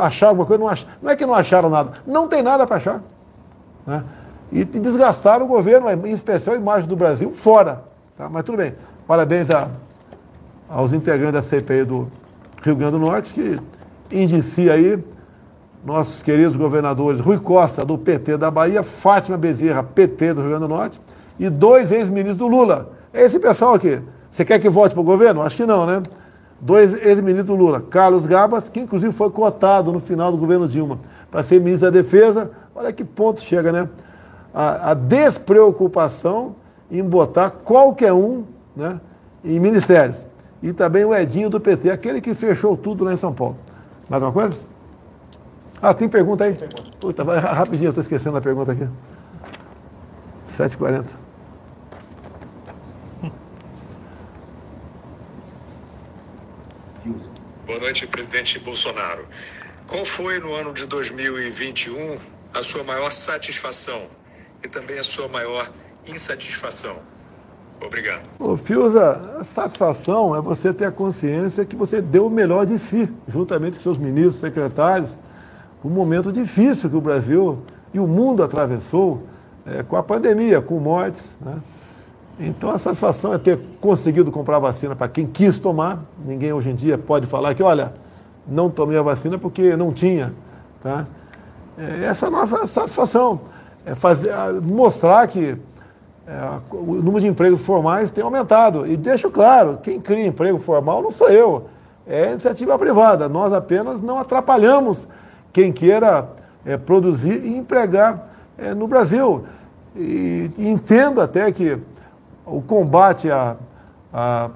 achar 0.00 0.28
alguma 0.28 0.46
coisa, 0.46 0.62
não, 0.62 0.68
ach... 0.68 0.86
não 1.00 1.10
é 1.10 1.16
que 1.16 1.26
não 1.26 1.34
acharam 1.34 1.68
nada, 1.68 1.92
não 2.06 2.26
tem 2.26 2.42
nada 2.42 2.66
para 2.66 2.76
achar. 2.76 3.02
Né? 3.86 4.04
E 4.50 4.64
desgastaram 4.64 5.44
o 5.44 5.48
governo, 5.48 5.90
em 6.06 6.12
especial 6.12 6.56
a 6.56 6.58
imagem 6.58 6.88
do 6.88 6.96
Brasil, 6.96 7.32
fora. 7.32 7.84
Tá? 8.16 8.28
Mas 8.28 8.44
tudo 8.44 8.56
bem. 8.58 8.74
Parabéns 9.08 9.50
a, 9.50 9.70
aos 10.68 10.92
integrantes 10.92 11.32
da 11.32 11.40
CPI 11.40 11.84
do 11.84 12.08
Rio 12.62 12.76
Grande 12.76 12.92
do 12.92 12.98
Norte, 12.98 13.32
que 13.32 13.58
indicia 14.14 14.74
aí 14.74 15.02
nossos 15.82 16.22
queridos 16.22 16.54
governadores 16.54 17.18
Rui 17.18 17.38
Costa, 17.38 17.86
do 17.86 17.96
PT 17.96 18.36
da 18.36 18.50
Bahia, 18.50 18.82
Fátima 18.82 19.38
Bezerra, 19.38 19.82
PT 19.82 20.34
do 20.34 20.42
Rio 20.42 20.50
Grande 20.50 20.64
do 20.64 20.68
Norte, 20.68 21.00
e 21.38 21.48
dois 21.48 21.90
ex-ministros 21.90 22.36
do 22.36 22.46
Lula. 22.46 22.90
É 23.10 23.22
esse 23.22 23.40
pessoal 23.40 23.72
aqui. 23.72 23.98
Você 24.30 24.44
quer 24.44 24.58
que 24.58 24.68
volte 24.68 24.92
para 24.92 25.00
o 25.00 25.04
governo? 25.04 25.40
Acho 25.40 25.56
que 25.56 25.64
não, 25.64 25.86
né? 25.86 26.02
dois 26.60 26.92
ex-ministros 26.92 27.46
do 27.46 27.54
Lula, 27.54 27.80
Carlos 27.80 28.26
Gabas, 28.26 28.68
que 28.68 28.80
inclusive 28.80 29.14
foi 29.14 29.30
cotado 29.30 29.90
no 29.90 30.00
final 30.00 30.30
do 30.30 30.36
governo 30.36 30.68
Dilma 30.68 30.98
para 31.30 31.42
ser 31.42 31.62
ministro 31.62 31.90
da 31.90 31.98
Defesa. 31.98 32.50
Olha 32.74 32.92
que 32.92 33.04
ponto 33.04 33.40
chega, 33.40 33.72
né? 33.72 33.88
A, 34.52 34.90
a 34.90 34.94
despreocupação 34.94 36.56
em 36.90 37.02
botar 37.02 37.48
qualquer 37.48 38.12
um 38.12 38.44
né, 38.78 39.00
em 39.44 39.58
ministérios. 39.58 40.24
E 40.62 40.72
também 40.72 41.04
o 41.04 41.14
Edinho 41.14 41.50
do 41.50 41.60
PT, 41.60 41.90
aquele 41.90 42.20
que 42.20 42.32
fechou 42.32 42.76
tudo 42.76 43.04
lá 43.04 43.12
em 43.12 43.16
São 43.16 43.34
Paulo. 43.34 43.58
Mais 44.08 44.22
uma 44.22 44.32
coisa? 44.32 44.56
Ah, 45.82 45.92
tem 45.92 46.08
pergunta 46.08 46.44
aí? 46.44 46.58
Puta, 47.00 47.22
vai 47.24 47.38
rapidinho, 47.38 47.88
eu 47.88 47.90
estou 47.90 48.02
esquecendo 48.02 48.36
a 48.36 48.40
pergunta 48.40 48.72
aqui. 48.72 48.88
7h40. 50.48 51.06
Boa 57.66 57.80
noite, 57.80 58.06
presidente 58.06 58.58
Bolsonaro. 58.58 59.26
Qual 59.86 60.04
foi 60.04 60.40
no 60.40 60.54
ano 60.54 60.72
de 60.72 60.86
2021 60.86 62.18
a 62.54 62.62
sua 62.62 62.82
maior 62.82 63.10
satisfação 63.10 64.02
e 64.64 64.68
também 64.68 64.98
a 64.98 65.02
sua 65.02 65.28
maior 65.28 65.70
insatisfação? 66.06 66.96
Obrigado. 67.80 68.22
Ô, 68.38 68.56
Fiuza, 68.56 69.36
a 69.38 69.44
satisfação 69.44 70.34
é 70.34 70.40
você 70.40 70.72
ter 70.72 70.86
a 70.86 70.90
consciência 70.90 71.64
que 71.64 71.76
você 71.76 72.02
deu 72.02 72.26
o 72.26 72.30
melhor 72.30 72.66
de 72.66 72.78
si, 72.78 73.08
juntamente 73.28 73.76
com 73.76 73.82
seus 73.82 73.98
ministros, 73.98 74.36
secretários, 74.36 75.18
um 75.84 75.88
momento 75.88 76.32
difícil 76.32 76.90
que 76.90 76.96
o 76.96 77.00
Brasil 77.00 77.62
e 77.94 78.00
o 78.00 78.06
mundo 78.06 78.42
atravessou 78.42 79.22
é, 79.64 79.82
com 79.82 79.96
a 79.96 80.02
pandemia, 80.02 80.60
com 80.60 80.78
mortes, 80.78 81.36
né? 81.40 81.58
Então 82.40 82.70
a 82.70 82.78
satisfação 82.78 83.34
é 83.34 83.38
ter 83.38 83.58
conseguido 83.80 84.30
comprar 84.30 84.60
vacina 84.60 84.94
para 84.94 85.08
quem 85.08 85.26
quis 85.26 85.58
tomar. 85.58 86.04
Ninguém 86.24 86.52
hoje 86.52 86.70
em 86.70 86.74
dia 86.74 86.96
pode 86.96 87.26
falar 87.26 87.52
que, 87.54 87.62
olha, 87.62 87.92
não 88.46 88.70
tomei 88.70 88.96
a 88.96 89.02
vacina 89.02 89.36
porque 89.36 89.76
não 89.76 89.92
tinha. 89.92 90.32
Tá? 90.80 91.06
É, 91.76 92.04
essa 92.04 92.26
é 92.26 92.28
a 92.28 92.30
nossa 92.30 92.66
satisfação. 92.66 93.40
É 93.84 93.94
fazer, 93.94 94.32
mostrar 94.62 95.26
que 95.26 95.56
é, 96.28 96.60
o 96.70 96.96
número 96.96 97.20
de 97.22 97.26
empregos 97.26 97.62
formais 97.62 98.12
tem 98.12 98.22
aumentado. 98.22 98.86
E 98.86 98.98
deixo 98.98 99.30
claro, 99.30 99.78
quem 99.82 99.98
cria 99.98 100.26
emprego 100.26 100.58
formal 100.58 101.02
não 101.02 101.10
sou 101.10 101.30
eu, 101.30 101.64
é 102.06 102.32
iniciativa 102.32 102.78
privada. 102.78 103.30
Nós 103.30 103.50
apenas 103.50 104.02
não 104.02 104.18
atrapalhamos 104.18 105.08
quem 105.54 105.72
queira 105.72 106.28
é, 106.66 106.76
produzir 106.76 107.46
e 107.46 107.56
empregar 107.56 108.28
é, 108.58 108.74
no 108.74 108.86
Brasil. 108.86 109.46
E, 109.96 110.50
e 110.58 110.68
entendo 110.68 111.22
até 111.22 111.50
que 111.50 111.78
o 112.44 112.60
combate 112.60 113.30
à, 113.30 113.56
à, 114.12 114.50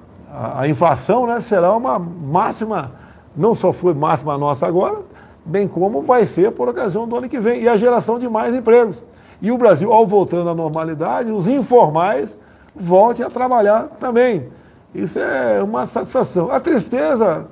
à 0.59 0.67
inflação 0.67 1.25
né, 1.25 1.39
será 1.39 1.75
uma 1.75 1.97
máxima, 1.97 2.91
não 3.35 3.55
só 3.55 3.73
foi 3.73 3.95
máxima 3.95 4.37
nossa 4.37 4.67
agora, 4.67 4.99
bem 5.43 5.67
como 5.67 6.03
vai 6.03 6.27
ser 6.27 6.51
por 6.51 6.69
ocasião 6.69 7.07
do 7.07 7.17
ano 7.17 7.27
que 7.27 7.39
vem, 7.39 7.63
e 7.63 7.67
a 7.67 7.77
geração 7.77 8.19
de 8.19 8.29
mais 8.29 8.53
empregos. 8.53 9.01
E 9.43 9.51
o 9.51 9.57
Brasil, 9.57 9.91
ao 9.91 10.07
voltando 10.07 10.49
à 10.49 10.55
normalidade, 10.55 11.29
os 11.29 11.49
informais 11.49 12.37
voltem 12.73 13.25
a 13.25 13.29
trabalhar 13.29 13.89
também. 13.99 14.47
Isso 14.95 15.19
é 15.19 15.61
uma 15.61 15.85
satisfação. 15.85 16.49
A 16.49 16.61
tristeza 16.61 17.45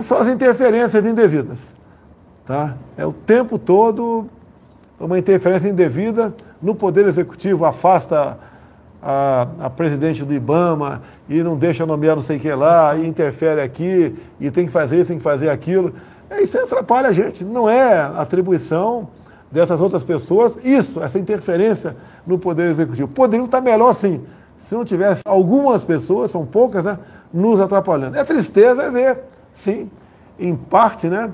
são 0.00 0.18
as 0.18 0.26
interferências 0.26 1.06
indevidas. 1.06 1.72
Tá? 2.44 2.74
É 2.96 3.06
o 3.06 3.12
tempo 3.12 3.60
todo 3.60 4.28
uma 4.98 5.16
interferência 5.16 5.68
indevida 5.68 6.34
no 6.60 6.74
Poder 6.74 7.06
Executivo, 7.06 7.64
afasta 7.64 8.36
a, 9.00 9.46
a, 9.60 9.70
presidente 9.70 10.24
do 10.24 10.34
IBAMA 10.34 11.00
e 11.28 11.44
não 11.44 11.56
deixa 11.56 11.86
nomear 11.86 12.16
não 12.16 12.22
sei 12.22 12.38
o 12.38 12.40
que 12.40 12.52
lá, 12.52 12.96
e 12.96 13.06
interfere 13.06 13.60
aqui, 13.60 14.16
e 14.40 14.50
tem 14.50 14.66
que 14.66 14.72
fazer 14.72 14.96
isso, 14.96 15.08
tem 15.08 15.18
que 15.18 15.22
fazer 15.22 15.48
aquilo. 15.48 15.94
É, 16.28 16.42
isso 16.42 16.58
atrapalha 16.58 17.10
a 17.10 17.12
gente, 17.12 17.44
não 17.44 17.68
é 17.68 18.00
atribuição 18.00 19.08
dessas 19.56 19.80
outras 19.80 20.04
pessoas, 20.04 20.62
isso, 20.62 21.02
essa 21.02 21.18
interferência 21.18 21.96
no 22.26 22.38
Poder 22.38 22.68
Executivo. 22.68 23.08
Poderia 23.08 23.46
estar 23.46 23.62
melhor 23.62 23.94
sim, 23.94 24.22
se 24.54 24.74
não 24.74 24.84
tivesse 24.84 25.22
algumas 25.24 25.82
pessoas, 25.82 26.30
são 26.30 26.44
poucas, 26.44 26.84
né, 26.84 26.98
nos 27.32 27.58
atrapalhando. 27.58 28.18
É 28.18 28.24
tristeza 28.24 28.82
é 28.82 28.90
ver, 28.90 29.18
sim, 29.54 29.90
em 30.38 30.54
parte, 30.54 31.08
né, 31.08 31.32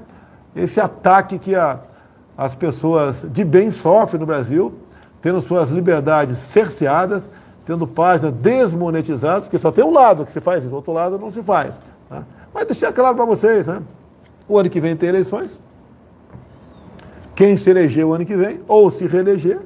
esse 0.55 0.81
ataque 0.81 1.37
que 1.37 1.53
a, 1.57 1.81
as 2.39 2.55
pessoas 2.55 3.27
de 3.29 3.45
bem 3.45 3.73
sofrem 3.73 4.21
no 4.21 4.27
Brasil, 4.27 4.73
tendo 5.21 5.41
suas 5.41 5.71
liberdades 5.71 6.39
cerceadas, 6.39 7.29
tendo 7.67 7.89
páginas 7.89 8.33
desmonetizadas, 8.35 9.45
porque 9.45 9.59
só 9.59 9.73
tem 9.73 9.85
um 9.85 9.93
lado 9.93 10.25
que 10.25 10.31
se 10.31 10.41
faz 10.41 10.65
isso, 10.65 10.73
outro 10.73 10.93
lado 10.93 11.19
não 11.19 11.29
se 11.29 11.43
faz. 11.43 11.75
Tá? 12.09 12.23
Mas 12.55 12.67
deixar 12.67 12.93
claro 12.93 13.17
para 13.17 13.25
vocês, 13.25 13.67
né? 13.67 13.83
O 14.49 14.57
ano 14.57 14.71
que 14.71 14.81
vem 14.81 14.95
tem 14.95 15.09
eleições. 15.09 15.59
Quem 17.35 17.57
se 17.57 17.69
eleger 17.71 18.05
o 18.05 18.13
ano 18.13 18.25
que 18.25 18.37
vem, 18.37 18.61
ou 18.69 18.91
se 18.91 19.07
reeleger, 19.07 19.61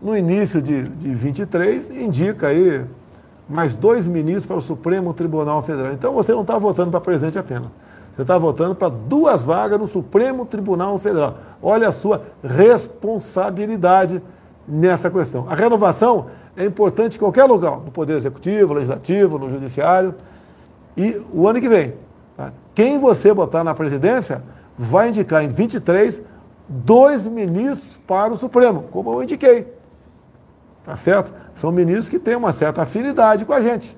no 0.00 0.16
início 0.16 0.62
de, 0.62 0.82
de 0.84 1.10
23, 1.12 1.90
indica 1.90 2.48
aí 2.48 2.84
mais 3.48 3.74
dois 3.74 4.06
ministros 4.06 4.46
para 4.46 4.56
o 4.56 4.60
Supremo 4.60 5.12
Tribunal 5.12 5.62
Federal. 5.62 5.92
Então 5.92 6.12
você 6.12 6.32
não 6.32 6.42
está 6.42 6.58
votando 6.58 6.90
para 6.90 7.00
presidente 7.00 7.38
apenas. 7.38 7.68
Você 8.14 8.22
está 8.22 8.36
votando 8.36 8.74
para 8.74 8.88
duas 8.88 9.42
vagas 9.42 9.78
no 9.78 9.86
Supremo 9.86 10.44
Tribunal 10.44 10.98
Federal. 10.98 11.38
Olha 11.62 11.88
a 11.88 11.92
sua 11.92 12.22
responsabilidade 12.42 14.20
nessa 14.66 15.10
questão. 15.10 15.46
A 15.48 15.54
renovação 15.54 16.26
é 16.56 16.64
importante 16.64 17.16
em 17.16 17.18
qualquer 17.18 17.44
lugar, 17.44 17.78
no 17.78 17.90
Poder 17.90 18.16
Executivo, 18.16 18.74
Legislativo, 18.74 19.38
no 19.38 19.48
Judiciário. 19.48 20.14
E 20.96 21.20
o 21.32 21.46
ano 21.46 21.60
que 21.60 21.68
vem, 21.68 21.94
tá? 22.36 22.52
quem 22.74 22.98
você 22.98 23.32
botar 23.32 23.62
na 23.62 23.74
presidência 23.74 24.42
vai 24.76 25.08
indicar 25.08 25.44
em 25.44 25.48
23 25.48 26.20
dois 26.68 27.26
ministros 27.26 27.98
para 28.06 28.32
o 28.32 28.36
Supremo, 28.36 28.84
como 28.90 29.12
eu 29.12 29.22
indiquei. 29.22 29.72
Tá 30.84 30.96
certo? 30.96 31.32
São 31.54 31.72
ministros 31.72 32.08
que 32.08 32.18
têm 32.18 32.36
uma 32.36 32.52
certa 32.52 32.82
afinidade 32.82 33.44
com 33.44 33.52
a 33.52 33.60
gente. 33.60 33.96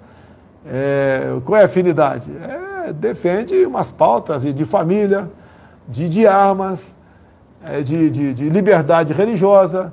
É, 0.66 1.37
qual 1.45 1.59
é 1.59 1.62
a 1.62 1.66
afinidade? 1.66 2.31
É, 2.43 2.93
defende 2.93 3.64
umas 3.64 3.91
pautas 3.91 4.43
de 4.43 4.64
família, 4.64 5.31
de, 5.89 6.09
de 6.09 6.27
armas, 6.27 6.97
é, 7.64 7.81
de, 7.81 8.11
de, 8.11 8.35
de, 8.35 8.49
liberdade 8.49 9.12
religiosa, 9.12 9.93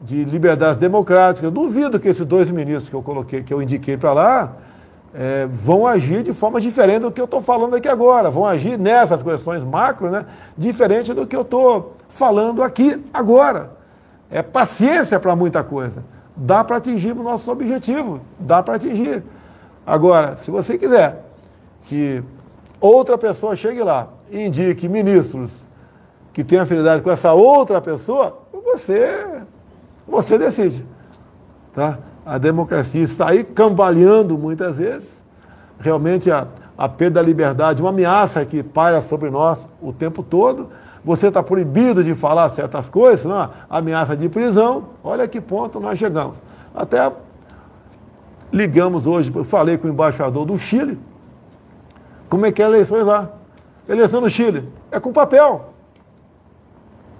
de 0.00 0.24
liberdades 0.24 0.76
democráticas. 0.76 1.50
Duvido 1.50 1.98
que 1.98 2.08
esses 2.08 2.24
dois 2.24 2.50
ministros 2.50 2.88
que 2.88 2.96
eu 2.96 3.02
coloquei, 3.02 3.42
que 3.42 3.52
eu 3.52 3.62
indiquei 3.62 3.96
para 3.96 4.12
lá, 4.12 4.52
é, 5.14 5.46
vão 5.50 5.86
agir 5.86 6.22
de 6.22 6.32
forma 6.32 6.60
diferente 6.60 7.00
do 7.00 7.10
que 7.10 7.20
eu 7.20 7.24
estou 7.24 7.40
falando 7.40 7.74
aqui 7.74 7.88
agora. 7.88 8.30
Vão 8.30 8.44
agir 8.44 8.78
nessas 8.78 9.22
questões 9.22 9.64
macro, 9.64 10.10
né, 10.10 10.26
diferente 10.56 11.14
do 11.14 11.26
que 11.26 11.34
eu 11.34 11.42
estou 11.42 11.94
falando 12.16 12.62
aqui 12.62 13.04
agora. 13.12 13.76
É 14.30 14.42
paciência 14.42 15.20
para 15.20 15.36
muita 15.36 15.62
coisa. 15.62 16.04
Dá 16.34 16.64
para 16.64 16.78
atingir 16.78 17.12
o 17.12 17.22
nosso 17.22 17.50
objetivo, 17.50 18.20
dá 18.38 18.62
para 18.62 18.74
atingir. 18.74 19.22
Agora, 19.86 20.36
se 20.36 20.50
você 20.50 20.76
quiser 20.76 21.24
que 21.84 22.22
outra 22.80 23.16
pessoa 23.16 23.54
chegue 23.54 23.82
lá 23.82 24.08
e 24.30 24.46
indique 24.46 24.88
ministros 24.88 25.66
que 26.32 26.42
têm 26.42 26.58
afinidade 26.58 27.02
com 27.02 27.10
essa 27.10 27.32
outra 27.32 27.80
pessoa, 27.80 28.38
você, 28.52 29.42
você 30.06 30.36
decide. 30.36 30.84
Tá? 31.72 31.98
A 32.24 32.36
democracia 32.36 33.02
está 33.02 33.30
aí 33.30 33.44
cambaleando 33.44 34.36
muitas 34.36 34.78
vezes. 34.78 35.24
Realmente 35.78 36.30
a, 36.30 36.48
a 36.76 36.88
perda 36.88 37.20
da 37.20 37.26
liberdade, 37.26 37.80
uma 37.80 37.90
ameaça 37.90 38.44
que 38.44 38.62
paira 38.62 39.00
sobre 39.00 39.30
nós 39.30 39.66
o 39.80 39.92
tempo 39.92 40.22
todo. 40.22 40.68
Você 41.06 41.28
está 41.28 41.42
proibido 41.42 42.04
de 42.04 42.14
falar 42.14 42.48
certas 42.50 42.88
coisas, 42.88 43.24
não? 43.24 43.48
ameaça 43.70 44.14
de 44.14 44.28
prisão. 44.28 44.88
Olha 45.02 45.26
que 45.26 45.40
ponto 45.40 45.80
nós 45.80 45.98
chegamos. 45.98 46.36
Até 46.74 47.10
Ligamos 48.52 49.06
hoje, 49.06 49.32
falei 49.44 49.76
com 49.76 49.88
o 49.88 49.90
embaixador 49.90 50.44
do 50.44 50.56
Chile, 50.56 50.98
como 52.28 52.46
é 52.46 52.52
que 52.52 52.62
é 52.62 52.64
a 52.64 52.68
eleição 52.68 53.04
lá. 53.04 53.30
Eleição 53.88 54.20
no 54.20 54.30
Chile 54.30 54.68
é 54.90 54.98
com 54.98 55.12
papel. 55.12 55.72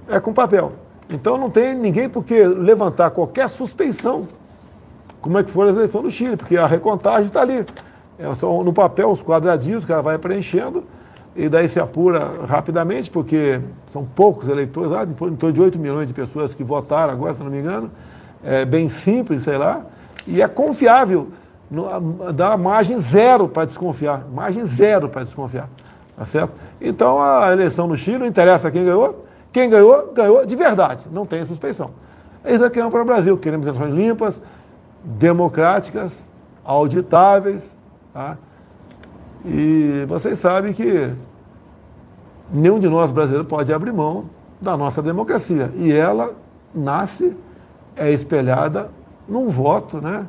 É 0.09 0.19
com 0.21 0.33
papel. 0.33 0.73
Então 1.09 1.37
não 1.37 1.51
tem 1.51 1.75
ninguém 1.75 2.09
por 2.09 2.25
que 2.25 2.45
levantar 2.45 3.11
qualquer 3.11 3.49
suspeição. 3.49 4.27
Como 5.21 5.39
é 5.39 5.45
que 5.45 5.51
foi 5.51 5.69
a 5.69 5.73
eleição 5.73 6.03
do 6.03 6.11
Chile, 6.11 6.37
porque 6.37 6.57
a 6.57 6.67
recontagem 6.67 7.27
está 7.27 7.43
ali. 7.43 7.67
É 8.19 8.35
só 8.35 8.63
no 8.63 8.73
papel, 8.73 9.11
os 9.11 9.23
quadradinhos, 9.23 9.85
o 9.85 9.87
cara 9.87 10.03
vai 10.03 10.19
preenchendo, 10.19 10.85
e 11.37 11.49
daí 11.49 11.69
se 11.69 11.79
apura 11.79 12.45
rapidamente, 12.47 13.11
porque 13.11 13.61
são 13.93 14.05
poucos 14.05 14.49
eleitores 14.49 14.91
lá, 14.91 15.05
em 15.05 15.37
torno 15.37 15.53
de 15.53 15.61
8 15.61 15.79
milhões 15.79 16.07
de 16.07 16.15
pessoas 16.15 16.55
que 16.55 16.65
votaram 16.65 17.13
agora, 17.13 17.35
se 17.35 17.43
não 17.43 17.51
me 17.51 17.59
engano. 17.59 17.91
É 18.43 18.65
bem 18.65 18.89
simples, 18.89 19.43
sei 19.43 19.59
lá 19.59 19.85
e 20.27 20.43
é 20.43 20.49
confiável. 20.49 21.29
Dá 22.35 22.57
margem 22.57 22.99
zero 22.99 23.49
para 23.49 23.65
desconfiar. 23.65 24.25
Margem 24.33 24.65
zero 24.65 25.09
para 25.09 25.25
desconfiar. 25.25 25.69
Tá 26.17 26.25
certo? 26.25 26.55
Então 26.81 27.21
a 27.21 27.53
eleição 27.53 27.87
no 27.87 27.97
Chile 27.97 28.19
não 28.19 28.27
interessa 28.27 28.71
quem 28.71 28.85
ganhou. 28.85 29.25
Quem 29.53 29.71
ganhou, 29.71 30.13
ganhou 30.13 30.45
de 30.45 30.57
verdade. 30.57 31.07
Não 31.11 31.25
tem 31.25 31.45
suspeição. 31.45 31.91
Isso 32.45 32.65
aqui 32.65 32.81
é 32.81 32.89
para 32.89 33.03
o 33.03 33.05
Brasil. 33.05 33.37
Queremos 33.39 33.67
eleições 33.67 33.95
limpas, 33.95 34.41
democráticas, 35.03 36.13
auditáveis. 36.65 37.75
Tá? 38.13 38.37
E 39.47 40.05
vocês 40.09 40.39
sabem 40.41 40.73
que 40.73 41.09
nenhum 42.53 42.81
de 42.81 42.89
nós 42.89 43.13
brasileiros 43.13 43.49
pode 43.49 43.73
abrir 43.73 43.93
mão 43.93 44.25
da 44.61 44.77
nossa 44.77 45.01
democracia. 45.01 45.71
E 45.77 45.93
ela 45.93 46.35
nasce, 46.75 47.37
é 47.97 48.11
espelhada 48.11 48.91
num 49.29 49.49
voto 49.49 50.01
né, 50.01 50.27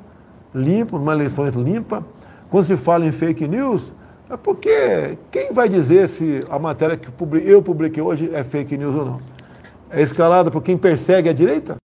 limpo, 0.54 1.00
numa 1.00 1.14
eleição 1.14 1.48
limpa. 1.50 2.06
Quando 2.50 2.66
se 2.66 2.78
fala 2.78 3.06
em 3.06 3.12
fake 3.12 3.48
news, 3.48 3.92
é 4.30 4.38
porque 4.38 5.18
quem 5.32 5.52
vai 5.52 5.68
dizer 5.68 6.08
se 6.10 6.46
a 6.48 6.60
matéria 6.60 6.96
que 6.96 7.10
eu 7.44 7.62
publiquei 7.62 8.04
hoje 8.04 8.30
é 8.34 8.44
fake 8.44 8.78
news 8.78 8.96
ou 8.96 9.06
não? 9.06 9.22
É 9.90 10.02
escalada 10.02 10.52
por 10.52 10.62
quem 10.62 10.78
persegue 10.78 11.28
a 11.28 11.34
direita? 11.34 11.78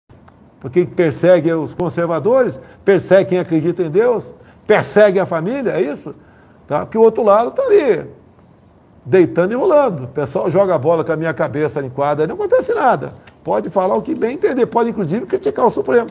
Por 0.60 0.70
quem 0.70 0.86
persegue 0.86 1.52
os 1.54 1.74
conservadores? 1.74 2.60
Persegue 2.84 3.30
quem 3.30 3.40
acredita 3.40 3.84
em 3.84 3.90
Deus? 3.90 4.34
Persegue 4.68 5.20
a 5.20 5.26
família? 5.26 5.72
É 5.72 5.82
isso? 5.82 6.14
Tá? 6.68 6.86
Porque 6.86 6.98
o 6.98 7.02
outro 7.02 7.24
lado 7.24 7.50
está 7.50 7.64
ali, 7.64 8.10
deitando 9.06 9.52
e 9.52 9.56
rolando. 9.56 10.06
O 10.06 10.08
pessoal 10.08 10.50
joga 10.50 10.76
a 10.76 10.78
bola 10.78 11.04
com 11.04 11.12
a 11.12 11.16
minha 11.16 11.34
cabeça 11.34 11.84
em 11.84 11.90
quadra, 11.90 12.28
não 12.28 12.36
acontece 12.36 12.74
nada. 12.74 13.14
Pode 13.44 13.70
falar 13.70 13.96
o 13.96 14.02
que 14.02 14.16
bem 14.16 14.36
entender, 14.36 14.66
pode 14.66 14.90
inclusive 14.90 15.26
criticar 15.26 15.66
o 15.66 15.72
Supremo 15.72 16.10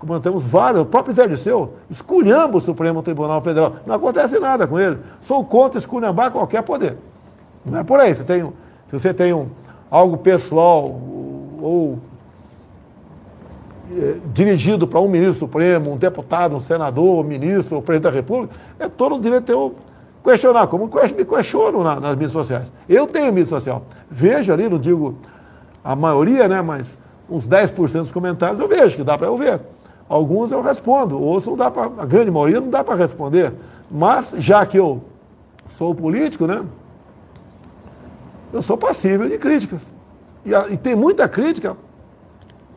como 0.00 0.18
temos 0.18 0.42
vários, 0.42 0.80
o 0.80 0.86
próprio 0.86 1.14
Zé 1.14 1.28
Disseu, 1.28 1.74
esculhamba 1.90 2.56
o 2.56 2.60
Supremo 2.60 3.02
Tribunal 3.02 3.42
Federal. 3.42 3.74
Não 3.84 3.94
acontece 3.94 4.40
nada 4.40 4.66
com 4.66 4.80
ele. 4.80 4.98
Sou 5.20 5.44
contra 5.44 5.78
esculhambar 5.78 6.30
qualquer 6.30 6.62
poder. 6.62 6.96
Não 7.64 7.80
é 7.80 7.84
por 7.84 8.00
aí. 8.00 8.14
Você 8.14 8.24
tem, 8.24 8.42
se 8.86 8.98
você 8.98 9.12
tem 9.12 9.34
um, 9.34 9.48
algo 9.90 10.16
pessoal 10.16 10.84
ou 11.60 11.98
é, 13.94 14.16
dirigido 14.32 14.88
para 14.88 15.00
um 15.00 15.08
ministro 15.08 15.40
supremo, 15.40 15.92
um 15.92 15.98
deputado, 15.98 16.56
um 16.56 16.60
senador, 16.60 17.22
um 17.22 17.28
ministro, 17.28 17.76
o 17.76 17.82
presidente 17.82 18.10
da 18.10 18.16
República, 18.16 18.54
é 18.78 18.88
todo 18.88 19.16
o 19.16 19.20
direito 19.20 19.52
eu 19.52 19.74
questionar, 20.22 20.66
como 20.66 20.86
me 20.86 21.24
questiono 21.24 21.82
na, 21.82 21.98
nas 21.98 22.12
mídias 22.12 22.32
sociais. 22.32 22.72
Eu 22.88 23.06
tenho 23.06 23.32
mídia 23.32 23.48
social. 23.48 23.82
Vejo 24.10 24.52
ali, 24.52 24.68
não 24.68 24.78
digo 24.78 25.16
a 25.82 25.96
maioria, 25.96 26.46
né, 26.48 26.60
mas 26.62 26.98
uns 27.28 27.46
10% 27.46 27.92
dos 27.92 28.12
comentários 28.12 28.60
eu 28.60 28.68
vejo, 28.68 28.96
que 28.96 29.04
dá 29.04 29.16
para 29.16 29.26
eu 29.26 29.36
ver. 29.36 29.60
Alguns 30.08 30.50
eu 30.50 30.60
respondo, 30.60 31.20
outros 31.22 31.46
não 31.46 31.56
dá 31.56 31.70
para. 31.70 32.02
A 32.02 32.04
grande 32.04 32.30
maioria 32.30 32.60
não 32.60 32.68
dá 32.68 32.82
para 32.82 32.96
responder. 32.96 33.52
Mas, 33.88 34.34
já 34.38 34.66
que 34.66 34.76
eu 34.76 35.02
sou 35.68 35.94
político, 35.94 36.46
né? 36.46 36.64
Eu 38.52 38.60
sou 38.60 38.76
passível 38.76 39.28
de 39.28 39.38
críticas. 39.38 39.82
E, 40.44 40.50
e 40.72 40.76
tem 40.76 40.96
muita 40.96 41.28
crítica 41.28 41.76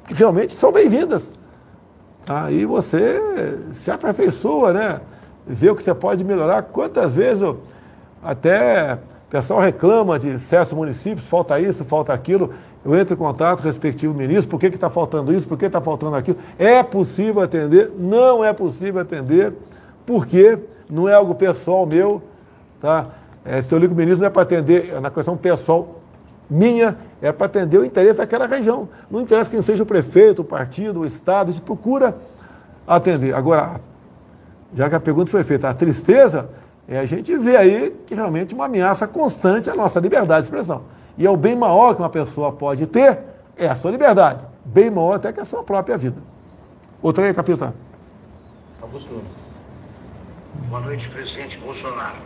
que 0.07 0.13
realmente 0.13 0.53
são 0.53 0.71
bem-vindas. 0.71 1.33
E 2.51 2.65
você 2.65 3.19
se 3.73 3.89
aperfeiçoa, 3.89 4.71
né? 4.71 5.01
Vê 5.45 5.69
o 5.69 5.75
que 5.75 5.83
você 5.83 5.93
pode 5.93 6.23
melhorar. 6.23 6.63
Quantas 6.63 7.13
vezes 7.13 7.41
eu, 7.41 7.59
até 8.23 8.99
o 9.27 9.29
pessoal 9.29 9.59
reclama 9.59 10.17
de 10.17 10.39
certos 10.39 10.73
municípios, 10.73 11.25
falta 11.25 11.59
isso, 11.59 11.83
falta 11.83 12.13
aquilo. 12.13 12.53
Eu 12.85 12.95
entro 12.95 13.13
em 13.13 13.17
contato 13.17 13.57
com 13.57 13.63
o 13.63 13.67
respectivo 13.67 14.13
ministro, 14.13 14.49
por 14.49 14.59
que 14.59 14.67
está 14.67 14.89
faltando 14.89 15.33
isso, 15.33 15.47
por 15.47 15.57
que 15.57 15.65
está 15.65 15.81
faltando 15.81 16.15
aquilo. 16.15 16.37
É 16.57 16.83
possível 16.83 17.41
atender? 17.41 17.91
Não 17.97 18.43
é 18.43 18.51
possível 18.53 19.01
atender, 19.01 19.53
porque 20.05 20.59
não 20.89 21.07
é 21.07 21.13
algo 21.13 21.35
pessoal 21.35 21.85
meu. 21.85 22.21
Tá? 22.81 23.07
É, 23.45 23.61
se 23.61 23.71
eu 23.73 23.77
ligo 23.77 23.93
o 23.93 23.97
ministro, 23.97 24.21
não 24.21 24.27
é 24.27 24.29
para 24.29 24.41
atender, 24.41 24.93
é 24.93 24.99
na 24.99 25.09
questão 25.09 25.37
pessoal 25.37 25.99
minha, 26.49 26.97
é 27.21 27.31
para 27.31 27.45
atender 27.45 27.77
o 27.77 27.85
interesse 27.85 28.17
daquela 28.17 28.45
região. 28.45 28.89
Não 29.09 29.21
interessa 29.21 29.49
quem 29.49 29.61
seja 29.61 29.83
o 29.83 29.85
prefeito, 29.85 30.41
o 30.41 30.45
partido, 30.45 31.01
o 31.01 31.05
Estado, 31.05 31.49
a 31.49 31.51
gente 31.51 31.63
procura 31.63 32.15
atender. 32.85 33.33
Agora, 33.33 33.79
já 34.75 34.89
que 34.89 34.95
a 34.95 34.99
pergunta 34.99 35.29
foi 35.29 35.43
feita, 35.43 35.69
a 35.69 35.73
tristeza 35.73 36.49
é 36.87 36.99
a 36.99 37.05
gente 37.05 37.35
vê 37.37 37.55
aí 37.55 37.95
que 38.05 38.13
realmente 38.13 38.53
uma 38.53 38.65
ameaça 38.65 39.07
constante 39.07 39.69
à 39.69 39.75
nossa 39.75 39.99
liberdade 39.99 40.41
de 40.41 40.47
expressão. 40.47 40.83
E 41.17 41.25
é 41.25 41.29
o 41.29 41.37
bem 41.37 41.55
maior 41.55 41.95
que 41.95 42.01
uma 42.01 42.09
pessoa 42.09 42.51
pode 42.51 42.87
ter, 42.87 43.19
é 43.55 43.67
a 43.67 43.75
sua 43.75 43.91
liberdade. 43.91 44.45
Bem 44.65 44.89
maior 44.89 45.13
até 45.13 45.31
que 45.31 45.39
a 45.39 45.45
sua 45.45 45.63
própria 45.63 45.97
vida. 45.97 46.21
Outra 47.01 47.25
aí, 47.25 47.33
capitão. 47.33 47.73
Augusto. 48.81 49.21
Boa 50.69 50.81
noite, 50.81 51.09
presidente 51.09 51.57
Bolsonaro. 51.59 52.17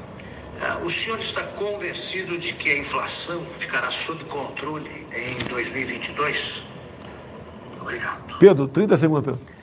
Uh, 0.58 0.86
o 0.86 0.90
senhor 0.90 1.20
está 1.20 1.44
convencido 1.44 2.38
de 2.38 2.54
que 2.54 2.72
a 2.72 2.80
inflação 2.80 3.40
ficará 3.42 3.92
sob 3.92 4.24
controle 4.26 4.90
em 5.16 5.44
2022? 5.46 6.64
Obrigado. 7.80 8.40
Pedro, 8.40 8.68
30 8.68 8.98
segundos, 8.98 9.26
Pedro. 9.26 9.57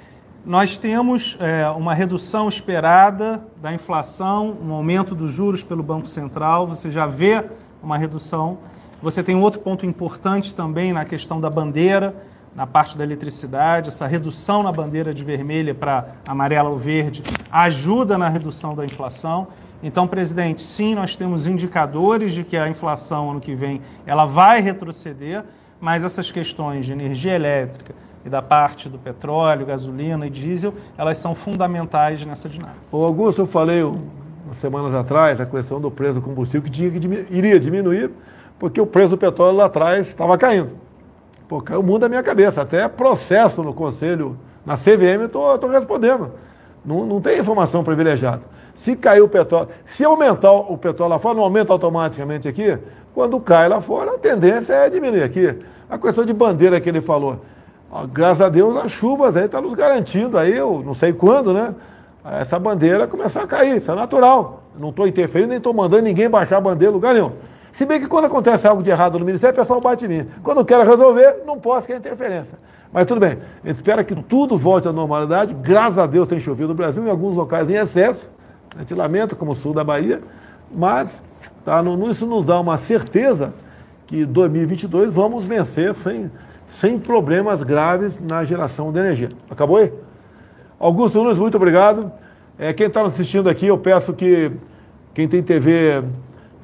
Nós 0.46 0.76
temos 0.76 1.38
é, 1.40 1.66
uma 1.70 1.94
redução 1.94 2.50
esperada 2.50 3.42
da 3.62 3.72
inflação, 3.72 4.54
um 4.62 4.74
aumento 4.74 5.14
dos 5.14 5.32
juros 5.32 5.64
pelo 5.64 5.82
Banco 5.82 6.06
Central. 6.06 6.66
Você 6.66 6.90
já 6.90 7.06
vê 7.06 7.42
uma 7.82 7.96
redução. 7.96 8.58
Você 9.00 9.22
tem 9.22 9.34
um 9.34 9.40
outro 9.40 9.60
ponto 9.60 9.86
importante 9.86 10.52
também 10.52 10.92
na 10.92 11.02
questão 11.06 11.40
da 11.40 11.48
bandeira, 11.48 12.14
na 12.54 12.66
parte 12.66 12.98
da 12.98 13.04
eletricidade. 13.04 13.88
Essa 13.88 14.06
redução 14.06 14.62
na 14.62 14.70
bandeira 14.70 15.14
de 15.14 15.24
vermelha 15.24 15.74
para 15.74 16.08
amarela 16.28 16.68
ou 16.68 16.76
verde 16.76 17.22
ajuda 17.50 18.18
na 18.18 18.28
redução 18.28 18.74
da 18.74 18.84
inflação. 18.84 19.46
Então, 19.82 20.06
presidente, 20.06 20.60
sim, 20.60 20.94
nós 20.94 21.16
temos 21.16 21.46
indicadores 21.46 22.32
de 22.32 22.44
que 22.44 22.58
a 22.58 22.68
inflação 22.68 23.30
ano 23.30 23.40
que 23.40 23.54
vem 23.54 23.80
ela 24.04 24.26
vai 24.26 24.60
retroceder, 24.60 25.42
mas 25.80 26.04
essas 26.04 26.30
questões 26.30 26.84
de 26.84 26.92
energia 26.92 27.32
elétrica, 27.32 27.94
e 28.24 28.28
da 28.28 28.40
parte 28.40 28.88
do 28.88 28.98
petróleo, 28.98 29.66
gasolina 29.66 30.26
e 30.26 30.30
diesel, 30.30 30.72
elas 30.96 31.18
são 31.18 31.34
fundamentais 31.34 32.24
nessa 32.24 32.48
dinâmica. 32.48 32.80
O 32.90 33.04
Augusto, 33.04 33.42
eu 33.42 33.46
falei 33.46 33.82
umas 33.82 34.56
semanas 34.56 34.94
atrás 34.94 35.40
a 35.40 35.46
questão 35.46 35.80
do 35.80 35.90
preço 35.90 36.14
do 36.14 36.22
combustível 36.22 36.62
que, 36.62 36.70
tinha 36.70 36.90
que 36.90 36.98
diminu 36.98 37.26
iria 37.30 37.60
diminuir, 37.60 38.10
porque 38.58 38.80
o 38.80 38.86
preço 38.86 39.10
do 39.10 39.18
petróleo 39.18 39.56
lá 39.56 39.66
atrás 39.66 40.08
estava 40.08 40.38
caindo. 40.38 40.70
Pô, 41.46 41.60
caiu 41.60 41.80
o 41.80 41.82
mundo 41.82 42.00
da 42.00 42.08
minha 42.08 42.22
cabeça. 42.22 42.62
Até 42.62 42.88
processo 42.88 43.62
no 43.62 43.74
conselho, 43.74 44.38
na 44.64 44.76
CVM, 44.76 45.20
eu 45.20 45.54
estou 45.54 45.70
respondendo. 45.70 46.30
Não, 46.82 47.04
não 47.04 47.20
tem 47.20 47.38
informação 47.38 47.84
privilegiada. 47.84 48.42
Se 48.74 48.96
cair 48.96 49.20
o 49.20 49.28
petróleo, 49.28 49.68
se 49.84 50.04
aumentar 50.04 50.52
o 50.52 50.78
petróleo 50.78 51.10
lá 51.10 51.18
fora, 51.18 51.36
não 51.36 51.42
aumenta 51.44 51.72
automaticamente 51.72 52.48
aqui. 52.48 52.78
Quando 53.14 53.38
cai 53.38 53.68
lá 53.68 53.80
fora, 53.80 54.14
a 54.14 54.18
tendência 54.18 54.72
é 54.72 54.88
diminuir 54.88 55.22
aqui. 55.22 55.58
A 55.88 55.98
questão 55.98 56.24
de 56.24 56.32
bandeira 56.32 56.80
que 56.80 56.88
ele 56.88 57.00
falou 57.02 57.40
graças 58.10 58.40
a 58.40 58.48
Deus 58.48 58.76
as 58.76 58.90
chuvas 58.90 59.36
aí 59.36 59.44
estão 59.44 59.62
tá 59.62 59.66
nos 59.66 59.74
garantindo 59.74 60.36
aí, 60.36 60.56
eu 60.56 60.82
não 60.84 60.94
sei 60.94 61.12
quando, 61.12 61.52
né? 61.52 61.74
Essa 62.24 62.58
bandeira 62.58 63.06
começar 63.06 63.42
a 63.42 63.46
cair, 63.46 63.76
isso 63.76 63.90
é 63.90 63.94
natural. 63.94 64.62
Não 64.78 64.88
estou 64.88 65.06
interferindo, 65.06 65.50
nem 65.50 65.58
estou 65.58 65.74
mandando 65.74 66.02
ninguém 66.02 66.28
baixar 66.28 66.56
a 66.56 66.60
bandeira 66.60 66.90
em 66.90 66.94
lugar 66.94 67.14
nenhum. 67.14 67.32
Se 67.70 67.84
bem 67.84 68.00
que 68.00 68.06
quando 68.06 68.26
acontece 68.26 68.66
algo 68.66 68.82
de 68.82 68.90
errado 68.90 69.18
no 69.18 69.24
Ministério, 69.24 69.52
o 69.52 69.58
pessoal 69.58 69.80
bate 69.80 70.06
em 70.06 70.08
mim. 70.08 70.26
Quando 70.42 70.58
eu 70.58 70.64
quero 70.64 70.88
resolver, 70.88 71.42
não 71.44 71.58
posso, 71.58 71.86
que 71.86 71.92
é 71.92 71.96
interferência. 71.96 72.56
Mas 72.92 73.04
tudo 73.04 73.20
bem, 73.20 73.38
a 73.62 73.66
gente 73.66 73.76
espera 73.76 74.04
que 74.04 74.14
tudo 74.22 74.56
volte 74.56 74.86
à 74.86 74.92
normalidade. 74.92 75.52
Graças 75.54 75.98
a 75.98 76.06
Deus 76.06 76.28
tem 76.28 76.38
chovido 76.38 76.68
no 76.68 76.74
Brasil, 76.74 77.04
em 77.04 77.10
alguns 77.10 77.36
locais 77.36 77.68
em 77.68 77.74
excesso. 77.74 78.30
A 78.76 78.78
gente 78.78 78.94
lamenta, 78.94 79.34
como 79.34 79.52
o 79.52 79.54
sul 79.54 79.74
da 79.74 79.82
Bahia. 79.82 80.22
Mas 80.70 81.20
tá, 81.64 81.82
isso 82.08 82.26
nos 82.26 82.44
dá 82.44 82.58
uma 82.60 82.78
certeza 82.78 83.52
que 84.06 84.24
2022 84.24 85.12
vamos 85.12 85.44
vencer 85.44 85.94
sem, 85.96 86.30
sem 86.80 86.98
problemas 86.98 87.62
graves 87.62 88.18
na 88.20 88.44
geração 88.44 88.92
de 88.92 88.98
energia. 88.98 89.30
Acabou 89.50 89.76
aí? 89.76 89.92
Augusto 90.78 91.22
Nunes, 91.22 91.38
muito 91.38 91.56
obrigado. 91.56 92.10
É, 92.58 92.72
quem 92.72 92.86
está 92.86 93.02
assistindo 93.02 93.48
aqui, 93.48 93.66
eu 93.66 93.78
peço 93.78 94.12
que 94.12 94.50
quem 95.12 95.28
tem 95.28 95.42
TV, 95.42 96.02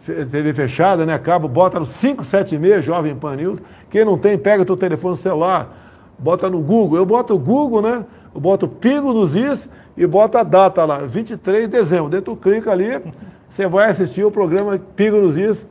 TV 0.05 0.53
fechada, 0.53 1.07
né, 1.07 1.17
cabo, 1.19 1.49
bota 1.49 1.79
no 1.79 1.87
576 1.87 2.85
Jovem 2.85 3.15
Pan 3.15 3.37
News. 3.37 3.61
Quem 3.89 4.05
não 4.05 4.19
tem, 4.19 4.37
pega 4.37 4.63
o 4.63 4.67
teu 4.67 4.77
telefone 4.77 5.17
celular, 5.17 5.73
bota 6.19 6.51
no 6.51 6.61
Google. 6.61 6.99
Eu 6.99 7.07
boto 7.07 7.35
o 7.35 7.39
Google, 7.39 7.83
né? 7.83 8.05
Eu 8.35 8.41
boto 8.41 8.69
Pingo 8.69 9.13
dos 9.13 9.35
Is 9.35 9.69
e 9.97 10.07
bota 10.07 10.41
a 10.41 10.43
data 10.43 10.85
lá, 10.85 10.99
23 10.99 11.63
de 11.63 11.69
dezembro. 11.69 12.09
Dentro 12.09 12.35
tu 12.35 12.41
clica 12.41 12.71
ali, 12.71 13.01
você 13.49 13.67
vai 13.67 13.91
assistir 13.91 14.25
o 14.25 14.31
programa 14.31 14.79
Pingo 14.97 15.21
dos 15.21 15.37
Is, 15.37 15.69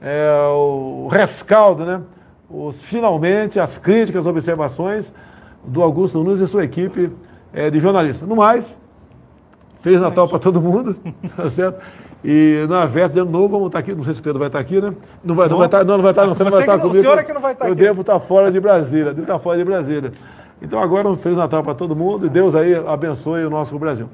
é, 0.00 0.30
o 0.52 1.08
rescaldo, 1.08 1.84
né? 1.84 2.00
Os, 2.50 2.76
finalmente 2.76 3.60
as 3.60 3.78
críticas, 3.78 4.26
observações 4.26 5.12
do 5.64 5.82
Augusto 5.82 6.22
Nunes 6.22 6.40
e 6.40 6.46
sua 6.46 6.64
equipe 6.64 7.10
é, 7.52 7.70
de 7.70 7.78
jornalistas. 7.78 8.28
No 8.28 8.36
mais, 8.36 8.76
Feliz 9.80 10.00
Natal 10.00 10.28
para 10.28 10.38
todo 10.38 10.60
mundo, 10.60 10.96
tá 11.36 11.48
certo? 11.50 11.80
E 12.22 12.66
na 12.68 12.84
véspera 12.84 13.08
de 13.08 13.18
ano 13.20 13.30
novo, 13.30 13.48
vamos 13.48 13.66
estar 13.68 13.78
aqui. 13.78 13.94
Não 13.94 14.02
sei 14.02 14.12
se 14.12 14.20
o 14.20 14.22
Pedro 14.22 14.38
vai 14.38 14.48
estar 14.48 14.58
aqui, 14.58 14.80
né? 14.80 14.92
Não 15.24 15.34
vai, 15.34 15.48
não 15.48 15.56
vai 15.56 15.66
estar, 15.66 15.84
não, 15.84 15.96
não 15.96 16.02
vai 16.02 16.12
estar, 16.12 16.26
não, 16.26 16.34
você 16.34 16.44
não 16.44 16.50
vai 16.50 16.60
estar 16.60 16.78
comigo. 16.78 16.98
O 16.98 17.00
senhor 17.00 17.18
é 17.18 17.24
que 17.24 17.32
não 17.32 17.40
vai 17.40 17.52
estar 17.52 17.66
eu 17.66 17.72
aqui. 17.72 17.80
Eu 17.80 17.86
devo 17.86 18.00
estar 18.02 18.20
fora 18.20 18.52
de 18.52 18.60
Brasília, 18.60 19.06
devo 19.06 19.22
estar 19.22 19.38
fora 19.38 19.56
de 19.56 19.64
Brasília. 19.64 20.12
Então 20.60 20.78
agora 20.78 21.08
um 21.08 21.16
Feliz 21.16 21.38
Natal 21.38 21.62
para 21.62 21.74
todo 21.74 21.96
mundo 21.96 22.26
e 22.26 22.28
Deus 22.28 22.54
aí 22.54 22.74
abençoe 22.74 23.44
o 23.46 23.50
nosso 23.50 23.78
Brasil. 23.78 24.08